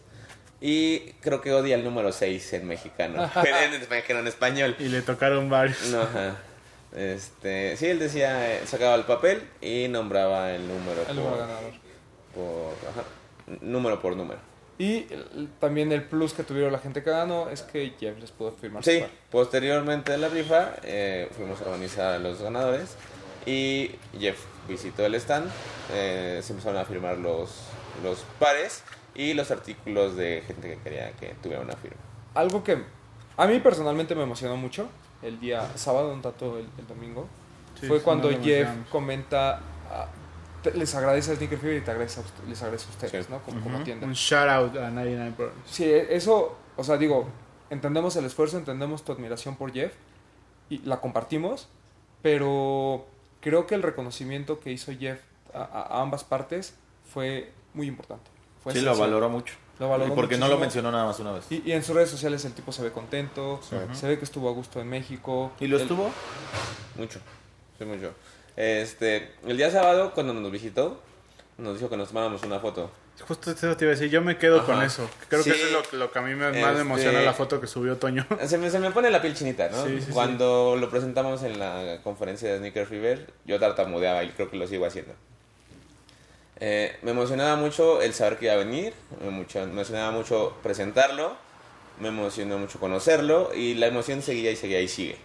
[0.67, 4.75] y creo que odia el número 6 en mexicano, en, en, en español.
[4.79, 5.81] Y le tocaron varios.
[5.89, 6.37] No, ajá.
[6.95, 11.37] Este, sí, él decía, eh, sacaba el papel y nombraba el número El por, número
[11.37, 11.71] ganador.
[12.33, 13.03] por- ajá,
[13.61, 14.39] número por número.
[14.77, 18.31] Y el- también el plus que tuvieron la gente que ganó es que Jeff les
[18.31, 19.09] pudo firmar Sí, su par.
[19.29, 22.95] posteriormente de la rifa eh, fuimos a organizar a los ganadores
[23.45, 25.49] y Jeff visitó el stand,
[25.93, 27.51] eh, se empezaron a firmar los,
[28.03, 28.83] los pares
[29.15, 31.97] y los artículos de gente que quería que tuviera una firma.
[32.33, 32.83] Algo que
[33.37, 34.87] a mí personalmente me emocionó mucho
[35.21, 37.27] el día sábado, un tanto el, el domingo,
[37.79, 39.59] Sí, fue cuando no Jeff comenta,
[39.91, 40.07] ah,
[40.63, 43.31] te- les agradece a Sneaker Fever y te agradece a les agradece a ustedes, Sí.
[43.31, 43.39] ¿no?
[43.43, 44.05] Como, como tienda.
[44.07, 45.59] Un shout out a 99 Problems.
[45.69, 47.27] Sí, eso, o sea, digo,
[47.69, 49.93] entendemos el esfuerzo, entendemos tu admiración por Jeff
[50.69, 51.67] y la compartimos,
[52.21, 53.05] pero
[53.41, 55.19] creo que el reconocimiento que hizo Jeff
[55.53, 55.59] a-
[55.97, 56.75] a ambas partes
[57.13, 58.29] fue muy importante.
[58.65, 59.53] Fue Sí, lo valoró mucho.
[59.79, 61.45] Lo valoró Y porque no lo mencionó nada más una vez.
[61.51, 63.61] Y, y en sus redes sociales el tipo se ve contento,
[63.93, 65.51] se ve que estuvo a gusto en México.
[65.59, 66.11] ¿Y lo El- estuvo?
[66.97, 67.19] Mucho,
[67.77, 68.13] sí, mucho.
[68.55, 70.99] Este, el día sábado, cuando nos visitó,
[71.57, 72.89] nos dijo que nos tomáramos una foto.
[73.27, 74.65] Justo eso te iba a decir, yo me quedo Ajá.
[74.73, 75.09] con eso.
[75.29, 75.51] Creo Sí.
[75.51, 77.61] que eso es lo, lo que a mí me, más Este- me emociona la foto
[77.61, 78.25] que subió Toño.
[78.45, 79.85] Se me, se me pone la piel chinita, ¿no?
[79.85, 80.11] Sí, sí, sí.
[80.11, 84.67] Cuando lo presentamos en la conferencia de Sneaker Fever, yo tartamudeaba y creo que lo
[84.67, 85.13] sigo haciendo.
[86.59, 91.35] Eh, me emocionaba mucho el saber que iba a venir, me, emocionaba mucho presentarlo,
[91.99, 95.17] me emocionó mucho conocerlo y la emoción seguía y seguía y sigue.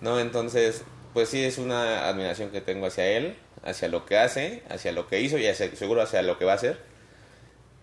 [0.00, 0.18] ¿No?
[0.18, 0.82] Entonces,
[1.12, 5.06] pues sí es una admiración que tengo hacia él, hacia lo que hace, hacia lo
[5.06, 6.80] que hizo y hacia- seguro hacia lo que va a hacer.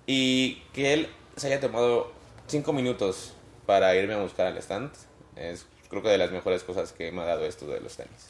[0.05, 2.11] Y que él se haya tomado
[2.47, 3.34] cinco minutos
[3.65, 4.91] para irme a buscar al stand
[5.36, 8.28] es creo que de las mejores cosas que me ha dado esto de los tenis.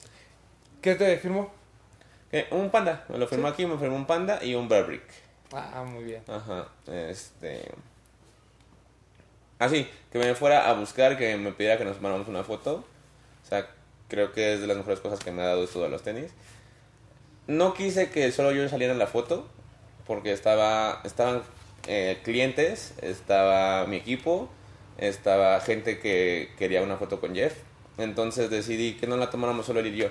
[0.82, 1.52] ¿Qué te firmó?
[2.32, 5.02] Eh, un panda, me lo firmó aquí, me firmó un panda y un Burberry.
[5.54, 6.24] Ah, muy bien.
[6.28, 7.72] Ajá, este...
[9.60, 12.84] Así, que me fuera a buscar, que me pidiera que nos tomáramos una foto.
[13.44, 13.68] O sea,
[14.08, 16.32] creo que es de las mejores cosas que me ha dado esto de los tenis.
[17.48, 19.48] No quise que solo yo saliera en la foto,
[20.06, 21.42] porque estaba, estaban
[21.88, 24.50] eh, clientes, estaba mi equipo,
[24.98, 27.54] estaba gente que quería una foto con Jeff.
[27.98, 30.10] Entonces decidí que no la tomáramos solo él y yo.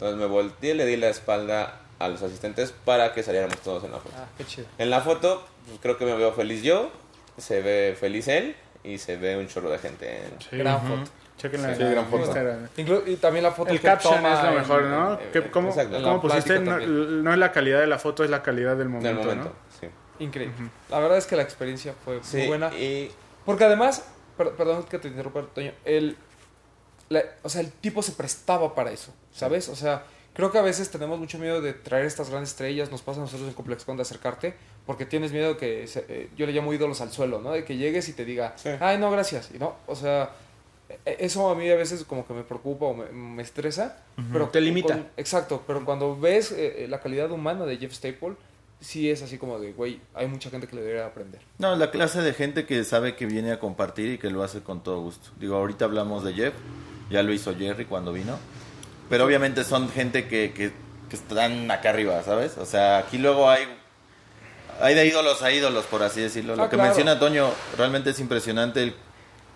[0.00, 3.92] Entonces me volteé, le di la espalda a los asistentes para que saliéramos todos en
[3.92, 4.14] la foto.
[4.18, 4.66] Ah, qué chido.
[4.78, 6.90] En la foto, pues, creo que me veo feliz yo,
[7.36, 10.16] se ve feliz él y se ve un chorro de gente.
[10.24, 10.86] en- Sí, Gran ujú.
[10.96, 11.10] foto.
[11.36, 12.22] Chequenla Sí, en gran foto.
[12.24, 12.68] Instagram.
[12.78, 15.12] Inclu- y también la foto El que caption toma es lo mejor, ¿no?
[15.20, 16.58] en- ¿Qué- en- ¿Cómo, cómo la pusiste?
[16.60, 19.44] No, es la calidad de la foto, es la calidad del en el momento, momento,
[19.50, 19.78] ¿no?
[19.80, 19.86] sí.
[20.24, 20.54] increíble.
[20.90, 22.74] La verdad es que la experiencia fue Sí, muy buena.
[22.74, 23.10] y
[23.46, 24.04] Porque además,
[24.38, 26.16] per- perdón que te interrumpa, Toño, el,
[27.10, 29.68] la- o sea, el tipo se prestaba para eso, ¿sabes?
[29.68, 33.02] O sea, creo que a veces tenemos mucho miedo de traer estas grandes estrellas, nos
[33.02, 34.54] pasa a nosotros en ComplexCon de acercarte,
[34.86, 37.50] porque tienes miedo que, se- eh, yo le llamo ídolos al suelo, ¿no?
[37.52, 38.70] De que llegues y te diga, Sí.
[38.80, 40.30] ay, no, gracias, y no, o sea,
[41.04, 43.98] e- eso a mí a veces como que me preocupa o me, me estresa,
[44.32, 44.94] pero Te limita.
[44.94, 48.34] con- exacto, pero cuando ves eh, eh, la calidad humana de Jeff Staple,
[48.80, 51.40] sí es así como de, güey, hay mucha gente que le debería aprender.
[51.58, 54.60] No, la clase de gente que sabe que viene a compartir y que lo hace
[54.60, 55.30] con todo gusto.
[55.38, 56.54] Digo, ahorita hablamos de Jeff,
[57.10, 58.38] ya lo hizo Jerry cuando vino.
[59.08, 60.72] Pero obviamente son gente que, que,
[61.08, 62.56] que están acá arriba, ¿sabes?
[62.58, 63.66] O sea, aquí luego hay
[64.80, 66.56] hay de ídolos a ídolos, por así decirlo.
[66.56, 66.88] Lo Ah, que claro.
[66.88, 68.94] menciona Toño realmente es impresionante el, eh,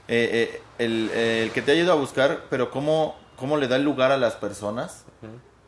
[0.08, 3.84] eh, el, el que te ha ido a buscar, pero cómo, cómo le da el
[3.84, 5.04] lugar a las personas,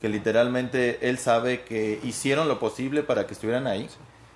[0.00, 3.88] que literalmente él sabe que hicieron lo posible para que estuvieran ahí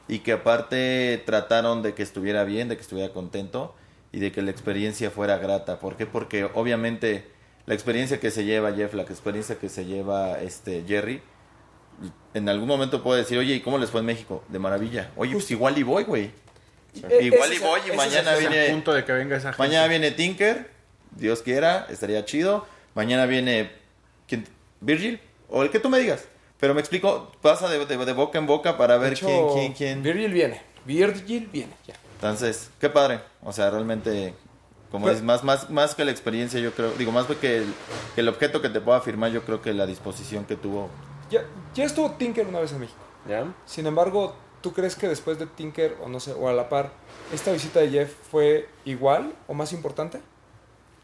[0.08, 3.74] y que aparte trataron de que estuviera bien, de que estuviera contento
[4.12, 5.78] y de que la experiencia fuera grata.
[5.80, 6.06] ¿Por qué?
[6.06, 7.28] Porque obviamente
[7.70, 11.22] la experiencia que se lleva Jeff, la experiencia que se lleva este Jerry,
[12.34, 14.42] en algún momento puede decir, oye, ¿y cómo les fue en México?
[14.48, 15.12] De maravilla.
[15.14, 16.32] Oye, pues igual y voy, güey.
[17.08, 19.62] E- Igual y voy y mañana Es viene- punto de que venga esa gente.
[19.62, 20.68] Mañana viene Tinker,
[21.12, 22.66] Dios quiera, estaría chido.
[22.96, 23.70] Mañana viene
[24.26, 24.44] ¿quién?
[24.80, 26.24] Virgil, o el que tú me digas.
[26.58, 29.72] Pero me explico, pasa de, de- de boca en boca para ver hecho, quién, quién,
[29.74, 30.02] quién.
[30.02, 30.60] Virgil viene.
[30.84, 31.94] Virgil viene, ya.
[32.16, 33.20] Entonces, qué padre.
[33.44, 34.34] O sea, realmente,
[34.90, 37.74] como Pero- dices, más, más, más que la experiencia, yo creo, digo, más que el,
[38.14, 40.88] que el objeto que te pueda firmar, yo creo que la disposición que tuvo.
[41.30, 41.42] ya.
[41.74, 42.98] Ya estuvo Tinker una vez en México.
[43.28, 43.44] ¿ya?
[43.66, 46.90] Sin embargo, ¿tú crees que después de Tinker, o no sé, o a la par,
[47.32, 50.18] esta visita de Jeff fue igual o más importante?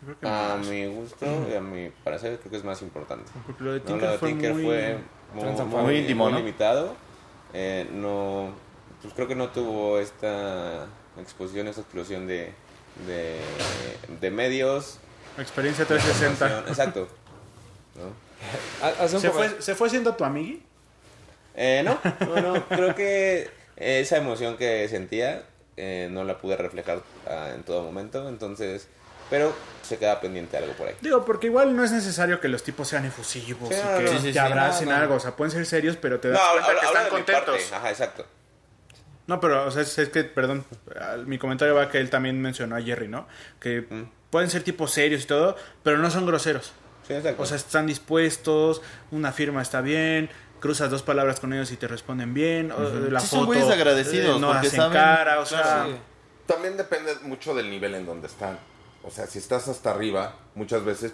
[0.01, 0.67] Yo creo que A más.
[0.67, 3.31] mi gusto y a mi parecer creo que es más importante.
[3.47, 4.65] Porque lo de No, Tinker lo de fue Tinker muy...
[4.65, 4.99] fue
[5.35, 5.83] muy, Transformado.
[5.85, 6.37] Muy íntimo, ¿no?
[6.39, 6.95] limitado.
[7.53, 8.51] Eh, no,
[9.03, 10.87] pues creo que no tuvo esta
[11.21, 12.53] exposición, esta explosión de,
[13.07, 13.37] de,
[14.21, 14.99] de medios.
[15.39, 16.45] Experiencia de 360.
[16.47, 16.69] información.
[16.69, 17.09] Exacto.
[17.97, 18.27] ¿no?
[18.87, 20.63] Ha- hace un ¿Se fue, ¿Se fue siendo tu amigui?
[21.55, 25.43] Eh, no, no, no, creo que esa emoción que sentía
[25.77, 28.89] eh, no la pude reflejar ah, en todo momento, entonces,
[29.31, 30.95] pero se queda pendiente algo por ahí.
[31.01, 34.33] Digo, porque igual no es necesario que los tipos sean efusivos Sí, y que te
[34.33, 35.01] sí, abracen no, no.
[35.03, 35.15] algo.
[35.17, 37.45] O sea, pueden ser serios, pero te das No, cuenta hablo- que hablo están contentos.
[37.63, 37.75] parte.
[37.75, 38.27] Ajá, exacto.
[39.27, 40.65] No, pero, o sea, es, es que, perdón,
[41.27, 43.27] mi comentario va que él también mencionó a Jerry, ¿no?
[43.61, 44.11] Que Mm.
[44.31, 46.73] pueden ser tipos serios y todo, pero no son groseros.
[47.07, 47.43] Sí, exacto.
[47.43, 51.87] O sea, están dispuestos, una firma está bien, cruzas dos palabras con ellos y te
[51.89, 53.39] responden bien, o, la Sí, foto...
[53.41, 55.87] son güeyes agradecidos, eh, no hacen saben- cara, o sea...
[55.87, 55.97] Sí.
[56.47, 58.57] También depende mucho del nivel en donde están.
[59.03, 61.13] O sea, si estás hasta arriba, muchas veces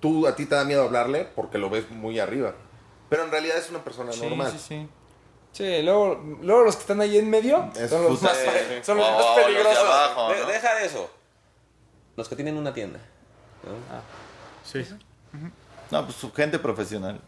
[0.00, 2.54] tú a ti te da miedo hablarle porque lo ves muy arriba.
[3.08, 4.50] Pero en realidad es una persona normal.
[4.52, 4.64] sí, sí.
[4.68, 4.88] Sí,
[5.82, 9.06] luego, luego los que están ahí en medio Es son los más, eh, son los
[9.08, 9.78] Oh, más los de peligrosos.
[9.84, 10.32] abajo.
[10.32, 10.46] De- ¿no?
[10.46, 11.10] Deja de eso.
[12.16, 13.00] Los que tienen una tienda.
[13.64, 13.72] ¿no?
[14.64, 14.84] Sí.
[15.90, 17.20] No, pues su gente profesional.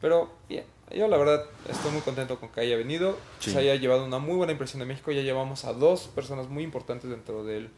[0.00, 3.50] Pero bien, yo la verdad estoy muy contento con que haya venido, Sí.
[3.50, 5.10] se haya llevado una muy buena impresión de México.
[5.10, 7.70] Ya llevamos a dos personas muy importantes dentro del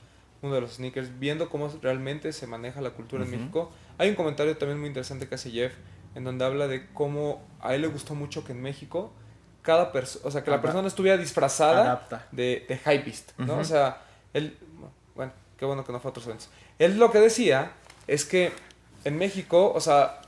[0.43, 3.31] mundo de los sneakers, viendo cómo realmente se maneja la cultura en.
[3.31, 3.71] México.
[3.99, 5.73] Hay un comentario también muy interesante que hace Jeff,
[6.15, 9.13] en donde habla de cómo a él le gustó mucho que en México
[9.63, 12.27] cada persona, o sea, que la persona estuviera disfrazada Adapta.
[12.33, 13.59] de, de hypeist, ¿no?
[13.59, 13.99] O sea,
[14.33, 14.57] él,
[15.15, 16.49] bueno, qué bueno que no fue a otros eventos.
[16.79, 17.73] Él lo que decía
[18.07, 18.53] es que
[19.05, 20.21] en México, o sea,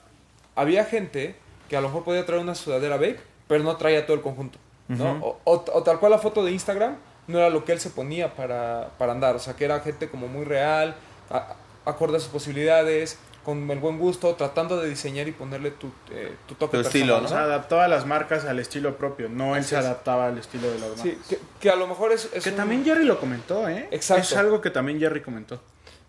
[0.55, 1.35] había gente
[1.69, 4.59] que a lo mejor podía traer una sudadera vape, pero no traía todo el conjunto,
[4.89, 5.13] ¿no?
[5.17, 5.27] Ujú.
[5.27, 6.97] o, o- o tal cual la foto de Instagram
[7.27, 10.11] no era lo que él se ponía para, para andar, o sea, que era gente
[10.11, 10.95] como muy real,
[11.31, 11.55] a-
[11.87, 16.35] acorde a sus posibilidades, con el buen gusto, tratando de diseñar y ponerle tu, eh,
[16.47, 19.61] tu toque Tu estilo, personal, O sea, adaptaba las marcas al estilo propio, no él
[19.61, 19.85] Así se es.
[19.85, 21.03] adaptaba al estilo de las marcas.
[21.03, 22.29] Sí, que, que a lo mejor es...
[22.33, 23.89] es Que un- también Jerry lo comentó, ¿eh?
[23.91, 24.23] Exacto.
[24.23, 25.61] Es algo que también Jerry comentó.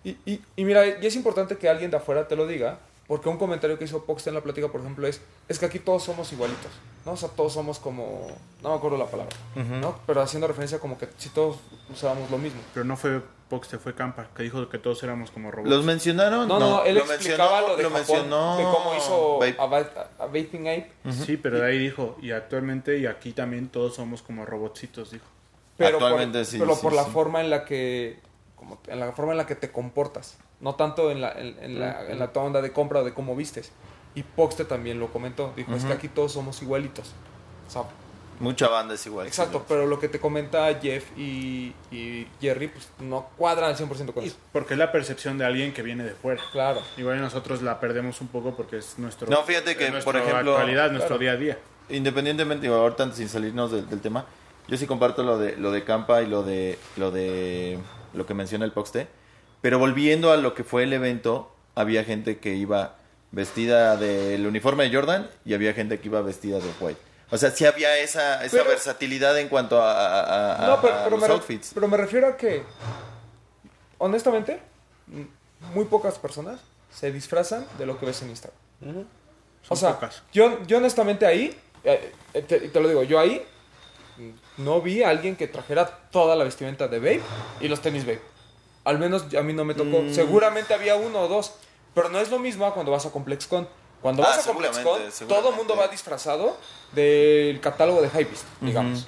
[0.04, 3.30] Y, y, y mira, y es importante que alguien de afuera te lo diga, porque
[3.30, 6.04] un comentario que hizo Poxte en la plática, por ejemplo, es, es que aquí todos
[6.04, 6.72] somos igualitos,
[7.06, 7.14] ¿no?
[7.14, 8.28] O sea, todos somos como,
[8.62, 9.98] no me acuerdo la palabra, ¿no?
[10.06, 11.58] Pero haciendo referencia como que si todos
[11.92, 12.62] usábamos lo mismo.
[12.74, 13.22] Pero no fue
[13.54, 15.70] Poxte, fue Campa, que dijo que todos éramos como robots.
[15.70, 16.48] ¿Los mencionaron?
[16.48, 19.56] No, no, él lo explicaba mencionó- lo de lo Japón, mencionó de cómo hizo Vape.
[19.60, 23.70] a, Va- a Vaping Ape, Sí, pero de ahí dijo, y actualmente y aquí también
[23.70, 25.26] todos somos como robotcitos, dijo.
[25.78, 27.12] pero por, Actualmente sí, pero sí, por la sí.
[27.12, 28.20] forma en la que
[28.56, 31.80] como en la forma en la que te comportas, no tanto en la, en, en
[31.80, 33.72] la, en la tu onda de compra o de cómo vistes.
[34.16, 37.12] Y Poxte también lo comentó, dijo, es que aquí todos somos igualitos.
[37.68, 37.84] O sea,
[38.40, 39.28] Mucha banda es igual.
[39.28, 44.14] Exacto, pero lo que te comenta Jeff y, y Jerry, pues no cuadran al 100%
[44.14, 44.38] con Y eso.
[44.52, 46.42] porque es la percepción de alguien que viene de fuera.
[46.52, 46.82] Claro.
[46.98, 50.56] Igual nosotros la perdemos un poco porque es nuestro No, fíjate que, es por ejemplo,
[50.58, 51.22] actualidad, nuestro claro.
[51.22, 51.58] día a día.
[51.90, 54.26] Independientemente, digo, ahorita sin salirnos del, del tema,
[54.68, 57.78] Yo sí comparto lo de lo de Campa y lo de lo de
[58.14, 59.08] lo que menciona el Poxte.
[59.62, 62.96] Pero volviendo a lo que fue el evento, había gente que iba
[63.32, 67.00] vestida del uniforme de Jordan y había gente que iba vestida de White.
[67.34, 70.94] O sea, sí había esa, esa Pero- versatilidad en cuanto a, a- a- No, pero,
[70.94, 71.72] a pero los me, outfits.
[71.74, 72.64] pero me refiero a que,
[73.98, 74.60] honestamente,
[75.74, 76.60] muy pocas personas
[76.92, 78.60] se disfrazan de lo que ves en Instagram.
[79.70, 80.22] O sea, pocas.
[80.32, 83.44] yo, yo honestamente ahí, eh, eh, te, te lo digo, yo ahí
[84.58, 87.22] no vi a alguien que trajera toda la vestimenta de Babe
[87.62, 88.22] y los tenis Babe.
[88.84, 90.02] Al menos a mí no me tocó.
[90.02, 90.14] Mm.
[90.14, 91.54] Seguramente había uno o dos,
[91.96, 93.68] pero no es lo mismo cuando vas a ComplexCon.
[94.04, 96.58] Cuando Ah, vas a ComplexCon, todo el mundo va disfrazado
[96.92, 99.08] del catálogo de Hypebeast, digamos.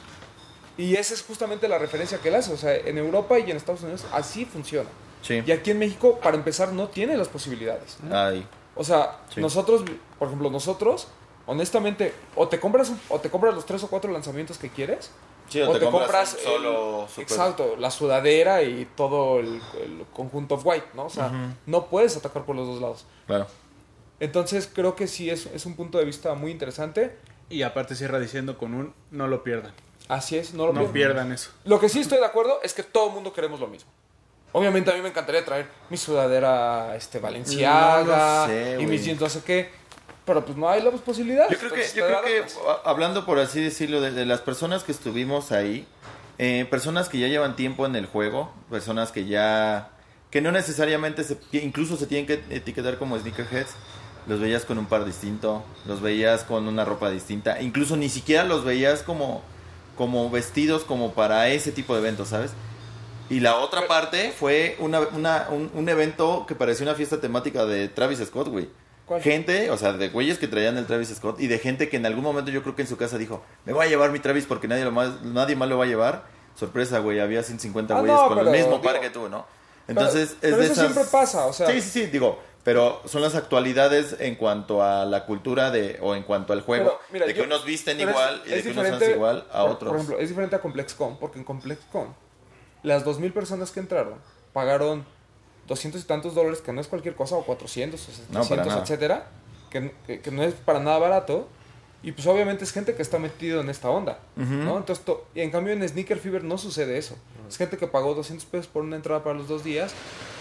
[0.78, 2.52] Y esa es justamente la referencia que él hace.
[2.54, 4.90] O sea, en Europa y en Estados Unidos así funciona.
[5.22, 5.44] Sí.
[5.46, 7.98] Y aquí en México, para empezar, no tiene las posibilidades.
[8.12, 8.48] Ay.
[8.76, 9.42] O sea, Sí.
[9.42, 9.84] nosotros,
[10.18, 11.08] por ejemplo, nosotros,
[11.46, 15.12] honestamente, o te compras un- o te compras los tres o cuatro lanzamientos que quieres,
[15.50, 20.56] Sí, o, te, compras, un solo el- exacto, la sudadera y todo el, el conjunto
[20.56, 21.06] of white, ¿no?
[21.06, 21.54] O sea, Ujú.
[21.68, 23.06] no puedes atacar por los dos lados.
[23.28, 23.46] Claro.
[24.20, 27.16] Entonces, creo que sí es, es un punto de vista muy interesante.
[27.50, 29.74] Y aparte cierra diciendo con un no lo pierdan.
[30.08, 31.52] Así es, no lo No pierdan eso.
[31.64, 33.90] Lo que sí estoy de acuerdo es que todo el mundo queremos lo mismo.
[34.52, 39.04] Obviamente a mí me encantaría traer mi sudadera este Valenciaga No lo sé, y mis
[39.04, 39.70] jeans no sé qué,
[40.26, 41.52] pero pues no hay las posibilidades.
[41.52, 42.46] Yo creo que, yo creo que
[42.86, 45.86] hablando por así decirlo, de, de las personas que estuvimos ahí,
[46.38, 49.90] eh, personas que ya llevan tiempo en el juego, personas que ya,
[50.32, 53.72] que no necesariamente, se, incluso se tienen que etiquetar como sneakerheads,
[54.28, 58.44] los veías con un par distinto, los veías con una ropa distinta, incluso ni siquiera
[58.44, 59.42] los veías como,
[59.98, 62.52] como vestidos como para ese tipo de eventos, ¿sabes?
[63.30, 67.66] Y la otra parte fue una, una- un, un evento que parecía una fiesta temática
[67.66, 68.70] de Travis Scott, güey.
[69.08, 69.22] ¿Cuál?
[69.22, 72.06] Gente, o sea, de güeyes que traían el Travis Scott y de gente que en
[72.08, 74.46] algún momento yo creo que en su casa dijo, me voy a llevar mi Travis
[74.46, 76.24] porque nadie, lo más, nadie más lo va a llevar.
[76.56, 79.28] Sorpresa, güey, había 150 Ah, güeyes no, con el pero, mismo digo, par que tú,
[79.30, 79.46] ¿no?
[79.88, 80.92] Entonces, pero es de eso esas...
[80.94, 85.06] siempre pasa, o sea- Sí, sí, sí, digo, pero son las actualidades en cuanto a
[85.06, 87.96] la cultura de o en cuanto al juego, Pero, mira, de que yo- unos visten
[87.98, 89.88] pero es- igual y de que unos hacen igual a por- otros.
[89.92, 92.14] Por ejemplo, es diferente a ComplexCon, porque en ComplexCon
[92.84, 94.16] las 2.000 personas que entraron
[94.52, 95.06] pagaron
[95.68, 98.68] 200 y tantos dólares, que no es cualquier cosa, o 400, o No, para 700,
[98.68, 98.82] nada.
[98.84, 99.28] etcétera,
[99.70, 101.48] que, que- que no es para nada barato.
[102.04, 104.78] Y pues obviamente es gente que está metido en esta onda, ¿no?
[104.78, 107.16] Entonces, to- y en cambio en Sneaker Fever no sucede eso.
[107.50, 109.92] Es gente que pagó 200 pesos por una entrada para los dos días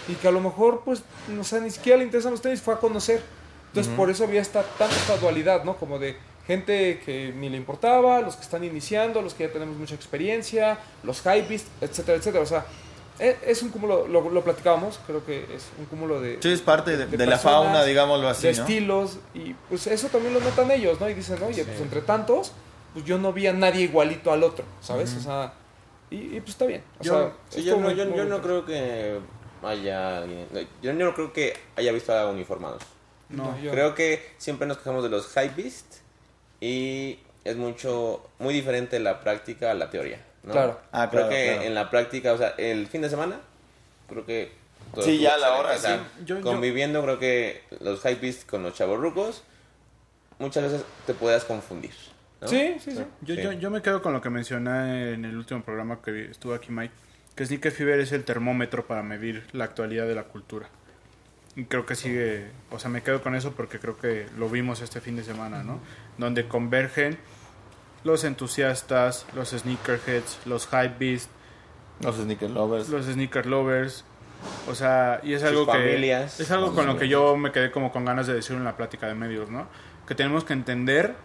[0.07, 2.73] y que a lo mejor, pues, no sé, ni siquiera le interesan los tenis, fue
[2.73, 3.21] a conocer.
[3.67, 5.75] Entonces, por eso había esta, tanta esta dualidad, ¿no?
[5.75, 6.15] Como de
[6.47, 10.77] gente que ni le importaba, los que están iniciando, los que ya tenemos mucha experiencia,
[11.03, 12.43] los hypebeast, etcétera, etcétera.
[12.43, 12.65] O sea,
[13.19, 16.61] e- es un cúmulo, lo, lo platicábamos, creo que es un cúmulo de, Sí, es
[16.61, 18.61] parte de, de de la personas, fauna, digámoslo así, de ¿no?
[18.61, 21.09] estilos, y pues eso también lo notan ellos, ¿no?
[21.09, 22.51] Y dicen, oye, pues entre tantos,
[22.93, 25.13] pues yo no vi a nadie igualito al otro, ¿sabes?
[25.15, 25.53] O sea,
[26.11, 26.83] y, y, pues está bien.
[26.99, 29.19] O Yo- sea, Sí, yo, no, muy- yo, muy yo no creo que
[29.67, 30.47] haya alguien.
[30.81, 32.81] Yo no creo que haya visto a uniformados.
[33.29, 33.59] No.
[33.59, 35.95] yo- Creo que siempre nos quejamos de los hypebeast
[36.61, 40.19] y es mucho muy diferente la práctica a la teoría.
[40.43, 40.51] ¿no?
[40.53, 40.79] Claro.
[40.91, 41.61] Ah, creo que claro.
[41.63, 43.39] en la práctica, o sea, el fin de semana,
[44.09, 44.51] creo que.
[45.01, 46.23] Sí, ya a la hora, O sea, sí.
[46.25, 49.43] Yo- yo- conviviendo, creo que los hypebeast con los chavorrucos
[50.39, 51.91] muchas veces te puedas confundir.
[52.41, 52.47] ¿no?
[52.47, 53.03] Sí, sí, sí.
[53.21, 53.41] Yo, Sí.
[53.41, 56.71] yo, yo me quedo con lo que mencioné en el último programa que estuvo aquí
[56.71, 56.93] Mike,
[57.35, 60.67] que Sneaker Fever es el termómetro para medir la actualidad de la cultura.
[61.55, 64.81] Y creo que sigue, o sea, me quedo con eso porque creo que lo vimos
[64.81, 65.79] este fin de semana, ¿no?
[66.17, 67.17] Donde convergen
[68.03, 71.29] los entusiastas, los sneakerheads, los hypebeast,
[72.01, 72.89] Los sneaker lovers.
[72.89, 74.03] los sneaker lovers.
[74.69, 76.39] O sea, y es Sus algo que familias.
[76.39, 78.75] es algo con lo que yo me quedé como con ganas de decir en la
[78.75, 79.67] plática de medios, ¿no?
[80.07, 81.15] Que tenemos que entender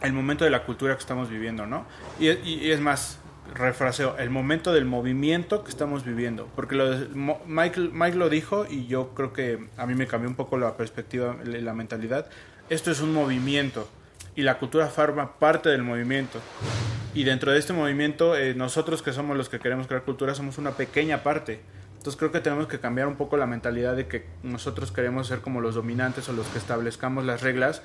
[0.00, 1.84] el momento de la cultura que estamos viviendo, ¿no?
[2.20, 3.18] Y, y- y es más,
[3.54, 6.48] refraseo, el momento del movimiento que estamos viviendo.
[6.54, 10.36] Porque lo Mo- Mike, lo dijo y yo creo que a mí me cambió un
[10.36, 12.26] poco la perspectiva, la mentalidad.
[12.68, 13.88] Esto es un movimiento
[14.34, 16.40] y la cultura forma parte del movimiento.
[17.14, 20.58] Y dentro de este movimiento, eh, nosotros que somos los que queremos crear cultura, somos
[20.58, 21.60] una pequeña parte.
[21.92, 25.40] Entonces creo que tenemos que cambiar un poco la mentalidad de que nosotros queremos ser
[25.40, 27.82] como los dominantes o los que establezcamos las reglas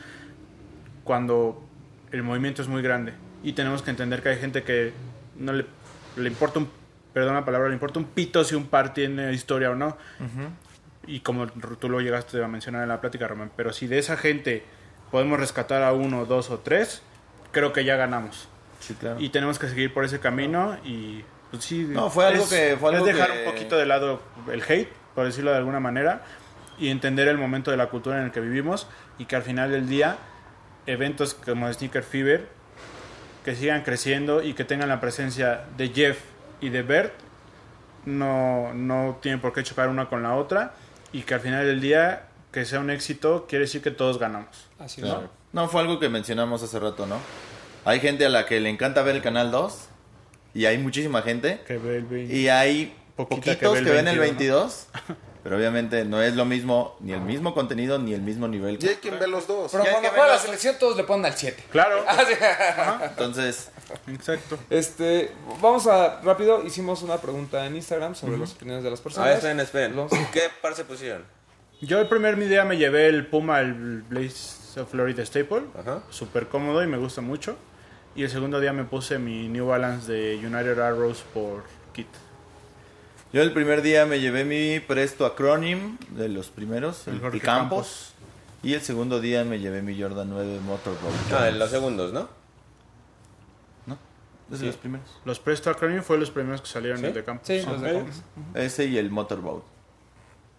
[1.04, 1.64] cuando
[2.12, 3.14] el movimiento es muy grande.
[3.44, 4.92] Y tenemos que entender que hay gente que
[5.42, 5.66] no le,
[6.18, 6.70] le importa un,
[7.14, 9.98] perdón la palabra, le importa un pito si un par tiene historia o no.
[11.08, 14.18] Y como tú lo llegaste a mencionar en la plática, Román, pero si de esa
[14.18, 14.64] gente
[15.10, 17.02] podemos rescatar a uno, dos o tres,
[17.52, 18.48] creo que ya ganamos.
[18.80, 19.20] Sí, claro.
[19.20, 21.86] Y tenemos que seguir por ese camino y pues sí.
[21.90, 24.62] No, fue algo es- que- fue algo es dejar que- un poquito de lado el
[24.62, 26.24] hate, por decirlo de alguna manera,
[26.80, 28.88] y entender el momento de la cultura en el que vivimos
[29.18, 30.18] y que al final del día
[30.86, 32.48] eventos como Sneaker Fever
[33.46, 36.20] que sigan creciendo y que tengan la presencia de Jeff
[36.62, 37.14] y de Bert.
[38.06, 40.74] No, no tienen por qué chocar una con la otra
[41.14, 44.68] y que al final del día que sea un éxito quiere decir que todos ganamos.
[44.80, 45.22] Así Claro.
[45.54, 45.64] ¿no?
[45.64, 47.18] No, fue algo que mencionamos hace rato, ¿no?
[47.86, 49.88] Hay gente a la que le encanta ver el canal 2
[50.54, 53.86] y hay muchísima gente Que ve el vein- y hay Poquita poquitos que ve el
[53.86, 57.98] que ven el 22, 22, pero obviamente no es lo mismo, ni el mismo contenido,
[58.00, 58.78] ni el mismo nivel.
[58.82, 59.72] Y hay quien ve los dos.
[59.72, 61.64] Pero cuando juega la selección todos le ponen al 7.
[61.72, 62.04] Claro,
[63.04, 63.70] Entonces,
[64.08, 64.58] exacto.
[64.70, 65.32] Este,
[65.62, 69.28] vamos a rápido, hicimos una pregunta en Instagram sobre las opiniones de las A personas.
[69.30, 69.96] ver, esperen, esperen.
[69.96, 71.24] Los- ¿Qué par se pusieron?
[71.82, 75.64] Yo el primer día me llevé el Puma, el Blaze of Florida Staple.
[75.80, 76.04] Ajá.
[76.12, 77.58] Súper cómodo y me gusta mucho.
[78.16, 81.64] Y el segundo día me puse mi New Balance de United Arrows por
[81.94, 82.08] Kit.
[83.34, 87.40] Yo el primer día me llevé mi Presto Acronym de los primeros, El el, Jorge
[87.40, 88.14] Campos.
[88.64, 91.14] Y el segundo día me llevé mi Jordan 9 Motorboat.
[91.34, 92.30] Ah, en los segundos, ¿no?
[93.88, 93.98] ¿No?
[94.52, 94.66] Es Sí.
[94.66, 95.08] de los primeros.
[95.26, 97.06] Los Presto Acronym fue los primeros que salieron ¿Sí?
[97.08, 97.44] el de campo.
[97.46, 97.94] Sí, los de.
[97.94, 98.22] Campos.
[98.54, 99.64] Ese y el Motorboat.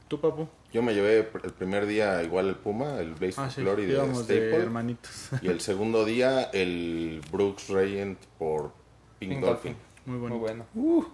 [0.08, 0.48] ¿Tú, papu?
[0.72, 3.96] Yo me llevé el primer día igual el Puma, el Blaze Ah, sí, Glory de
[4.14, 4.56] Staple.
[4.56, 5.28] hermanitos.
[5.40, 8.72] y el segundo día el Brooks Regent por
[9.18, 9.76] Pink, Pink Dolphin.
[10.06, 10.66] Muy Muy bueno.
[10.74, 11.06] bueno.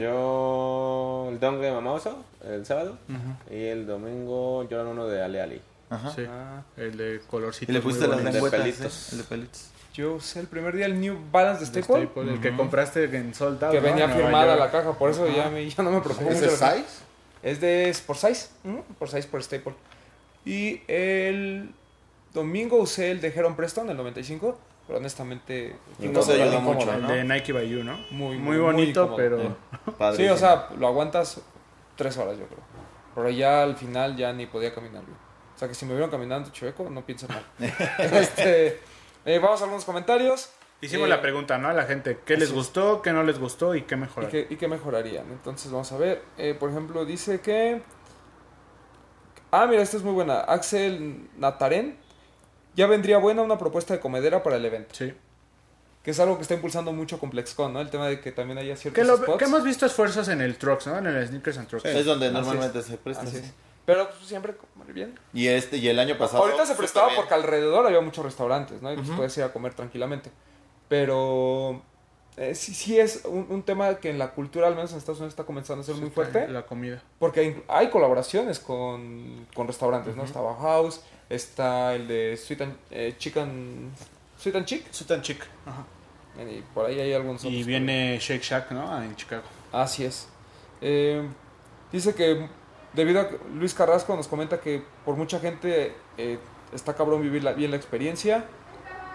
[0.00, 2.96] Yo el Dongle Mamoso el sábado
[3.50, 5.60] y el domingo Jordan uno de Ale Ali.
[5.90, 6.12] Ajá.
[6.14, 7.70] Sí, Ah, el de colorcito.
[7.70, 8.50] Y le pusiste las lengüetas.
[8.50, 9.08] De pelitos.
[9.08, 9.08] ¿eh?
[9.12, 9.70] El de pelitos.
[9.94, 13.04] yo usé el primer día el New Balance de de Staple, Staple, el que compraste
[13.04, 13.86] en Sold Out, que ¿no?
[13.86, 16.40] venía En Nueva firmada la caja, por eso ya, me, ya no me preocupó ¿Es
[16.40, 16.84] de size?
[17.42, 18.48] Es de por size,
[18.98, 19.74] por size por Staple.
[20.44, 21.70] Y el
[22.34, 27.02] domingo usé el de Heron Preston, el 95, pero honestamente No te ayuda mucho, El
[27.02, 27.08] ¿no?
[27.08, 27.96] de Nike by You, ¿no?
[28.10, 29.40] Muy, Muy, muy, bonito, pero...
[29.40, 29.50] Eh,
[30.16, 31.40] Sí, o sea, lo aguantas
[31.96, 32.60] tres horas, yo creo.
[33.14, 35.02] Pero ya al final ya ni podía caminar.
[35.02, 37.42] O sea, que si me vieron caminando chueco, no pienso mal.
[37.98, 38.78] este,
[39.24, 40.50] eh, vamos a algunos comentarios.
[40.82, 41.68] Hicimos Eh, la pregunta, ¿no?
[41.68, 44.30] A la gente, ¿qué les gustó, qué no les gustó y qué ¿Y mejorar?
[44.30, 45.24] qué, y qué mejorarían?
[45.30, 46.22] Entonces vamos a ver.
[46.36, 47.80] Eh, por ejemplo, dice que...
[49.50, 50.40] Ah, mira, esta es muy buena.
[50.40, 51.98] Axel Nataren.
[52.76, 54.94] Ya vendría buena una propuesta de comedera para el evento.
[54.94, 55.12] Sí.
[56.02, 57.80] Que es algo que está impulsando mucho ComplexCon, ¿no?
[57.80, 59.38] El tema de que también haya ciertos Que, lo, spots.
[59.38, 60.98] que hemos visto esfuerzos en el Trucks, ¿no?
[60.98, 61.84] En el Sneakers and Trucks.
[61.86, 63.24] Es donde Así normalmente se presta.
[63.24, 63.42] Así sí.
[63.44, 63.52] es.
[63.86, 65.18] Pero pues, siempre comer bien.
[65.32, 66.42] Y este y el año pasado.
[66.44, 68.92] Ahorita se prestaba porque alrededor había muchos restaurantes, ¿no?
[68.92, 69.16] Y pues Ujú.
[69.16, 70.30] puedes ir a comer tranquilamente.
[70.88, 71.82] Pero
[72.36, 75.18] eh, sí, sí es un, un tema que en la cultura, al menos en Estados
[75.18, 76.46] Unidos, está comenzando a ser muy fuerte.
[76.48, 77.02] La comida.
[77.18, 80.24] Porque hay, hay colaboraciones con, con restaurantes, ¿no?
[80.24, 83.90] Está Bauhaus, está el de Sweet and, eh, Chicken...
[84.38, 84.92] Sweet and Chick.
[84.92, 85.42] Sultan Chic.
[85.64, 85.84] Ajá.
[86.42, 87.66] Y por ahí hay algunos Y otros.
[87.66, 89.02] viene Shake Shack, ¿no?
[89.02, 89.42] En Chicago.
[89.72, 90.28] Así es.
[90.82, 91.26] Eh,
[91.90, 92.46] dice que
[92.92, 96.38] debido a que Luis Carrasco nos comenta que por mucha gente eh,
[96.74, 98.44] está cabrón vivir la- bien la experiencia.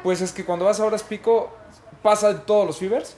[0.01, 1.55] Pues es que cuando vas a horas pico,
[2.01, 3.15] pasa en todos los fibers.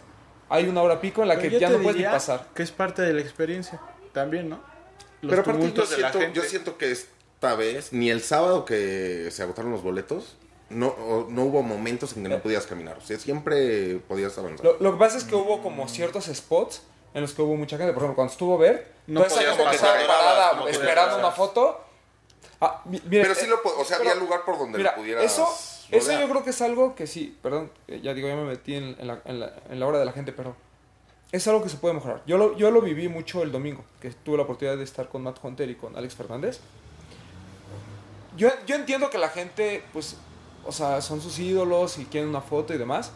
[0.49, 2.47] Hay una hora pico en la Pero que ya no puedes ni pasar.
[2.53, 3.79] Que es parte de la experiencia.
[4.11, 4.59] También, ¿no?
[5.21, 6.39] Los Pero aparte yo tumultos de la siento, gente.
[6.41, 6.91] yo siento que
[7.43, 10.35] esta vez, ni el sábado que se agotaron los boletos,
[10.69, 12.97] no, o- no hubo momentos en que no podías caminar.
[12.97, 14.65] O sea, siempre podías avanzar.
[14.65, 16.83] Lo, lo que pasa es que hubo como ciertos spots
[17.13, 17.93] en los que hubo mucha gente.
[17.93, 21.79] Por ejemplo, cuando estuvo Ver, No toda esa gente estaba parada no esperando una foto.
[22.61, 25.25] Ah, Pero sí eh, lo o sea, pero- había lugar por donde Mira, lo pudieras
[25.25, 25.47] eso,
[25.91, 28.75] eso yo creo que es algo que sí, perdón, eh, ya digo, ya me metí
[28.75, 30.55] en, en la, en, la, en la hora de la gente, pero
[31.33, 32.21] es algo que se puede mejorar.
[32.25, 35.23] Yo lo, yo lo viví mucho el domingo, que tuve la oportunidad de estar con
[35.23, 36.61] Matt Hunter y con Alex Fernández.
[38.37, 40.17] Yo, yo entiendo que la gente, pues,
[40.65, 43.11] o sea, son sus ídolos y quieren una foto y demás,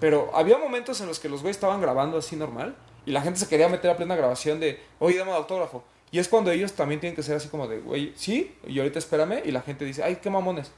[0.00, 3.38] pero había momentos en los que los güeyes estaban grabando así normal y la gente
[3.40, 5.84] se quería meter a plena grabación de, oye, dame un autógrafo.
[6.10, 8.98] Y es cuando ellos también tienen que ser así como de, güey, sí, y ahorita
[8.98, 10.70] espérame, y la gente dice, ay, qué mamones.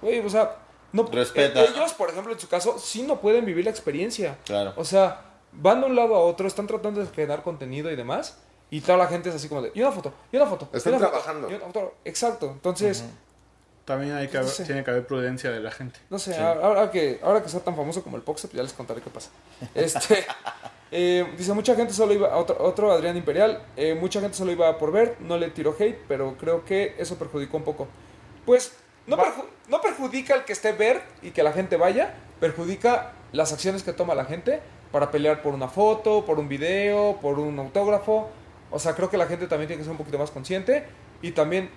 [0.00, 0.56] Güey, o sea,
[0.92, 1.62] no, Respeta.
[1.62, 4.38] eh, ellos, por ejemplo, en su caso, sí no pueden vivir la experiencia.
[4.44, 4.72] Claro.
[4.76, 5.22] O sea,
[5.52, 8.38] van de un lado a otro, están tratando de generar contenido y demás,
[8.70, 10.68] y toda la gente es así como de, y una foto, y una foto.
[10.72, 11.50] Están una foto, trabajando.
[11.50, 11.94] y una foto".
[12.04, 13.04] Exacto, entonces,
[13.84, 14.64] También hay que haber- No sé.
[14.64, 15.98] tiene que haber prudencia de la gente.
[16.10, 18.72] no sé, ahora, que, ahora que sea tan famoso como el Poxet, pues ya les
[18.72, 19.30] contaré qué pasa.
[19.74, 20.24] Este,
[20.92, 24.76] eh, dice, mucha gente solo iba, otro, otro Adrián Imperial, eh, mucha gente solo iba
[24.78, 27.88] por ver, no le tiró hate, pero creo que eso perjudicó un poco.
[28.46, 28.72] Pues,
[29.06, 33.52] no, perju- no perjudica el que esté ver y que la gente vaya, perjudica las
[33.52, 34.60] acciones que toma la gente
[34.92, 38.28] para pelear por una foto, por un video, por un autógrafo.
[38.70, 40.84] O sea, creo que la gente también tiene que ser un poquito más consciente
[41.22, 41.70] y también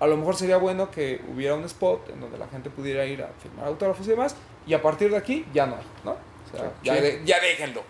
[0.00, 3.22] a lo mejor sería bueno que hubiera un spot en donde la gente pudiera ir
[3.22, 4.36] a firmar autógrafos y demás,
[4.66, 6.12] y a partir de aquí ya no hay, ¿no?
[6.12, 7.82] O sea, ya, de- ya déjenlo,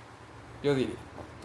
[0.62, 0.94] yo diría.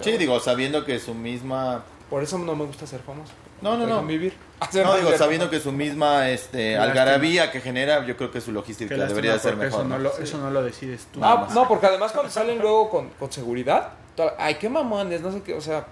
[0.02, 3.32] Sí, digo, sabiendo que su misma Por eso no me gusta ser famoso.
[3.62, 4.04] No, no, no.
[4.04, 4.34] Vivir.
[4.74, 8.96] No, digo, sabiendo que su misma este, algarabía que genera, yo creo que su logística
[8.96, 9.82] debería de ser mejor.
[9.82, 10.04] Eso no, ¿no?
[10.04, 11.20] lo, eso no lo decides tú.
[11.22, 15.32] Ah, no, porque además cuando salen luego con, con seguridad, toda- ay, qué mamones, no
[15.34, 15.86] sé qué, o sea.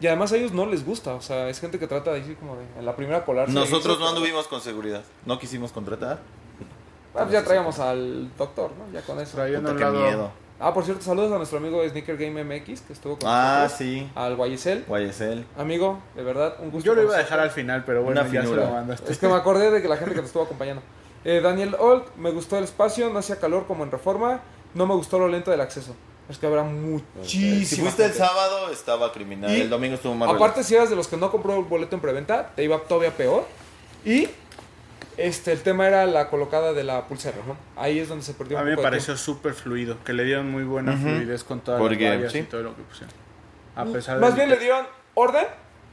[0.00, 2.36] Y además a ellos no les gusta, o sea, es gente que trata de decir
[2.36, 3.52] como de en la primera colarse.
[3.54, 5.02] Nosotros no anduvimos con seguridad.
[5.24, 6.18] No quisimos contratar.
[7.14, 8.92] Ah, pues ya traíamos al doctor, ¿no?
[8.92, 9.38] Ya con eso.
[9.38, 10.30] Puta, un qué miedo.
[10.60, 13.78] Ah, por cierto, saludos a nuestro amigo Sneaker Game MX que estuvo con Ah, nosotros.
[13.78, 14.10] sí.
[14.14, 14.84] Al Guayesel.
[14.86, 15.46] Guayesel.
[15.58, 16.86] Amigo, de verdad, un gusto.
[16.86, 19.10] Yo lo iba a dejar al final, pero bueno, Una ya se lo mandaste.
[19.12, 20.82] Es que me acordé de que la gente que te estuvo acompañando.
[21.24, 24.40] Eh, Daniel Old, me gustó el espacio, no hacía calor como en Reforma,
[24.74, 25.94] no me gustó lo lento del acceso.
[26.28, 27.64] Es que habrá muchísimo.
[27.66, 29.50] Si fuiste el sábado, estaba criminal.
[29.56, 31.94] Y el domingo estuvo más Aparte, si eras de los que no compró el boleto
[31.94, 33.46] en preventa, te iba todavía peor.
[34.04, 34.28] Y
[35.16, 37.56] este el tema era la colocada de la pulsera, ¿no?
[37.80, 40.12] Ahí es donde se perdió A un mí me poco de pareció súper fluido, que
[40.12, 42.38] le dieron muy buena fluidez con todas Porque, las sí.
[42.38, 43.14] y todo lo que pusieron.
[43.74, 43.92] A tiempo.
[43.98, 45.46] pesar Más de bien que- le dieron orden,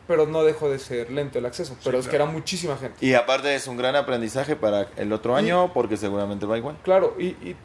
[0.07, 1.77] pero no dejó de ser lento el acceso.
[1.83, 3.05] Pero es que era muchísima gente.
[3.05, 6.75] Y aparte es un gran aprendizaje para el otro año, porque seguramente va igual.
[6.83, 7.55] Claro, y, y,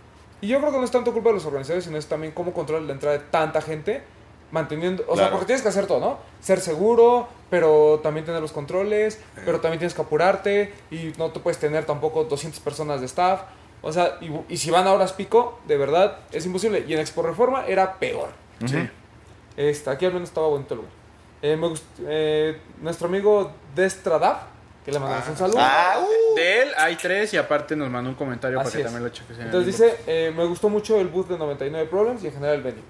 [0.41, 2.53] y yo creo que no es tanto culpa de los organizadores, sino es también cómo
[2.53, 4.03] controlar la entrada de tanta gente,
[4.51, 6.19] manteniendo, o sea, porque tienes que hacer todo, ¿no?
[6.41, 11.41] Ser seguro, pero también tener los controles, pero también tienes que apurarte y no te
[11.41, 13.43] puedes tener tampoco 200 personas de staff.
[13.83, 16.85] O sea, y, y si van a horas pico, de verdad, es imposible.
[16.89, 18.29] Y en Expo Reforma era peor.
[18.67, 18.89] Sí.
[19.57, 20.93] Este, aquí al menos estaba bonito el lugar.
[21.43, 24.43] Eh, me gust- eh, nuestro amigo Destradaf,
[24.89, 25.59] que le mandamos un saludo.
[25.61, 26.35] Ah, uh.
[26.35, 28.85] De él hay tres y aparte nos mandó un comentario Así para que es.
[28.87, 32.25] también lo cheques en Entonces dice, eh, me gustó mucho el booth de 99 Problems
[32.25, 32.83] y en general el venue.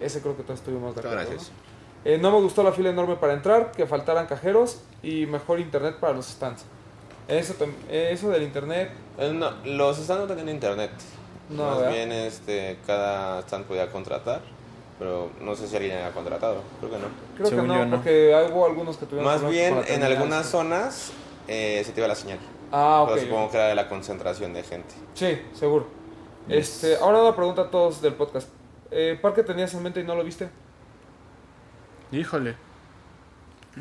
[0.00, 1.18] Ese creo que todos estuvimos de acuerdo.
[1.18, 1.50] gracias.
[1.50, 2.10] ¿no?
[2.12, 5.96] Eh, no me gustó la fila enorme para entrar, que faltaran cajeros y mejor internet
[5.98, 6.64] para los stands.
[7.26, 7.54] Eso,
[7.90, 10.92] eso del internet, Eh, no, los stands no tenían internet.
[11.48, 11.92] no, Más ¿verdad?
[11.92, 14.40] bien este, cada stand podía contratar,
[15.00, 17.06] pero no sé si alguien haya contratado, creo que no.
[17.36, 17.96] Creo que no, yo, no.
[17.96, 21.12] porque hubo algunos que tuvieron Más bien en algunas zonas
[21.48, 22.38] eh, se te iba la señal.
[22.72, 23.10] Ah, ok.
[23.14, 24.94] Pero supongo que era de la concentración de gente.
[25.14, 25.88] Sí, seguro.
[26.48, 28.48] Este, ahora una pregunta a todos del podcast.
[28.90, 30.48] Eh, ¿Parque tenías en mente y no lo viste?
[32.12, 32.56] Híjole.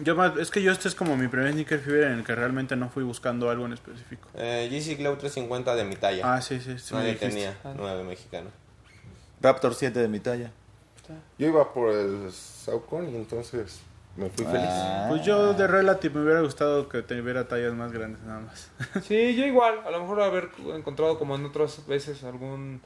[0.03, 2.35] Yo más, es que yo este es como mi primer Sneaker Fever en el que
[2.35, 4.27] realmente no fui buscando algo en específico.
[4.35, 6.31] Eh, GC Glow 350 de mi talla.
[6.35, 6.93] Ah, sí, sí, sí.
[6.93, 7.73] Nadie tenía, Ah.
[7.75, 8.49] 9 mexicano.
[9.41, 10.51] Raptor 7 de mi talla.
[11.39, 13.79] Yo iba por el Saucon y entonces
[14.15, 14.67] me fui feliz.
[14.69, 15.05] Ah.
[15.09, 18.69] Pues yo de Relative me hubiera gustado que tuviera tallas más grandes nada más.
[19.05, 19.79] Sí, yo igual.
[19.85, 22.81] A lo mejor haber encontrado como en otras veces algún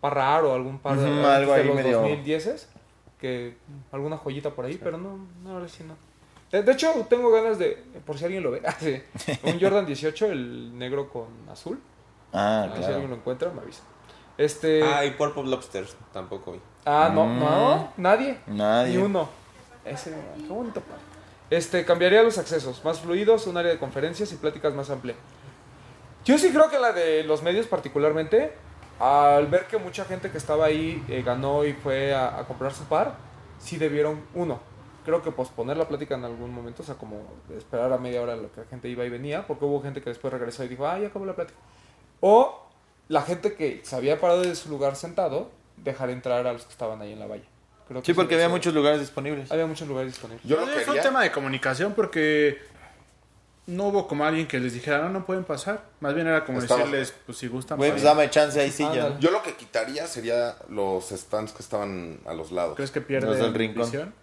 [0.00, 2.68] par raro, algún par de, Ujú, de algo ahí los medio- 2010
[3.20, 3.56] que
[3.90, 5.94] alguna joyita por ahí, pero no, no, ahora sí no.
[6.52, 9.02] De, de hecho, tengo ganas de, por si alguien lo ve, ah, sí,
[9.42, 11.80] un Jordan 18, el negro con azul.
[12.32, 12.92] Ah, Ah, Si claro.
[12.94, 13.82] alguien lo encuentra, me avisa.
[14.38, 16.60] Este, Ah, y Purple Lobsters tampoco vi.
[16.86, 17.38] ah, no, Mm.
[17.40, 18.38] no, nadie.
[18.46, 18.96] Nadie.
[18.96, 19.28] Ni uno.
[20.36, 20.82] Qué bonito.
[21.50, 25.14] Este, cambiaría los accesos, más fluidos, un área de conferencias y pláticas más amplia.
[26.24, 28.52] Yo sí creo que la de los medios particularmente,
[28.98, 32.72] al ver que mucha gente que estaba ahí eh, ganó y fue a, a comprar
[32.72, 33.14] su par,
[33.58, 34.60] sí debieron, uno,
[35.04, 37.22] creo que posponer la plática en algún momento, o sea, como
[37.56, 40.10] esperar a media hora lo que la gente iba y venía, porque hubo gente que
[40.10, 41.58] después regresó y dijo, ah, ya acabó la plática.
[42.20, 42.66] O
[43.08, 46.72] la gente que se había parado de su lugar sentado, dejar entrar a los que
[46.72, 47.46] estaban ahí en la valla.
[47.88, 49.50] Creo Sí, porque había muchos lugares disponibles.
[49.50, 50.44] había muchos lugares disponibles.
[50.46, 52.58] Yo bien Fue un tema de comunicación porque
[53.66, 55.82] no hubo como alguien que les dijera, no, no pueden pasar.
[56.00, 57.76] Más bien era como Estaba- decirles, pues si gustan.
[57.78, 59.18] Güey, pues dame chance ahí sí ya.
[59.18, 62.76] Yo lo que quitaría sería los stands que estaban a los lados.
[62.76, 63.84] ¿Crees que pierde Los del rincón.
[63.84, 64.14] visión?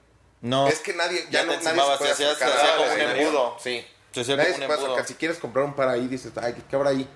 [0.41, 0.67] No.
[0.67, 2.69] Es que nadie, ya, Ya no, te nadie se puede se hacía- acercar se hacía
[2.71, 3.27] al como un escenario.
[3.27, 3.55] embudo.
[3.59, 3.85] Sí.
[4.11, 5.03] Se hacía como un embudo.
[5.05, 7.07] Si quieres comprar un par ahí, dices, ay, ¿qué habrá ahí?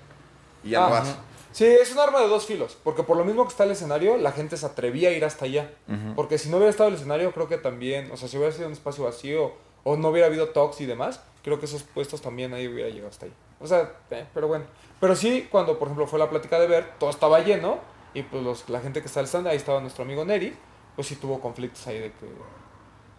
[0.64, 1.16] Y ya Ah, no vas.
[1.52, 4.18] Sí, es un arma de dos filos, porque por lo mismo que está el escenario,
[4.18, 5.72] la gente se atrevía a ir hasta allá.
[6.16, 8.68] Porque si no hubiera estado el escenario, creo que también, o sea, si hubiera sido
[8.68, 9.54] un espacio vacío
[9.84, 13.10] o no hubiera habido talks y demás, creo que esos puestos también nadie hubiera llegado
[13.10, 13.34] hasta ahí.
[13.60, 14.66] O sea, eh, pero bueno.
[15.00, 17.80] Pero sí, cuando por ejemplo fue la plática de ver, todo estaba lleno
[18.14, 20.56] y pues los- la gente que está al stand, ahí estaba nuestro amigo Neri,
[20.96, 22.26] pues sí tuvo conflictos ahí de que,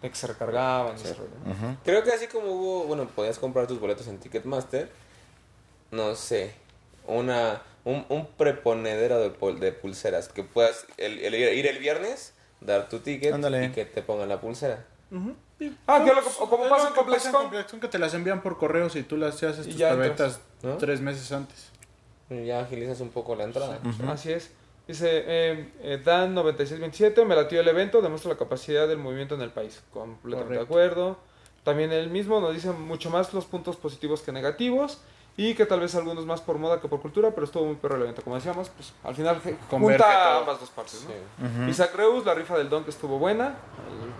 [0.01, 1.77] de que se recargaban y ¿no?
[1.83, 4.91] Creo que así como hubo, bueno, podías comprar tus boletos en Ticketmaster,
[5.91, 6.53] no sé,
[7.07, 12.33] una un, un preponedero de, pul- de pulseras, que puedas el, el ir, el viernes,
[12.59, 13.65] dar tu ticket Ándale.
[13.65, 14.85] y que te pongan la pulsera.
[15.87, 16.03] Ah,
[16.39, 17.33] o como pasa lo en que pasa en ComplexCon.
[17.33, 20.77] ComplexCon, que te las envían por correos y tú las haces tus ya preventas ¿no?
[20.77, 21.69] tres meses antes.
[22.29, 23.79] Y Ya agilizas un poco la entrada.
[24.07, 24.51] Así es.
[24.87, 29.51] Dice eh, eh, Dan9627, me latió el evento, demuestra la capacidad del movimiento en el
[29.51, 29.81] país.
[29.93, 31.17] Completamente de acuerdo.
[31.63, 34.99] También él mismo nos dice mucho más los puntos positivos que negativos.
[35.37, 37.95] Y que tal vez algunos más por moda que por cultura, pero estuvo muy perro
[37.95, 38.21] el evento.
[38.21, 41.09] Como decíamos, pues al final Converge junta ambas dos partes, ¿no?
[41.65, 41.69] Sí.
[41.71, 43.55] Isaac Reus, la rifa del Don que estuvo buena.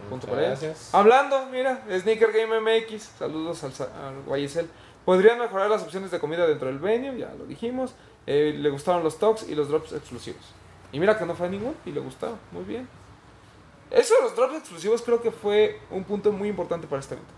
[0.10, 0.90] Punto para gracias.
[0.94, 4.66] Hablando, mira, Sneaker Game MX, saludos al, sa- al YSL.
[5.06, 7.94] Podrían mejorar las opciones de comida dentro del venue, ya lo dijimos.
[8.26, 10.44] Eh, le gustaron los talks y los drops exclusivos.
[10.94, 12.88] Y mira que no fue ninguno y le gustaba, muy bien.
[13.90, 17.34] Eso de los drops exclusivos creo que fue un punto muy importante para este evento.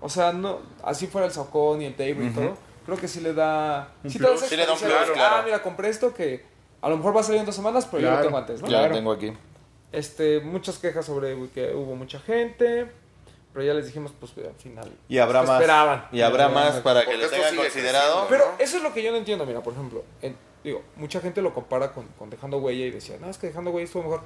[0.00, 3.20] O sea, no, así fuera el Saucón y el table y todo, creo que sí
[3.20, 3.92] le da...
[4.04, 4.40] Un sí plus.
[4.40, 5.36] Sí le da un plus, claro.
[5.36, 6.44] Ah, mira, compré esto que
[6.80, 8.18] a lo mejor va a salir en dos semanas, pero yo Claro.
[8.20, 8.66] lo tengo antes, ¿no?
[8.68, 8.88] Ya Claro.
[8.90, 9.32] lo tengo aquí.
[9.92, 12.90] Este, muchas quejas sobre que hubo mucha gente,
[13.52, 14.90] pero ya les dijimos, pues al final.
[15.08, 15.60] Y habrá se más.
[15.60, 16.08] Esperaban.
[16.12, 18.26] Y habrá más para que lo tengan considerado.
[18.28, 21.42] Pero eso es lo que yo no entiendo, mira, por ejemplo, en- digo, mucha gente
[21.42, 24.22] lo compara con, con Dejando Huella y decía, no, es que Dejando Huella estuvo mejor.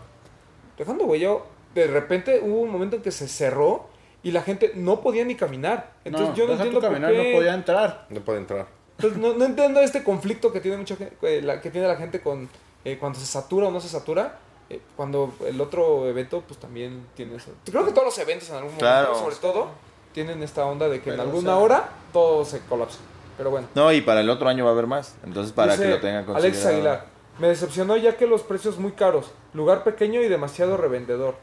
[0.78, 1.30] Dejando Huella,
[1.74, 3.88] de repente hubo un momento en que se cerró
[4.26, 5.92] y la gente no podía ni caminar.
[6.04, 7.30] Entonces no, yo no entiendo por caminar, qué.
[7.32, 8.06] no podía entrar.
[8.10, 8.66] No puede entrar.
[8.98, 11.94] Entonces, no, no entiendo este conflicto que tiene mucha gente, eh, la, que tiene la
[11.96, 12.48] gente con
[12.84, 14.38] eh, cuando se satura o no se satura.
[14.68, 17.52] eh, cuando el otro evento, pues también tiene eso.
[17.70, 19.14] Creo que todos los eventos en algún momento, Claro.
[19.14, 19.68] sobre todo,
[20.12, 22.98] tienen esta onda de que en alguna sea- hora todo se colapsa.
[23.36, 23.68] Pero bueno.
[23.76, 25.14] No, y para el otro año va a haber más.
[25.22, 26.46] Entonces, para Dice que lo tengan considerado.
[26.48, 27.04] Alexis Aguilar.
[27.38, 29.30] Me decepcionó ya que los precios muy caros.
[29.52, 31.34] Lugar pequeño y demasiado revendedor.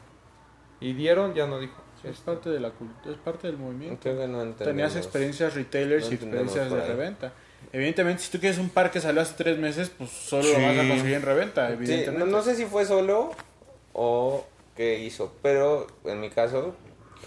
[0.79, 1.75] Y dieron, ya no dijo.
[2.03, 3.99] Es parte de la cultura, es parte del movimiento.
[4.01, 4.65] Creo que no entendemos.
[4.65, 7.33] Tenías experiencias retailers No y experiencias de reventa.
[7.71, 10.77] Evidentemente, si tú quieres un par que salió hace tres meses, pues solo lo vas
[10.77, 12.19] a conseguir en reventa, Sí, evidentemente.
[12.19, 13.31] no, no sé si fue solo
[13.93, 16.75] o qué hizo, pero en mi caso,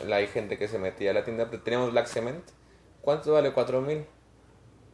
[0.07, 2.44] la- hay gente que se metía a la tienda, pero teníamos Black Cement.
[3.01, 3.53] ¿Cuánto vale?
[3.53, 4.05] 4000.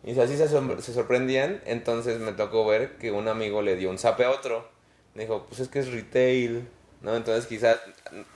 [0.04, 3.98] Y así se, se sorprendían, entonces me tocó ver que un amigo le dio un
[3.98, 4.68] zape a otro.
[5.14, 6.66] Dijo, pues es que es retail,
[7.02, 7.14] ¿no?
[7.16, 7.78] Entonces quizás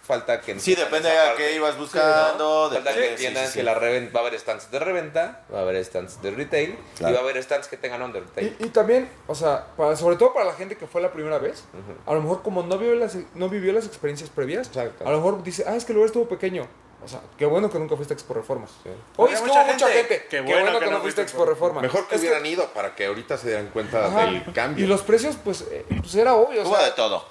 [0.03, 0.59] falta que...
[0.59, 2.69] Sí, depende esa a qué ibas buscando.
[2.69, 2.75] ¿no?
[2.75, 5.63] Falta que entiendan sí, sí, que la va a haber stands de reventa, va a
[5.63, 7.13] haber stands de retail, Claro.
[7.13, 8.57] y va a haber stands que tengan under retail.
[8.59, 11.39] Y, y también, o sea, para, sobre todo para la gente que fue la primera
[11.39, 11.65] vez,
[12.07, 15.07] a lo mejor como no vivió las, no vivió las experiencias previas, Exacto.
[15.07, 16.67] a lo mejor dice, ah, es que el lugar estuvo pequeño.
[17.05, 18.67] O sea, qué bueno que nunca fuiste a Expo Reforma.
[18.67, 18.91] Sí.
[19.19, 19.99] Había es que mucha hubo mucha gente.
[20.15, 20.23] gente.
[20.29, 21.81] Qué Qué bueno, que, no fuiste a Expo Reforma.
[21.81, 24.25] Mejor que Es hubieran ido para que ahorita se dieran cuenta Ajá.
[24.25, 24.85] del cambio.
[24.85, 26.63] Y los precios, pues, eh, pues era obvio.
[26.63, 27.25] o Hubo sea, de todo.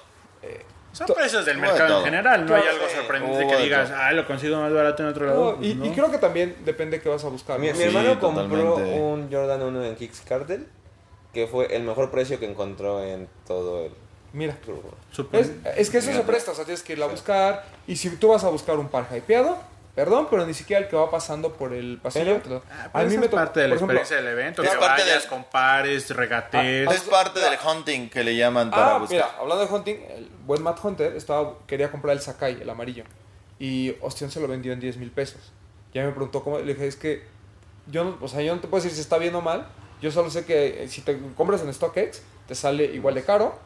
[0.96, 1.98] Son precios del mercado todo.
[1.98, 5.26] en general, no hay algo sorprendente que digas, ah, lo consigo más barato en otro
[5.26, 5.56] lado.
[5.58, 5.94] no, y, Pues y no.
[5.94, 7.58] creo que también depende qué vas a buscar.
[7.58, 9.00] Mi, hermano compró totalmente.
[9.00, 10.60] un Jordan 1 en Kickstarter
[11.32, 13.92] que fue el mejor precio que encontró en todo el
[14.32, 14.56] Mira.
[15.32, 17.64] Es, es que eso se presta, o sea, tienes que irla a buscar.
[17.86, 19.56] Y si tú vas a buscar un par hypeado,
[19.96, 22.38] perdón, pero ni siquiera el que va pasando por el pasillo.
[22.44, 24.76] Pero- Ah, pero esa es to- parte de la ejemplo, experiencia del evento, es que
[24.76, 26.88] parte vayas, del- compares, regatees.
[26.88, 29.16] Ah, Es parte del hunting que le llaman para Ah, buscar.
[29.16, 33.02] mira, hablando de hunting, el buen Matt Hunter estaba, quería comprar el Sakai, el amarillo.
[33.58, 35.40] Y Ostión se lo vendió en 10 mil pesos.
[35.94, 36.58] Ya me preguntó cómo.
[36.58, 37.24] Le dije, es que
[37.86, 39.66] yo no, o sea, yo no te puedo decir si está bien o mal.
[40.02, 43.58] Yo solo sé que eh, si te compras en StockX, te sale igual de caro.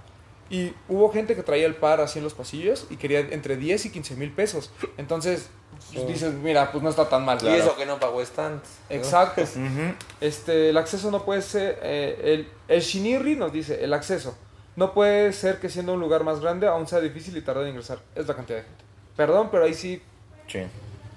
[0.49, 3.85] Y hubo gente que traía el par así en los pasillos y quería entre 10
[3.87, 4.71] y 15 mil pesos.
[4.97, 5.49] Entonces,
[5.95, 7.39] pues, dices, mira, pues no está tan mal.
[7.43, 8.63] Y eso que no pagó stands.
[8.89, 8.97] ¿no?
[8.97, 9.43] Exacto.
[10.21, 11.79] Este, el acceso no puede ser.
[11.83, 14.37] eh, el, el Shinirri nos dice: el acceso
[14.77, 17.71] no puede ser que siendo un lugar más grande aún sea difícil y tardar en
[17.71, 17.99] ingresar.
[18.15, 18.85] Es la cantidad de gente.
[19.17, 20.03] Perdón, pero ahí sí.
[20.47, 20.61] Sí.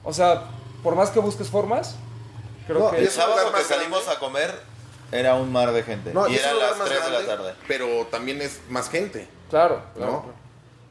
[0.04, 0.44] O sea,
[0.82, 1.96] por más que busques formas,
[2.68, 2.98] creo No, que.
[2.98, 4.16] El sábado que salimos grande.
[4.16, 4.54] a comer
[5.12, 6.14] era un mar de gente.
[6.14, 7.54] No, y y lugar las más 3 de la tarde.
[7.68, 9.28] Pero también es más gente.
[9.50, 10.12] Claro, claro.
[10.12, 10.22] ¿No?
[10.24, 10.43] claro.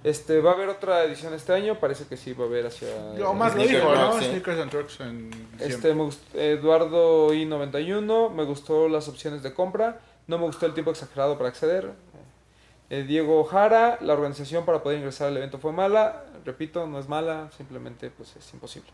[0.04, 1.78] Este, va a haber otra edición este año.
[1.78, 2.88] Parece que sí va a haber hacia.
[3.16, 4.10] Lo Sneaker dijo, ¿no?
[4.10, 4.30] Trucks, sí.
[4.30, 5.30] Sneakers and Trucks en
[5.60, 10.74] Este, me gust- Eduardo I91, me gustó las opciones de compra, no me gustó el
[10.74, 11.92] tiempo exagerado para acceder.
[12.90, 17.08] Eh, Diego Jara, la organización para poder ingresar al evento fue mala, repito, no es
[17.08, 18.90] mala, simplemente pues es imposible.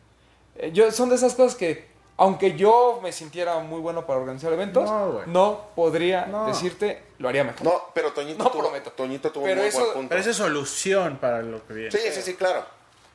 [0.56, 1.86] Eh, yo, son de esas cosas que,
[2.18, 6.46] aunque yo me sintiera muy bueno para organizar eventos, No, no podría No.
[6.46, 7.62] decirte, lo haría mejor.
[7.64, 8.90] No, pero Toñito, No tuvo, prometo.
[8.92, 10.08] Toñito tuvo Pero un eso- buen punto.
[10.10, 11.90] Pero esa es solución para lo que viene.
[11.90, 12.64] Sí, sí, sí, claro.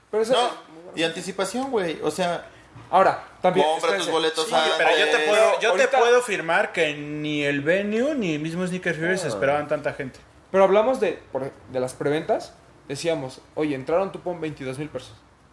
[0.10, 0.50] Pero eso- No,
[0.96, 2.00] y anticipación, güey.
[2.02, 2.48] O sea,
[2.90, 3.68] Ahora, también...
[3.68, 4.74] compra tus boletos Sí, antes.
[4.78, 8.40] pero yo te puedo, yo ahorita- te puedo afirmar que ni el venue ni el
[8.42, 10.20] mismo Sneaker Fever esperaban tanta gente.
[10.50, 12.54] Pero hablamos de, por- de las preventas.
[12.88, 14.90] Decíamos, oye, entraron tú pon 22 mil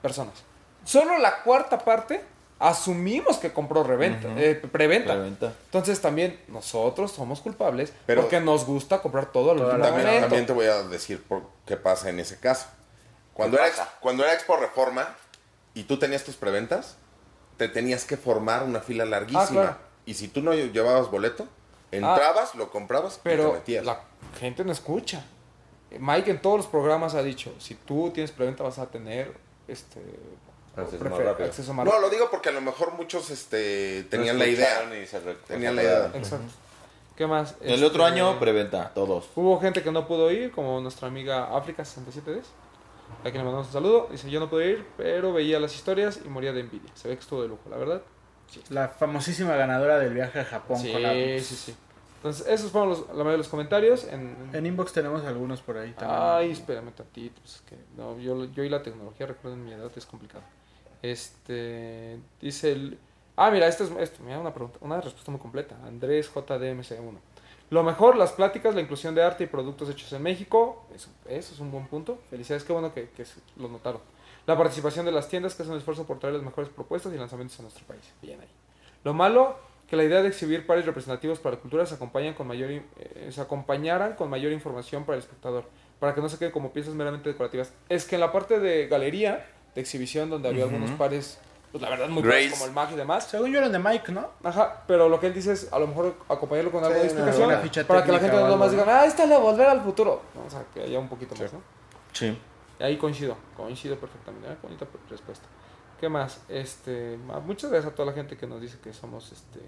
[0.01, 0.45] personas.
[0.85, 2.25] Solo la cuarta parte
[2.61, 5.15] asumimos que compró reventa, eh, preventa.
[5.15, 5.53] Preventa.
[5.65, 10.21] Entonces también nosotros somos culpables Pero- porque nos gusta comprar todo al último la- También,
[10.21, 12.67] también te voy a decir por qué pasa en ese caso.
[13.35, 15.17] Cuando ¿Qué era, ex- cuando era Expo Reforma
[15.75, 16.97] y tú tenías tus preventas,
[17.57, 19.43] te tenías que formar una fila larguísima.
[19.43, 19.77] Ah, claro.
[20.07, 21.47] Y si tú no llevabas boleto,
[21.91, 23.85] entrabas, lo comprabas y te Pero metías.
[23.85, 24.01] la
[24.39, 25.25] gente no escucha.
[25.99, 29.33] Mike en todos los programas ha dicho, si tú tienes preventa vas a tener
[29.67, 30.01] este
[30.77, 31.49] Acceso más rápido.
[31.49, 32.09] acceso más No, rápido.
[32.09, 35.03] lo digo porque a lo mejor muchos este, tenían No la idea.
[35.03, 36.11] y se Tenían la idea.
[36.15, 36.47] Exacto.
[37.17, 37.57] ¿Qué más?
[37.61, 39.29] El Este, otro año, preventa, todos.
[39.35, 42.43] Hubo gente que no pudo ir, como nuestra amiga África6710,
[43.21, 44.09] a quien le mandamos un saludo.
[44.11, 46.91] Dice, yo no pude ir, pero veía las historias y moría de envidia.
[46.95, 48.03] Se ve que estuvo de lujo, la verdad.
[48.71, 51.13] La famosísima ganadora del viaje a Japón Sí, con la...
[51.13, 51.75] sí, sí.
[52.17, 54.05] Entonces, esos fueron los, la mayoría de los comentarios.
[54.05, 56.21] En, En inbox tenemos algunos por ahí también.
[56.23, 57.41] Ay, espérame tantito.
[57.41, 60.43] pues es que, no, yo, yo y la tecnología, recuerden mi edad, es complicado.
[61.03, 62.99] Este, dice el...
[63.37, 65.77] Ah, mira, esto es esto, mira, una, pregunta, una respuesta muy completa.
[65.85, 67.17] Andrés JDMC1.
[67.71, 70.85] Lo mejor, las pláticas, la inclusión de arte y productos hechos en México.
[70.95, 72.19] Eso, eso es un buen punto.
[72.29, 73.25] Felicidades, qué bueno que, que
[73.57, 74.01] lo notaron.
[74.47, 77.17] La participación de las tiendas, que hacen un esfuerzo por traer las mejores propuestas y
[77.17, 78.03] lanzamientos a nuestro país.
[78.21, 78.49] Bien ahí.
[79.05, 79.57] Lo malo,
[79.89, 82.83] que la idea de exhibir pares representativos para la cultura se, acompañan con mayor, eh,
[83.31, 85.65] se acompañaran con mayor información para el espectador,
[85.99, 87.73] para que no se quede como piezas meramente decorativas.
[87.89, 91.39] Es que en la parte de galería, de exhibición, donde había algunos pares,
[91.73, 94.11] pues la verdad muy buenos, como el Mag y demás, Según yo eran de Mike,
[94.13, 94.31] ¿no?
[94.43, 97.15] Ajá, pero lo que él dice es a lo mejor acompañarlo con algo de Sí,
[97.15, 98.79] una- explicación una ficha para que la gente no nomás ¿no?
[98.83, 100.23] diga, ah, esta es la volver al futuro.
[100.35, 101.61] No, o sea, que haya un poquito más, ¿no?
[102.13, 102.37] Sí.
[102.79, 104.49] Y ahí coincido, coincido perfectamente.
[104.49, 104.57] ¿eh?
[104.63, 105.47] Bonita respuesta.
[106.01, 106.41] ¿Qué más?
[106.49, 109.61] Este, muchas gracias a toda la gente que nos dice que somos este,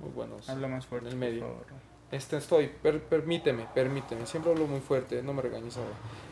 [0.00, 0.48] muy buenos.
[0.48, 1.08] Habla más fuerte.
[1.08, 1.40] En el medio.
[1.40, 1.66] por favor.
[2.12, 4.24] Este, estoy, per- permíteme, permíteme.
[4.26, 5.90] Siempre hablo muy fuerte, no me regañes ahora.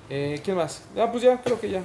[0.08, 0.84] Eh, ¿Quién más?
[0.96, 1.82] Ah, pues ya, creo que ya.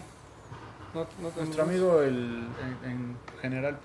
[0.94, 2.48] No, no tenemos Nuestro amigo, el,
[2.84, 3.80] en, en general.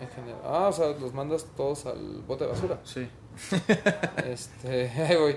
[0.00, 0.40] En general.
[0.44, 2.80] Ah, o sea, los mandas todos al bote de basura.
[2.84, 3.08] Sí.
[4.26, 5.32] Este, ahí voy.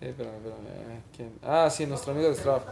[0.00, 1.02] Eh, espérame, espérame.
[1.16, 1.32] ¿Quién?
[1.42, 2.66] Ah, sí, nuestro amigo de Strap.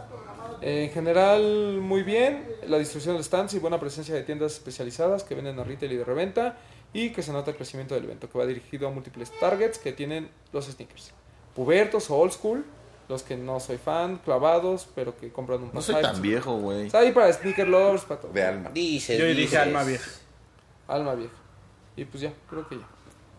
[0.61, 2.47] en general, muy bien.
[2.67, 5.97] La distribución de stands y buena presencia de tiendas especializadas que venden a retail y
[5.97, 6.57] de reventa.
[6.93, 9.93] Y que se nota el crecimiento del evento, que va dirigido a múltiples targets que
[9.93, 11.13] tienen los sneakers.
[11.55, 12.65] Pubertos o old school,
[13.11, 16.87] los que no soy fan, clavados, pero que compran un No soy tan viejo, güey.
[16.87, 18.31] Está ahí para sneaker lovers, para todo.
[18.31, 18.71] De alma.
[18.73, 19.59] Dices, Yo dije dices.
[19.59, 20.09] alma vieja.
[20.87, 21.33] Alma vieja.
[21.95, 22.87] Y pues ya, creo que ya.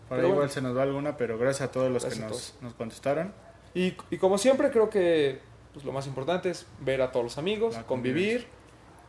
[0.07, 0.51] Por ahí igual bueno.
[0.51, 3.33] se nos va alguna, pero gracias a todos los Gracias que nos, nos contestaron.
[3.73, 5.39] Y, y como siempre, creo que
[5.73, 8.47] pues, lo más importante es ver a todos los amigos, La convivir.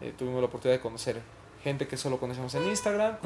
[0.01, 1.21] Eh, tuvimos la oportunidad de conocer
[1.63, 3.17] gente que solo conocemos en Instagram,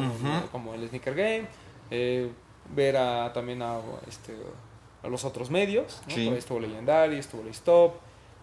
[0.52, 1.46] como el Sneaker Game.
[1.90, 2.30] eh,
[2.74, 4.34] ver a, también a, este,
[5.02, 6.00] a los otros medios.
[6.08, 6.14] ¿no?
[6.14, 6.24] Sí.
[6.24, 7.94] Por ahí estuvo Legendary, estuvo Stop,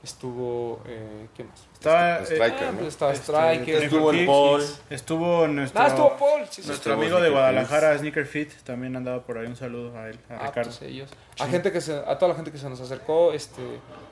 [0.04, 0.82] estuvo.
[0.88, 1.60] Eh, ¿Qué más?
[1.74, 2.78] Estaba, eh, Striker, Ah, ¿no?
[2.80, 3.84] pues estaba Este, Striker.
[3.84, 4.64] Estuvo el Paul.
[4.90, 6.42] estuvo nuestro, Ah, estuvo Paul.
[6.50, 9.48] sí, sí, nuestro amigo de Guadalajara, Sneaker Fit, también andaba por ahí.
[9.48, 10.70] Un saludo a él, a Ah, Ricardo.
[10.72, 11.10] pues ellos.
[11.40, 13.62] A gente que se, a toda la gente que se nos acercó, este,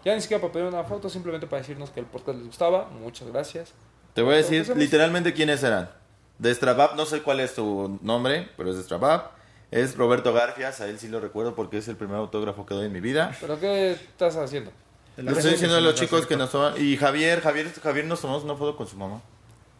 [0.03, 2.89] ya ni siquiera para pedir una foto, simplemente para decirnos que el podcast les gustaba.
[3.01, 3.73] Muchas gracias.
[4.13, 5.89] Te voy a decir literalmente quiénes eran.
[6.37, 9.31] De Strabab, no sé cuál es tu nombre, pero es de Strabab.
[9.73, 12.85] Es Roberto Garfias, a él sí lo recuerdo porque es el primer autógrafo que doy
[12.87, 13.35] en mi vida.
[13.41, 14.71] ¿Pero qué estás haciendo?
[15.17, 16.73] Le estoy diciendo a los chicos que nos toman.
[16.77, 19.21] Y Javier, Javier, Javier nos tomamos una foto con su mamá.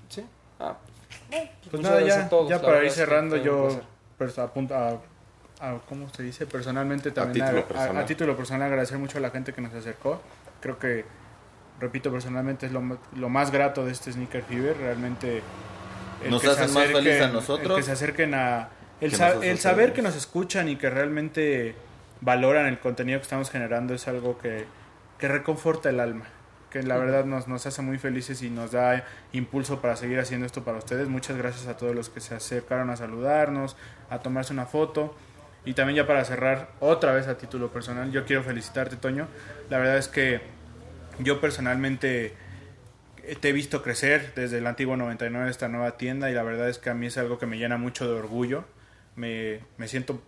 [0.10, 0.24] ¿Sí?
[0.60, 0.76] Ah,
[1.72, 3.82] Pues nada, ya, todos, ya para ir cerrando, yo
[4.38, 5.00] apunto a,
[5.60, 6.46] a- ¿cómo se dice?
[6.46, 7.98] Personalmente también título a, a- personal.
[7.98, 10.22] a título personal agradecer mucho a la gente que nos acercó.
[10.62, 11.06] Creo que,
[11.80, 12.82] repito, personalmente es lo,
[13.16, 14.78] lo más grato de este Sneaker Fever.
[14.78, 15.42] Realmente
[16.24, 18.70] el Nos que se hacen más felices a nosotros El que se acerquen a...
[19.04, 21.76] El, sa- el saber que nos escuchan y que realmente
[22.22, 24.66] valoran el contenido que estamos generando es algo que,
[25.18, 26.26] que reconforta el alma.
[26.70, 30.46] Que la verdad nos, nos hace muy felices y nos da impulso para seguir haciendo
[30.46, 31.08] esto para ustedes.
[31.08, 33.76] Muchas gracias a todos los que se acercaron a saludarnos,
[34.10, 35.16] a tomarse una foto.
[35.66, 39.28] Y también ya para cerrar, otra vez a título personal, yo quiero felicitarte, Toño.
[39.70, 40.42] La verdad es que
[41.20, 42.34] yo personalmente
[43.40, 46.68] te he visto crecer desde el antiguo 99 a esta nueva tienda y la verdad
[46.70, 48.66] es que a mí es algo que me llena mucho de orgullo.
[49.16, 50.22] Me, me siento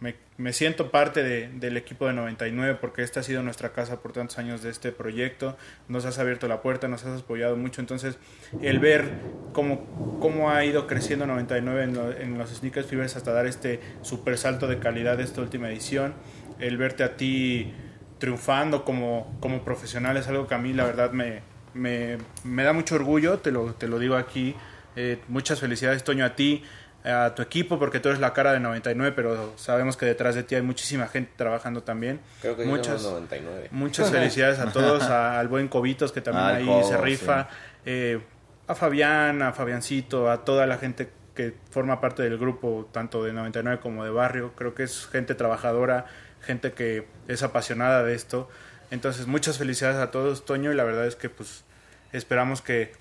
[0.00, 4.00] me, me siento parte de- del equipo de 99 porque esta ha sido nuestra casa
[4.00, 5.56] por tantos años de este proyecto.
[5.88, 7.82] Nos has abierto la puerta, nos has apoyado mucho.
[7.82, 8.16] Entonces,
[8.62, 9.10] el ver
[9.52, 9.84] cómo,
[10.20, 14.38] cómo ha ido creciendo 99 en, lo- en los Sneakers Fibers hasta dar este super
[14.38, 16.14] salto de calidad de esta última edición,
[16.60, 17.72] el verte a ti
[18.18, 21.40] triunfando como, como profesional es algo que a mí la verdad me,
[21.74, 24.54] me, me da mucho orgullo, te lo, te lo digo aquí.
[24.96, 26.62] Eh, muchas felicidades, Toño, a ti,
[27.04, 30.42] a tu equipo, porque tú eres la cara de 99, pero sabemos que detrás de
[30.42, 32.20] ti hay muchísima gente trabajando también.
[32.42, 33.68] Creo que muchas, somos 99.
[33.70, 37.48] muchas felicidades a todos, a- al buen Cobitos que también Al ahí Cobo, se rifa,
[37.86, 38.20] eh,
[38.66, 43.32] a Fabián, a Fabiancito, a toda la gente que forma parte del grupo, tanto de
[43.32, 44.52] 99 como de barrio.
[44.54, 46.04] Creo que es gente trabajadora,
[46.42, 48.48] gente que es apasionada de esto.
[48.90, 51.64] Entonces, muchas felicidades a todos, Toño, y la verdad es que pues
[52.12, 52.92] esperamos que,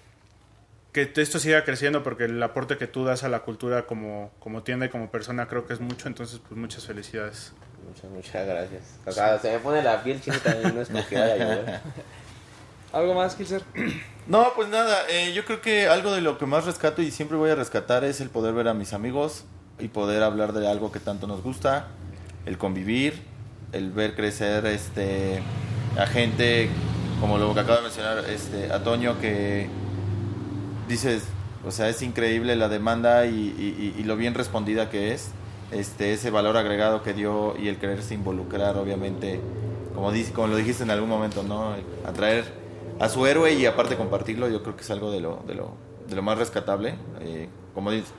[0.92, 4.64] que esto siga creciendo porque el aporte que tú das a la cultura como, como
[4.64, 7.54] tienda y como persona creo que es mucho, entonces pues muchas felicidades.
[7.88, 8.84] Muchas, muchas gracias.
[9.06, 11.18] O sea, se me pone la piel chinita y no es porque.
[12.94, 13.64] ¿Algo más, Kilser?
[14.28, 17.36] No, pues nada, eh, yo creo que algo de lo que más rescato y siempre
[17.36, 19.46] voy a rescatar es el poder ver a mis amigos
[19.80, 21.88] y poder hablar de algo que tanto nos gusta,
[22.46, 23.24] el convivir,
[23.72, 25.42] el ver crecer este
[25.98, 26.70] a gente
[27.20, 29.68] como lo que acaba de mencionar este a Toño que
[30.90, 31.24] dices,
[31.66, 35.30] o sea, es increíble la demanda y, y- y- lo bien respondida que es,
[35.72, 39.40] este ese valor agregado que dio y el quererse involucrar, obviamente,
[39.96, 41.76] como, dice, como lo dijiste en algún momento, ¿no?
[42.06, 42.46] Atraer
[43.00, 45.72] a su héroe y aparte compartirlo, yo creo que es algo de lo, de lo,
[46.10, 46.96] de lo más rescatable.
[47.22, 48.10] Eh, como dices,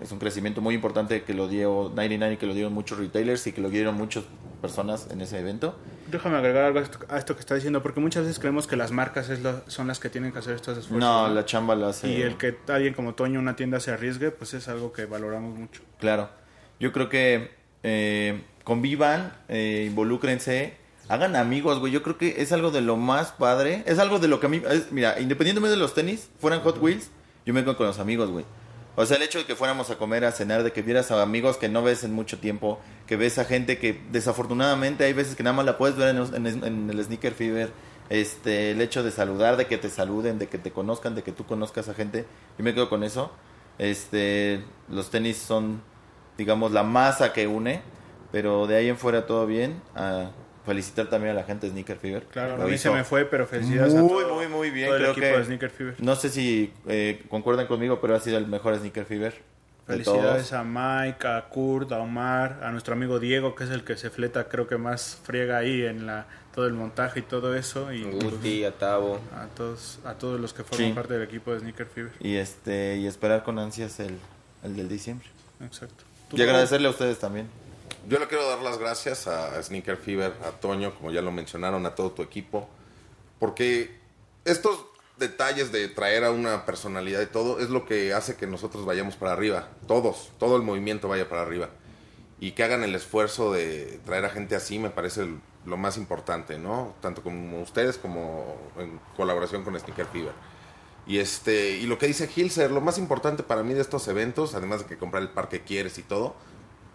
[0.00, 3.46] es un crecimiento muy importante que lo dio 99 y que lo dieron muchos retailers
[3.46, 4.24] y que lo dieron muchas
[4.60, 5.74] personas en ese evento.
[6.10, 8.76] Déjame agregar algo a esto, a esto que está diciendo, porque muchas veces creemos que
[8.76, 10.98] las marcas es lo- son las que tienen que hacer estos esfuerzos.
[11.00, 12.08] No, la chamba la hace.
[12.08, 15.56] Y el que alguien como Toño, una tienda, se arriesgue, pues es algo que valoramos
[15.58, 15.82] mucho.
[15.98, 16.28] Claro.
[16.80, 17.50] Yo creo que
[17.82, 20.74] eh, convivan, eh, involúcrense,
[21.08, 21.92] hagan amigos, güey.
[21.92, 23.82] Yo creo que es algo de lo más padre.
[23.86, 24.62] Es algo de lo que a mí.
[24.70, 27.10] es- mira, independientemente de los tenis, fueran Hot Wheels,
[27.46, 28.44] yo me quedo con los amigos, güey.
[29.00, 31.22] O sea, el hecho de que fuéramos a comer, a cenar, de que vieras a
[31.22, 35.36] amigos que no ves en mucho tiempo, que ves a gente que desafortunadamente hay veces
[35.36, 37.72] que nada más la puedes ver en, el Sneaker Fever.
[38.10, 41.32] Este, el hecho de saludar, de que te saluden, de que te conozcan, de que
[41.32, 42.26] tú conozcas a gente.
[42.58, 43.32] Yo me quedo con eso.
[43.78, 45.80] Este, los tenis son,
[46.36, 47.80] digamos, la masa que une,
[48.32, 49.80] pero de ahí en fuera todo bien.
[49.94, 50.30] A
[50.70, 52.22] felicitar también a la gente de Sneaker Fever.
[52.24, 54.86] Claro, Lo a mí hizo se me fue, pero felicidades a todo, muy, muy bien.
[54.88, 55.94] todo el Creo equipo que- de Sneaker Fever.
[55.98, 59.32] No sé si eh, concuerdan conmigo, pero ha sido el mejor Sneaker Fever.
[59.86, 63.82] de Felicidades a Mike, a Kurt, a Omar, a nuestro amigo Diego, que es el
[63.82, 67.56] que se fleta, creo que más friega ahí en la todo el montaje y todo
[67.56, 67.92] eso.
[67.92, 69.18] Y pues, Guti, Atavo.
[69.34, 70.92] a todos a todos los que forman Sí.
[70.94, 72.12] parte del equipo de Sneaker Fever.
[72.20, 74.16] Y este y esperar con ansias el,
[74.62, 75.26] el del diciembre.
[75.60, 76.04] Exacto.
[76.32, 77.48] Y agradecerle a ustedes también.
[78.08, 81.84] Yo le quiero dar las gracias a Sneaker Fever, a Toño, como ya lo mencionaron,
[81.86, 82.68] a todo tu equipo,
[83.38, 83.98] porque
[84.44, 84.86] estos
[85.18, 89.16] detalles de traer a una personalidad y todo es lo que hace que nosotros vayamos
[89.16, 91.68] para arriba, todos, todo el movimiento vaya para arriba.
[92.40, 95.28] Y que hagan el esfuerzo de traer a gente así me parece
[95.66, 96.94] lo más importante, ¿no?
[97.02, 100.32] Tanto como ustedes como en colaboración con Sneaker Fever.
[101.06, 104.54] Y este y lo que dice Hilser, lo más importante para mí de estos eventos,
[104.54, 106.34] además de que comprar el par que quieres y todo,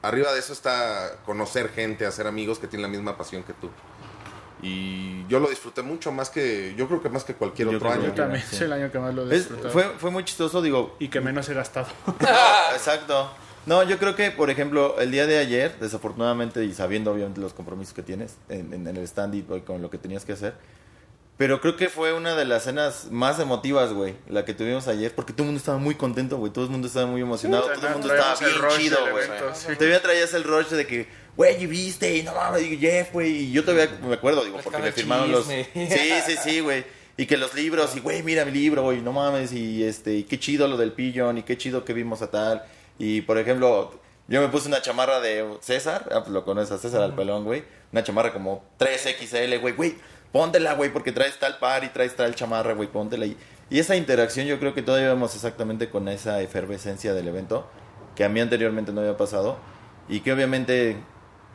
[0.07, 3.69] arriba de eso está conocer gente, hacer amigos que tienen la misma pasión que tú.
[4.61, 7.89] Y yo lo disfruté mucho más que, yo creo que más que cualquier Yo otro
[7.89, 8.05] Yo año.
[8.15, 8.55] que- también sí.
[8.55, 9.69] es el año que más lo disfrutado.
[9.69, 11.87] fue, fue muy chistoso, digo, Y que menos he gastado.
[12.73, 13.29] Exacto.
[13.65, 17.53] No, yo creo que, por ejemplo, el día de ayer, desafortunadamente, y sabiendo obviamente los
[17.53, 20.53] compromisos que tienes en, en- en el stand y con lo que tenías que hacer,
[21.37, 25.13] pero creo que fue una de las cenas más emotivas, güey, la que tuvimos ayer,
[25.13, 27.87] porque todo el mundo estaba muy contento, güey, todo el mundo estaba muy emocionado, todo
[27.87, 29.25] el mundo estaba bien chido, güey.
[29.53, 29.75] sí.
[29.75, 32.15] Todavía traías el rush de que, güey, ¿y viste?
[32.15, 35.31] Y no mames, digo, Jeff, güey, y yo todavía me acuerdo, digo, porque me firmaron
[35.31, 35.45] los...
[35.47, 36.85] Sí, sí, sí, güey.
[37.17, 40.23] Y que los libros, y güey, mira mi libro, güey, no mames, y este, y
[40.23, 42.63] qué chido lo del pillón, y qué chido que vimos a tal.
[42.97, 46.77] Y por ejemplo, yo me puse una chamarra de César, ah, pues lo conoces a
[46.77, 47.63] César al pelón, güey.
[47.91, 49.95] Una chamarra como 3XL, güey, güey,
[50.31, 53.25] póntela, güey, porque traes tal par y traes tal chamarra, güey, póntela.
[53.25, 53.37] Y,
[53.69, 57.67] y esa interacción yo creo que todavía vamos exactamente con esa efervescencia del evento,
[58.15, 59.57] que a mí anteriormente no había pasado,
[60.07, 60.97] y que obviamente,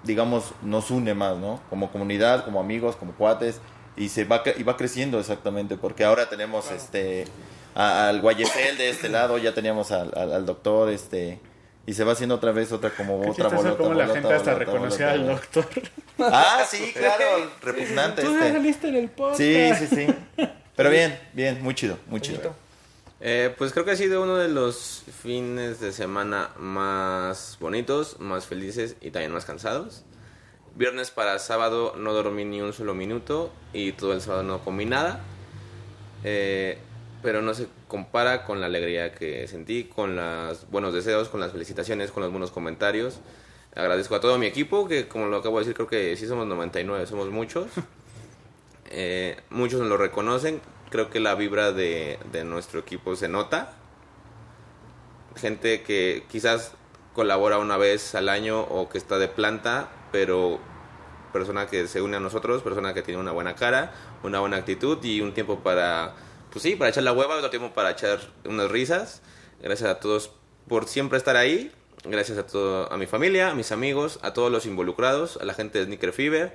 [0.04, 1.60] digamos, nos une más, ¿no?
[1.70, 3.60] Como comunidad, como amigos, como cuates,
[3.96, 7.26] y se va, y va creciendo exactamente, porque ahora tenemos este
[7.74, 11.38] a- al Guayesel de este lado, ya teníamos al, al, al doctor, este...
[11.90, 14.32] Y se va haciendo otra vez otra como Qué otra bolota, cómo la bolota, gente
[14.32, 15.66] hasta reconocía al doctor.
[16.20, 18.52] Ah, sí, claro, repugnante Tú ya este.
[18.52, 19.38] saliste en el podcast.
[19.40, 20.46] Sí, sí, sí.
[20.76, 22.54] Pero bien, bien, muy chido, muy chido.
[23.20, 28.46] Eh, pues creo que ha sido uno de los fines de semana más bonitos, más
[28.46, 30.04] felices y también más cansados.
[30.76, 34.84] Viernes para sábado no dormí ni un solo minuto y todo el sábado no comí
[34.84, 35.18] nada.
[36.22, 36.78] Eh,
[37.20, 41.52] pero no se compara con la alegría que sentí, con los buenos deseos, con las
[41.52, 43.18] felicitaciones, con los buenos comentarios.
[43.74, 46.46] Agradezco a todo mi equipo, que como lo acabo de decir, creo que sí somos
[46.46, 47.66] 99, somos muchos.
[48.92, 50.60] Eh, muchos nos lo reconocen.
[50.90, 53.74] Creo que la vibra de, de nuestro equipo se nota.
[55.36, 56.72] Gente que quizás
[57.14, 60.58] colabora una vez al año o que está de planta, pero
[61.32, 63.92] persona que se une a nosotros, persona que tiene una buena cara,
[64.24, 66.16] una buena actitud y un tiempo para,
[66.50, 69.22] pues sí, para echar la hueva, otro tiempo para echar unas risas.
[69.62, 70.30] Gracias a todos
[70.68, 71.72] por siempre estar ahí.
[72.04, 75.52] Gracias a todo, a mi familia, a mis amigos, a todos los involucrados, a la
[75.52, 76.54] gente de Sneaker Fever,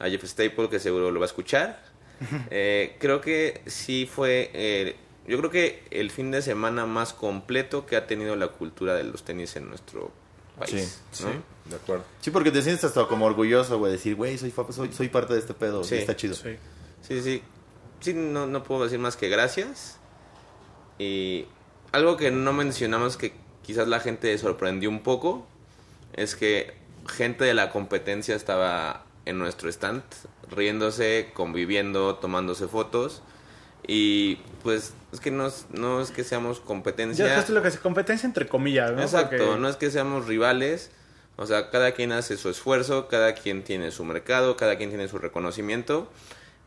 [0.00, 1.90] a Jeff Staple que seguro lo va a escuchar.
[2.50, 4.96] Eh, creo que sí fue, eh,
[5.26, 9.04] yo creo que el fin de semana más completo que ha tenido la cultura de
[9.04, 10.10] los tenis en nuestro
[10.58, 11.00] país.
[11.12, 11.30] Sí, ¿no?
[11.30, 11.38] sí.
[11.64, 12.04] De acuerdo.
[12.20, 15.40] Sí, porque te sientes hasta como orgulloso, güey, decir, güey, soy, soy, soy parte de
[15.40, 16.34] este pedo, Sí, está chido.
[16.34, 16.56] Sí.
[17.00, 17.42] Sí, sí.
[18.00, 19.98] Sí, no, no puedo decir más que gracias.
[20.98, 21.46] Y
[21.92, 23.32] algo que no mencionamos que
[23.62, 25.46] quizás la gente sorprendió un poco
[26.12, 26.74] es que
[27.08, 30.02] gente de la competencia estaba en nuestro stand
[30.50, 33.22] riéndose, conviviendo, tomándose fotos.
[33.86, 37.26] Y pues es que no es, no es que seamos competencia.
[37.26, 39.02] Ya esto es lo que es competencia entre comillas, ¿no?
[39.02, 40.90] Exacto, Porque- no es que seamos rivales.
[41.36, 45.08] O sea, cada quien hace su esfuerzo, cada quien tiene su mercado, cada quien tiene
[45.08, 46.10] su reconocimiento.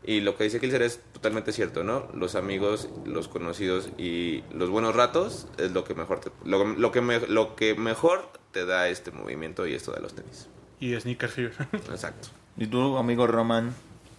[0.06, 2.08] Y lo que dice Kilser es totalmente cierto, ¿no?
[2.14, 6.92] Los amigos, los conocidos y los buenos ratos es lo que mejor te, lo, lo
[6.92, 10.48] que me- lo que mejor te da este movimiento y esto de los tenis.
[10.78, 11.54] Y Sneaker Fever.
[11.90, 12.28] Exacto.
[12.58, 13.74] ¿Y tú, amigo Roman?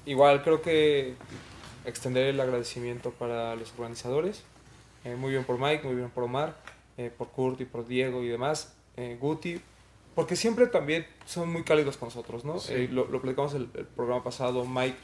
[0.08, 1.14] Igual creo que
[1.86, 4.44] extender el agradecimiento para los organizadores.
[5.04, 6.56] Eh, muy bien por Mike, muy bien por Omar,
[6.98, 8.74] eh, por Kurt y por Diego y demás.
[8.98, 9.62] Eh, Guti,
[10.16, 12.56] porque siempre también son muy cálidos con nosotros, ¿no?
[12.70, 14.66] Eh, lo, lo platicamos el, el programa pasado.
[14.66, 14.98] Mike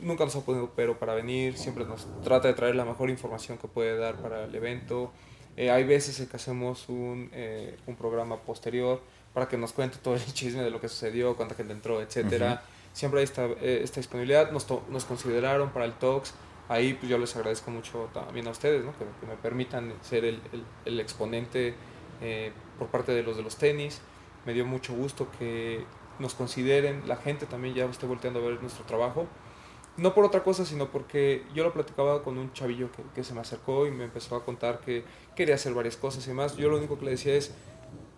[0.00, 3.58] nunca nos ha podido pero para venir, siempre nos trata de traer la mejor información
[3.58, 5.12] que puede dar para el evento.
[5.56, 9.00] Eh, hay veces en que hacemos un, eh, un programa posterior
[9.34, 12.62] para que nos cuente todo el chisme de lo que sucedió, cuánta gente entró, etcétera.
[12.92, 14.50] Siempre hay esta, eh, esta disponibilidad.
[14.50, 16.34] Nos, nos consideraron para el Talks.
[16.68, 18.92] Ahí pues yo les agradezco mucho también a ustedes, ¿no?
[18.92, 21.74] que, que me permitan ser el, el- el exponente
[22.78, 24.00] por parte de los de los tenis.
[24.44, 25.84] Me dio mucho gusto que
[26.18, 29.26] nos consideren, la gente también ya esté volteando a ver nuestro trabajo.
[29.98, 33.40] No por otra cosa, sino porque yo lo platicaba con un chavillo que, se me
[33.40, 35.04] acercó y me empezó a contar que
[35.34, 36.56] quería hacer varias cosas y demás.
[36.56, 37.52] Yo lo único que le decía es,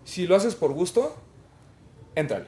[0.05, 1.16] si lo haces por gusto,
[2.15, 2.47] entrale.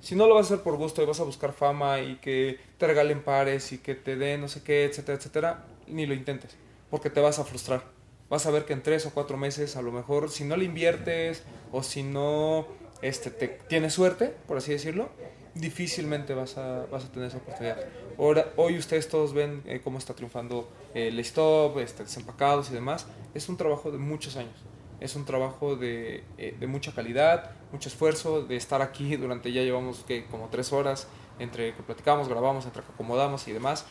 [0.00, 2.58] Si no lo vas a hacer por gusto y vas a buscar fama y que
[2.78, 6.56] te regalen pares y que te den no sé qué, etcétera, etcétera, ni lo intentes,
[6.90, 7.84] porque te vas a frustrar.
[8.30, 10.64] Vas a ver que en tres o cuatro meses, a lo mejor, si no le
[10.64, 12.66] inviertes o si no
[13.02, 15.10] este, te, tienes suerte, por así decirlo,
[15.54, 17.78] difícilmente vas a, vas a tener esa oportunidad.
[18.18, 22.74] Ahora, hoy ustedes todos ven eh, cómo está triunfando eh, el stop, este, desempacados y
[22.74, 23.06] demás.
[23.34, 24.54] Es un trabajo de muchos años.
[25.00, 29.62] Es un trabajo de, eh, de mucha calidad, mucho esfuerzo, de estar aquí durante ya
[29.62, 31.08] llevamos que como tres horas
[31.38, 33.84] entre que platicamos, grabamos, entre que acomodamos y demás.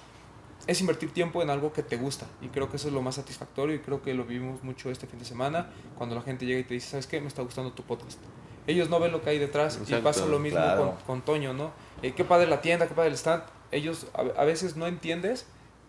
[0.65, 3.15] Es invertir tiempo en algo que te gusta y creo que eso es lo más
[3.15, 6.61] satisfactorio y creo que lo vivimos mucho este fin de semana cuando la gente llega
[6.61, 7.19] y te dice, ¿sabes qué?
[7.19, 8.19] Me está gustando tu podcast.
[8.67, 10.95] Ellos no ven lo que hay detrás y pasa lo mismo claro.
[11.05, 11.71] con, con Toño, ¿no?
[12.01, 13.43] Eh, qué padre la tienda, qué padre el stand.
[13.71, 15.45] Ellos a, a veces no entiendes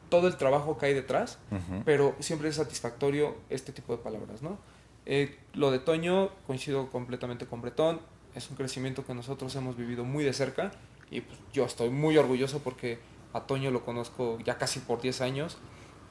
[0.08, 1.38] todo el trabajo que hay detrás,
[1.84, 4.58] pero siempre es satisfactorio este tipo de palabras, ¿no?
[5.06, 8.00] Eh, lo de Toño, coincido completamente con Bretón,
[8.34, 10.72] es un crecimiento que nosotros hemos vivido muy de cerca
[11.10, 12.98] y pues, yo estoy muy orgulloso porque
[13.32, 15.58] a Toño lo conozco ya casi por 10 años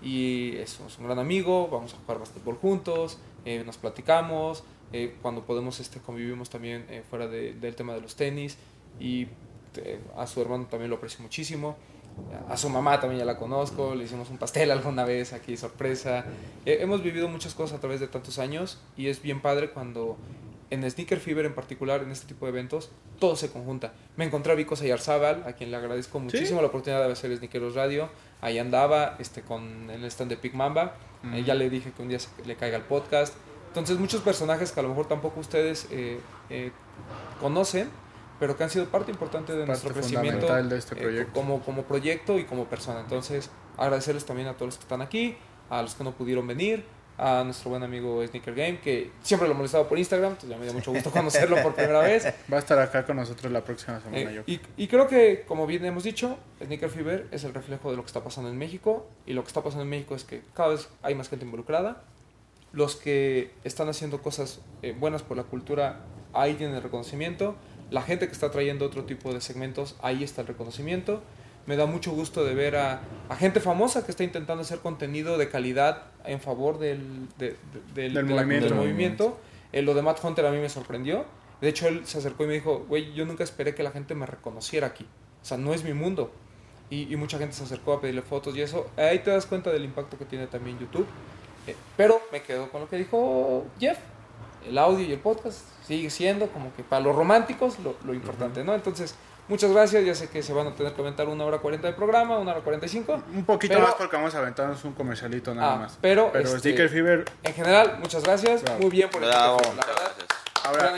[0.02, 5.16] y es, es un gran amigo, vamos a jugar básquetbol juntos, eh, nos platicamos, eh,
[5.22, 8.58] cuando podemos este, convivimos también eh, fuera de- del tema de los tenis
[9.00, 9.28] y
[9.76, 11.76] eh, a su hermano también lo aprecio muchísimo.
[12.48, 16.26] A su mamá también ya la conozco, le hicimos un pastel alguna vez aquí, sorpresa.
[16.66, 20.16] Eh, hemos vivido muchas cosas a través de tantos años y es bien padre cuando
[20.70, 22.90] en Sneaker Fever en particular, en este tipo de eventos,
[23.20, 23.94] todo se conjunta.
[24.16, 27.76] Me encontré a Vico Sayarzábal, a quien le agradezco muchísimo la oportunidad de hacer Sneakeros
[27.76, 28.10] Radio.
[28.42, 30.96] Ahí andaba este, con el stand de Big Mamba.
[31.34, 33.34] Eh, ya le dije que un día se- le caiga el podcast.
[33.74, 36.20] Entonces, muchos personajes que a lo mejor tampoco ustedes eh,
[36.52, 36.72] eh,
[37.42, 37.90] conocen,
[38.40, 41.34] pero que han sido parte importante de Parte nuestro crecimiento de este eh, proyecto.
[41.34, 43.00] como, como proyecto y como persona.
[43.00, 45.36] Entonces, agradecerles también a todos los que están aquí,
[45.72, 46.86] a los que no pudieron venir,
[47.18, 50.66] a nuestro buen amigo Sneaker Game, que siempre lo molestaba por Instagram, entonces ya me
[50.66, 52.26] dio mucho gusto conocerlo por primera vez.
[52.52, 54.42] Va a estar acá con nosotros la próxima semana, Eh, yo.
[54.46, 58.04] y, y creo que, como bien hemos dicho, Sneaker Fever es el reflejo de lo
[58.04, 59.08] que está pasando en México.
[59.26, 62.04] Y lo que está pasando en México es que cada vez hay más gente involucrada.
[62.74, 66.02] Los que están haciendo cosas eh, buenas por la cultura,
[66.34, 67.56] ahí tienen el reconocimiento.
[67.92, 71.22] La gente que está trayendo otro tipo de segmentos, ahí está el reconocimiento.
[71.68, 75.38] Me da mucho gusto de ver a, a gente famosa que está intentando hacer contenido
[75.38, 77.56] de calidad en favor del, de- de-
[77.94, 78.66] del, Del de la- movimiento.
[78.70, 79.40] del movimiento.
[79.72, 81.26] Eh, lo de Matt Hunter a mí me sorprendió.
[81.62, 84.16] De hecho, él se acercó y me dijo, güey, yo nunca esperé que la gente
[84.16, 85.06] me reconociera aquí.
[85.42, 86.32] O sea, no es mi mundo.
[86.90, 88.90] Y, y mucha gente se acercó a pedirle fotos y eso.
[88.98, 91.06] Ahí te das cuenta del impacto que tiene también YouTube.
[91.68, 93.98] Eh, pero me quedo con lo que dijo Jeff.
[94.68, 98.64] El audio y el podcast sigue siendo como que para los románticos lo, lo importante,
[98.64, 98.74] ¿no?
[98.74, 99.14] Entonces,
[99.50, 100.06] muchas gracias.
[100.06, 102.52] Ya sé que se van a tener que aventar una hora cuarenta de programa, una
[102.52, 103.22] hora cuarenta y cinco.
[103.34, 105.98] Un poquito pero- más porque vamos a aventarnos un comercialito nada Ah, más.
[106.02, 108.64] pero, Pero este, Sneaker Fever, En general, muchas gracias.
[108.64, 108.80] Bravo.
[108.80, 109.58] Muy bien por el Bravo.
[109.58, 110.12] tiempo, la verdad.
[110.66, 110.94] Ahora,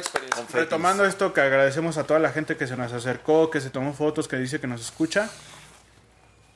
[0.53, 3.93] retomando esto que agradecemos a toda la gente que se nos acercó, que se tomó
[3.93, 5.27] fotos, que dice que nos escucha.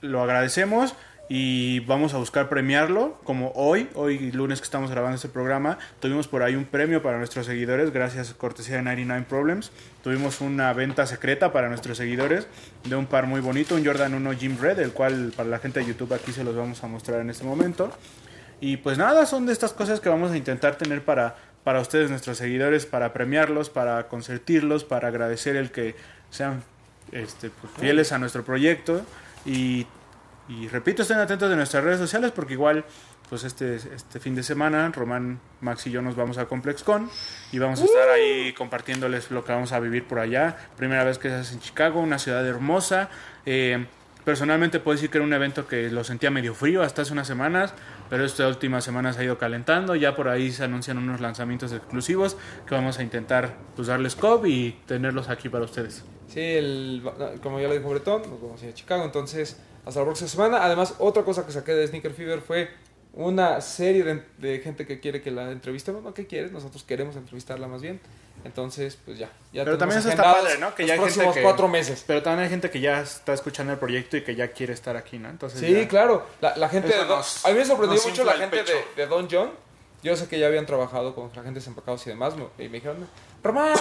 [0.01, 0.93] Lo agradecemos
[1.29, 6.27] y vamos a buscar premiarlo, como hoy, hoy lunes que estamos grabando este programa, tuvimos
[6.27, 9.71] por ahí un premio para nuestros seguidores, gracias cortesía de 99 Problems,
[10.03, 12.47] tuvimos una venta secreta para nuestros seguidores
[12.83, 15.81] de un par muy bonito, un Jordan 1 Jim Red, el cual para la gente
[15.81, 17.91] de YouTube aquí se los vamos a mostrar en este momento.
[18.59, 22.09] Y pues nada, son de estas cosas que vamos a intentar tener para, para ustedes,
[22.09, 25.95] nuestros seguidores, para premiarlos, para consentirlos, para agradecer el que
[26.31, 26.63] sean
[27.11, 29.05] este, pues, fieles a nuestro proyecto.
[29.45, 29.85] Y,
[30.49, 32.83] y repito, estén atentos de nuestras redes sociales porque igual,
[33.29, 37.07] pues este, este fin de semana, Román, Max y yo nos vamos a ComplexCon
[37.51, 40.57] y vamos a estar ahí compartiéndoles lo que vamos a vivir por allá.
[40.75, 43.11] Primera vez que se hace en Chicago, una ciudad hermosa.
[43.45, 43.85] Eh,
[44.25, 47.27] personalmente puedo decir que era un evento que lo sentía medio frío hasta hace unas
[47.27, 47.75] semanas,
[48.09, 49.95] pero esta última semana se ha ido calentando.
[49.95, 54.47] Ya por ahí se anuncian unos lanzamientos exclusivos que vamos a intentar pues, darles COP
[54.47, 56.03] y tenerlos aquí para ustedes.
[56.27, 57.03] Sí, el,
[57.43, 59.59] como ya lo dijo Bretón, nos vamos a ir a Chicago, entonces
[59.89, 60.63] hasta la próxima semana.
[60.63, 62.69] Además, otra cosa que saqué de Sneaker Fever fue
[63.13, 66.01] una serie de, de gente que quiere que la entrevistemos.
[66.03, 66.51] No, ¿qué quieres?
[66.51, 67.99] Nosotros queremos entrevistarla más bien.
[68.45, 69.29] Entonces, pues ya.
[69.51, 70.73] ya Pero también eso está padre, ¿no?
[70.73, 72.03] Que los ya hay gente próximos que- cuatro meses.
[72.07, 74.95] Pero también hay gente que ya está escuchando el proyecto y que ya quiere estar
[74.95, 75.29] aquí, ¿no?
[75.29, 76.25] Entonces Sí, ya- claro.
[76.39, 79.07] La, la gente de Don- nos- A mí me sorprendió mucho la gente de, de
[79.07, 79.49] Don John.
[80.01, 82.33] Yo sé que ya habían trabajado con agentes empacados y demás.
[82.37, 83.05] me- Y me dijeron,
[83.43, 83.73] Román.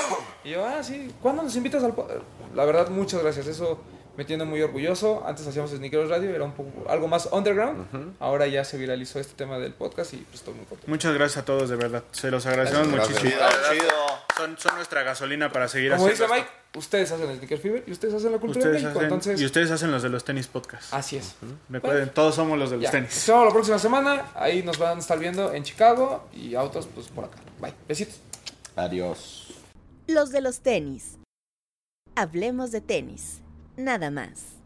[0.43, 1.13] Y yo, ah, sí.
[1.23, 2.23] ¿Cuándo nos invitas al podcast?
[2.57, 3.47] La verdad, muchas gracias.
[3.47, 3.79] Eso
[4.19, 5.23] me tiene muy orgulloso.
[5.25, 8.17] Antes hacíamos Sneakeros Radio, era un poco algo más underground.
[8.19, 10.91] Ahora ya se viralizó este tema del podcast y pues estoy muy contento.
[10.91, 12.03] Muchas gracias a todos, de verdad.
[12.11, 13.43] Se los agradecemos Gracias, muchísimo.
[14.37, 17.85] Son, son nuestra gasolina para seguir Como dice haciendo Mike, ustedes hacen el Sneaker Fever
[17.87, 18.91] y ustedes hacen la cultura de México.
[18.91, 20.93] hacen- Entonces, Y ustedes hacen los de los tenis podcast.
[20.93, 21.37] así es.
[21.69, 22.91] Recuerden, todos somos los de los Ya.
[22.91, 23.11] tenis.
[23.15, 24.27] Nos vemos la próxima semana.
[24.35, 27.39] Ahí nos van a estar viendo en Chicago y autos, pues por acá.
[27.61, 27.73] Bye.
[27.87, 28.21] Besitos.
[28.75, 29.55] Adiós.
[30.09, 31.19] Los de los tenis.
[32.17, 33.43] Hablemos de tenis.
[33.79, 34.58] Nada más.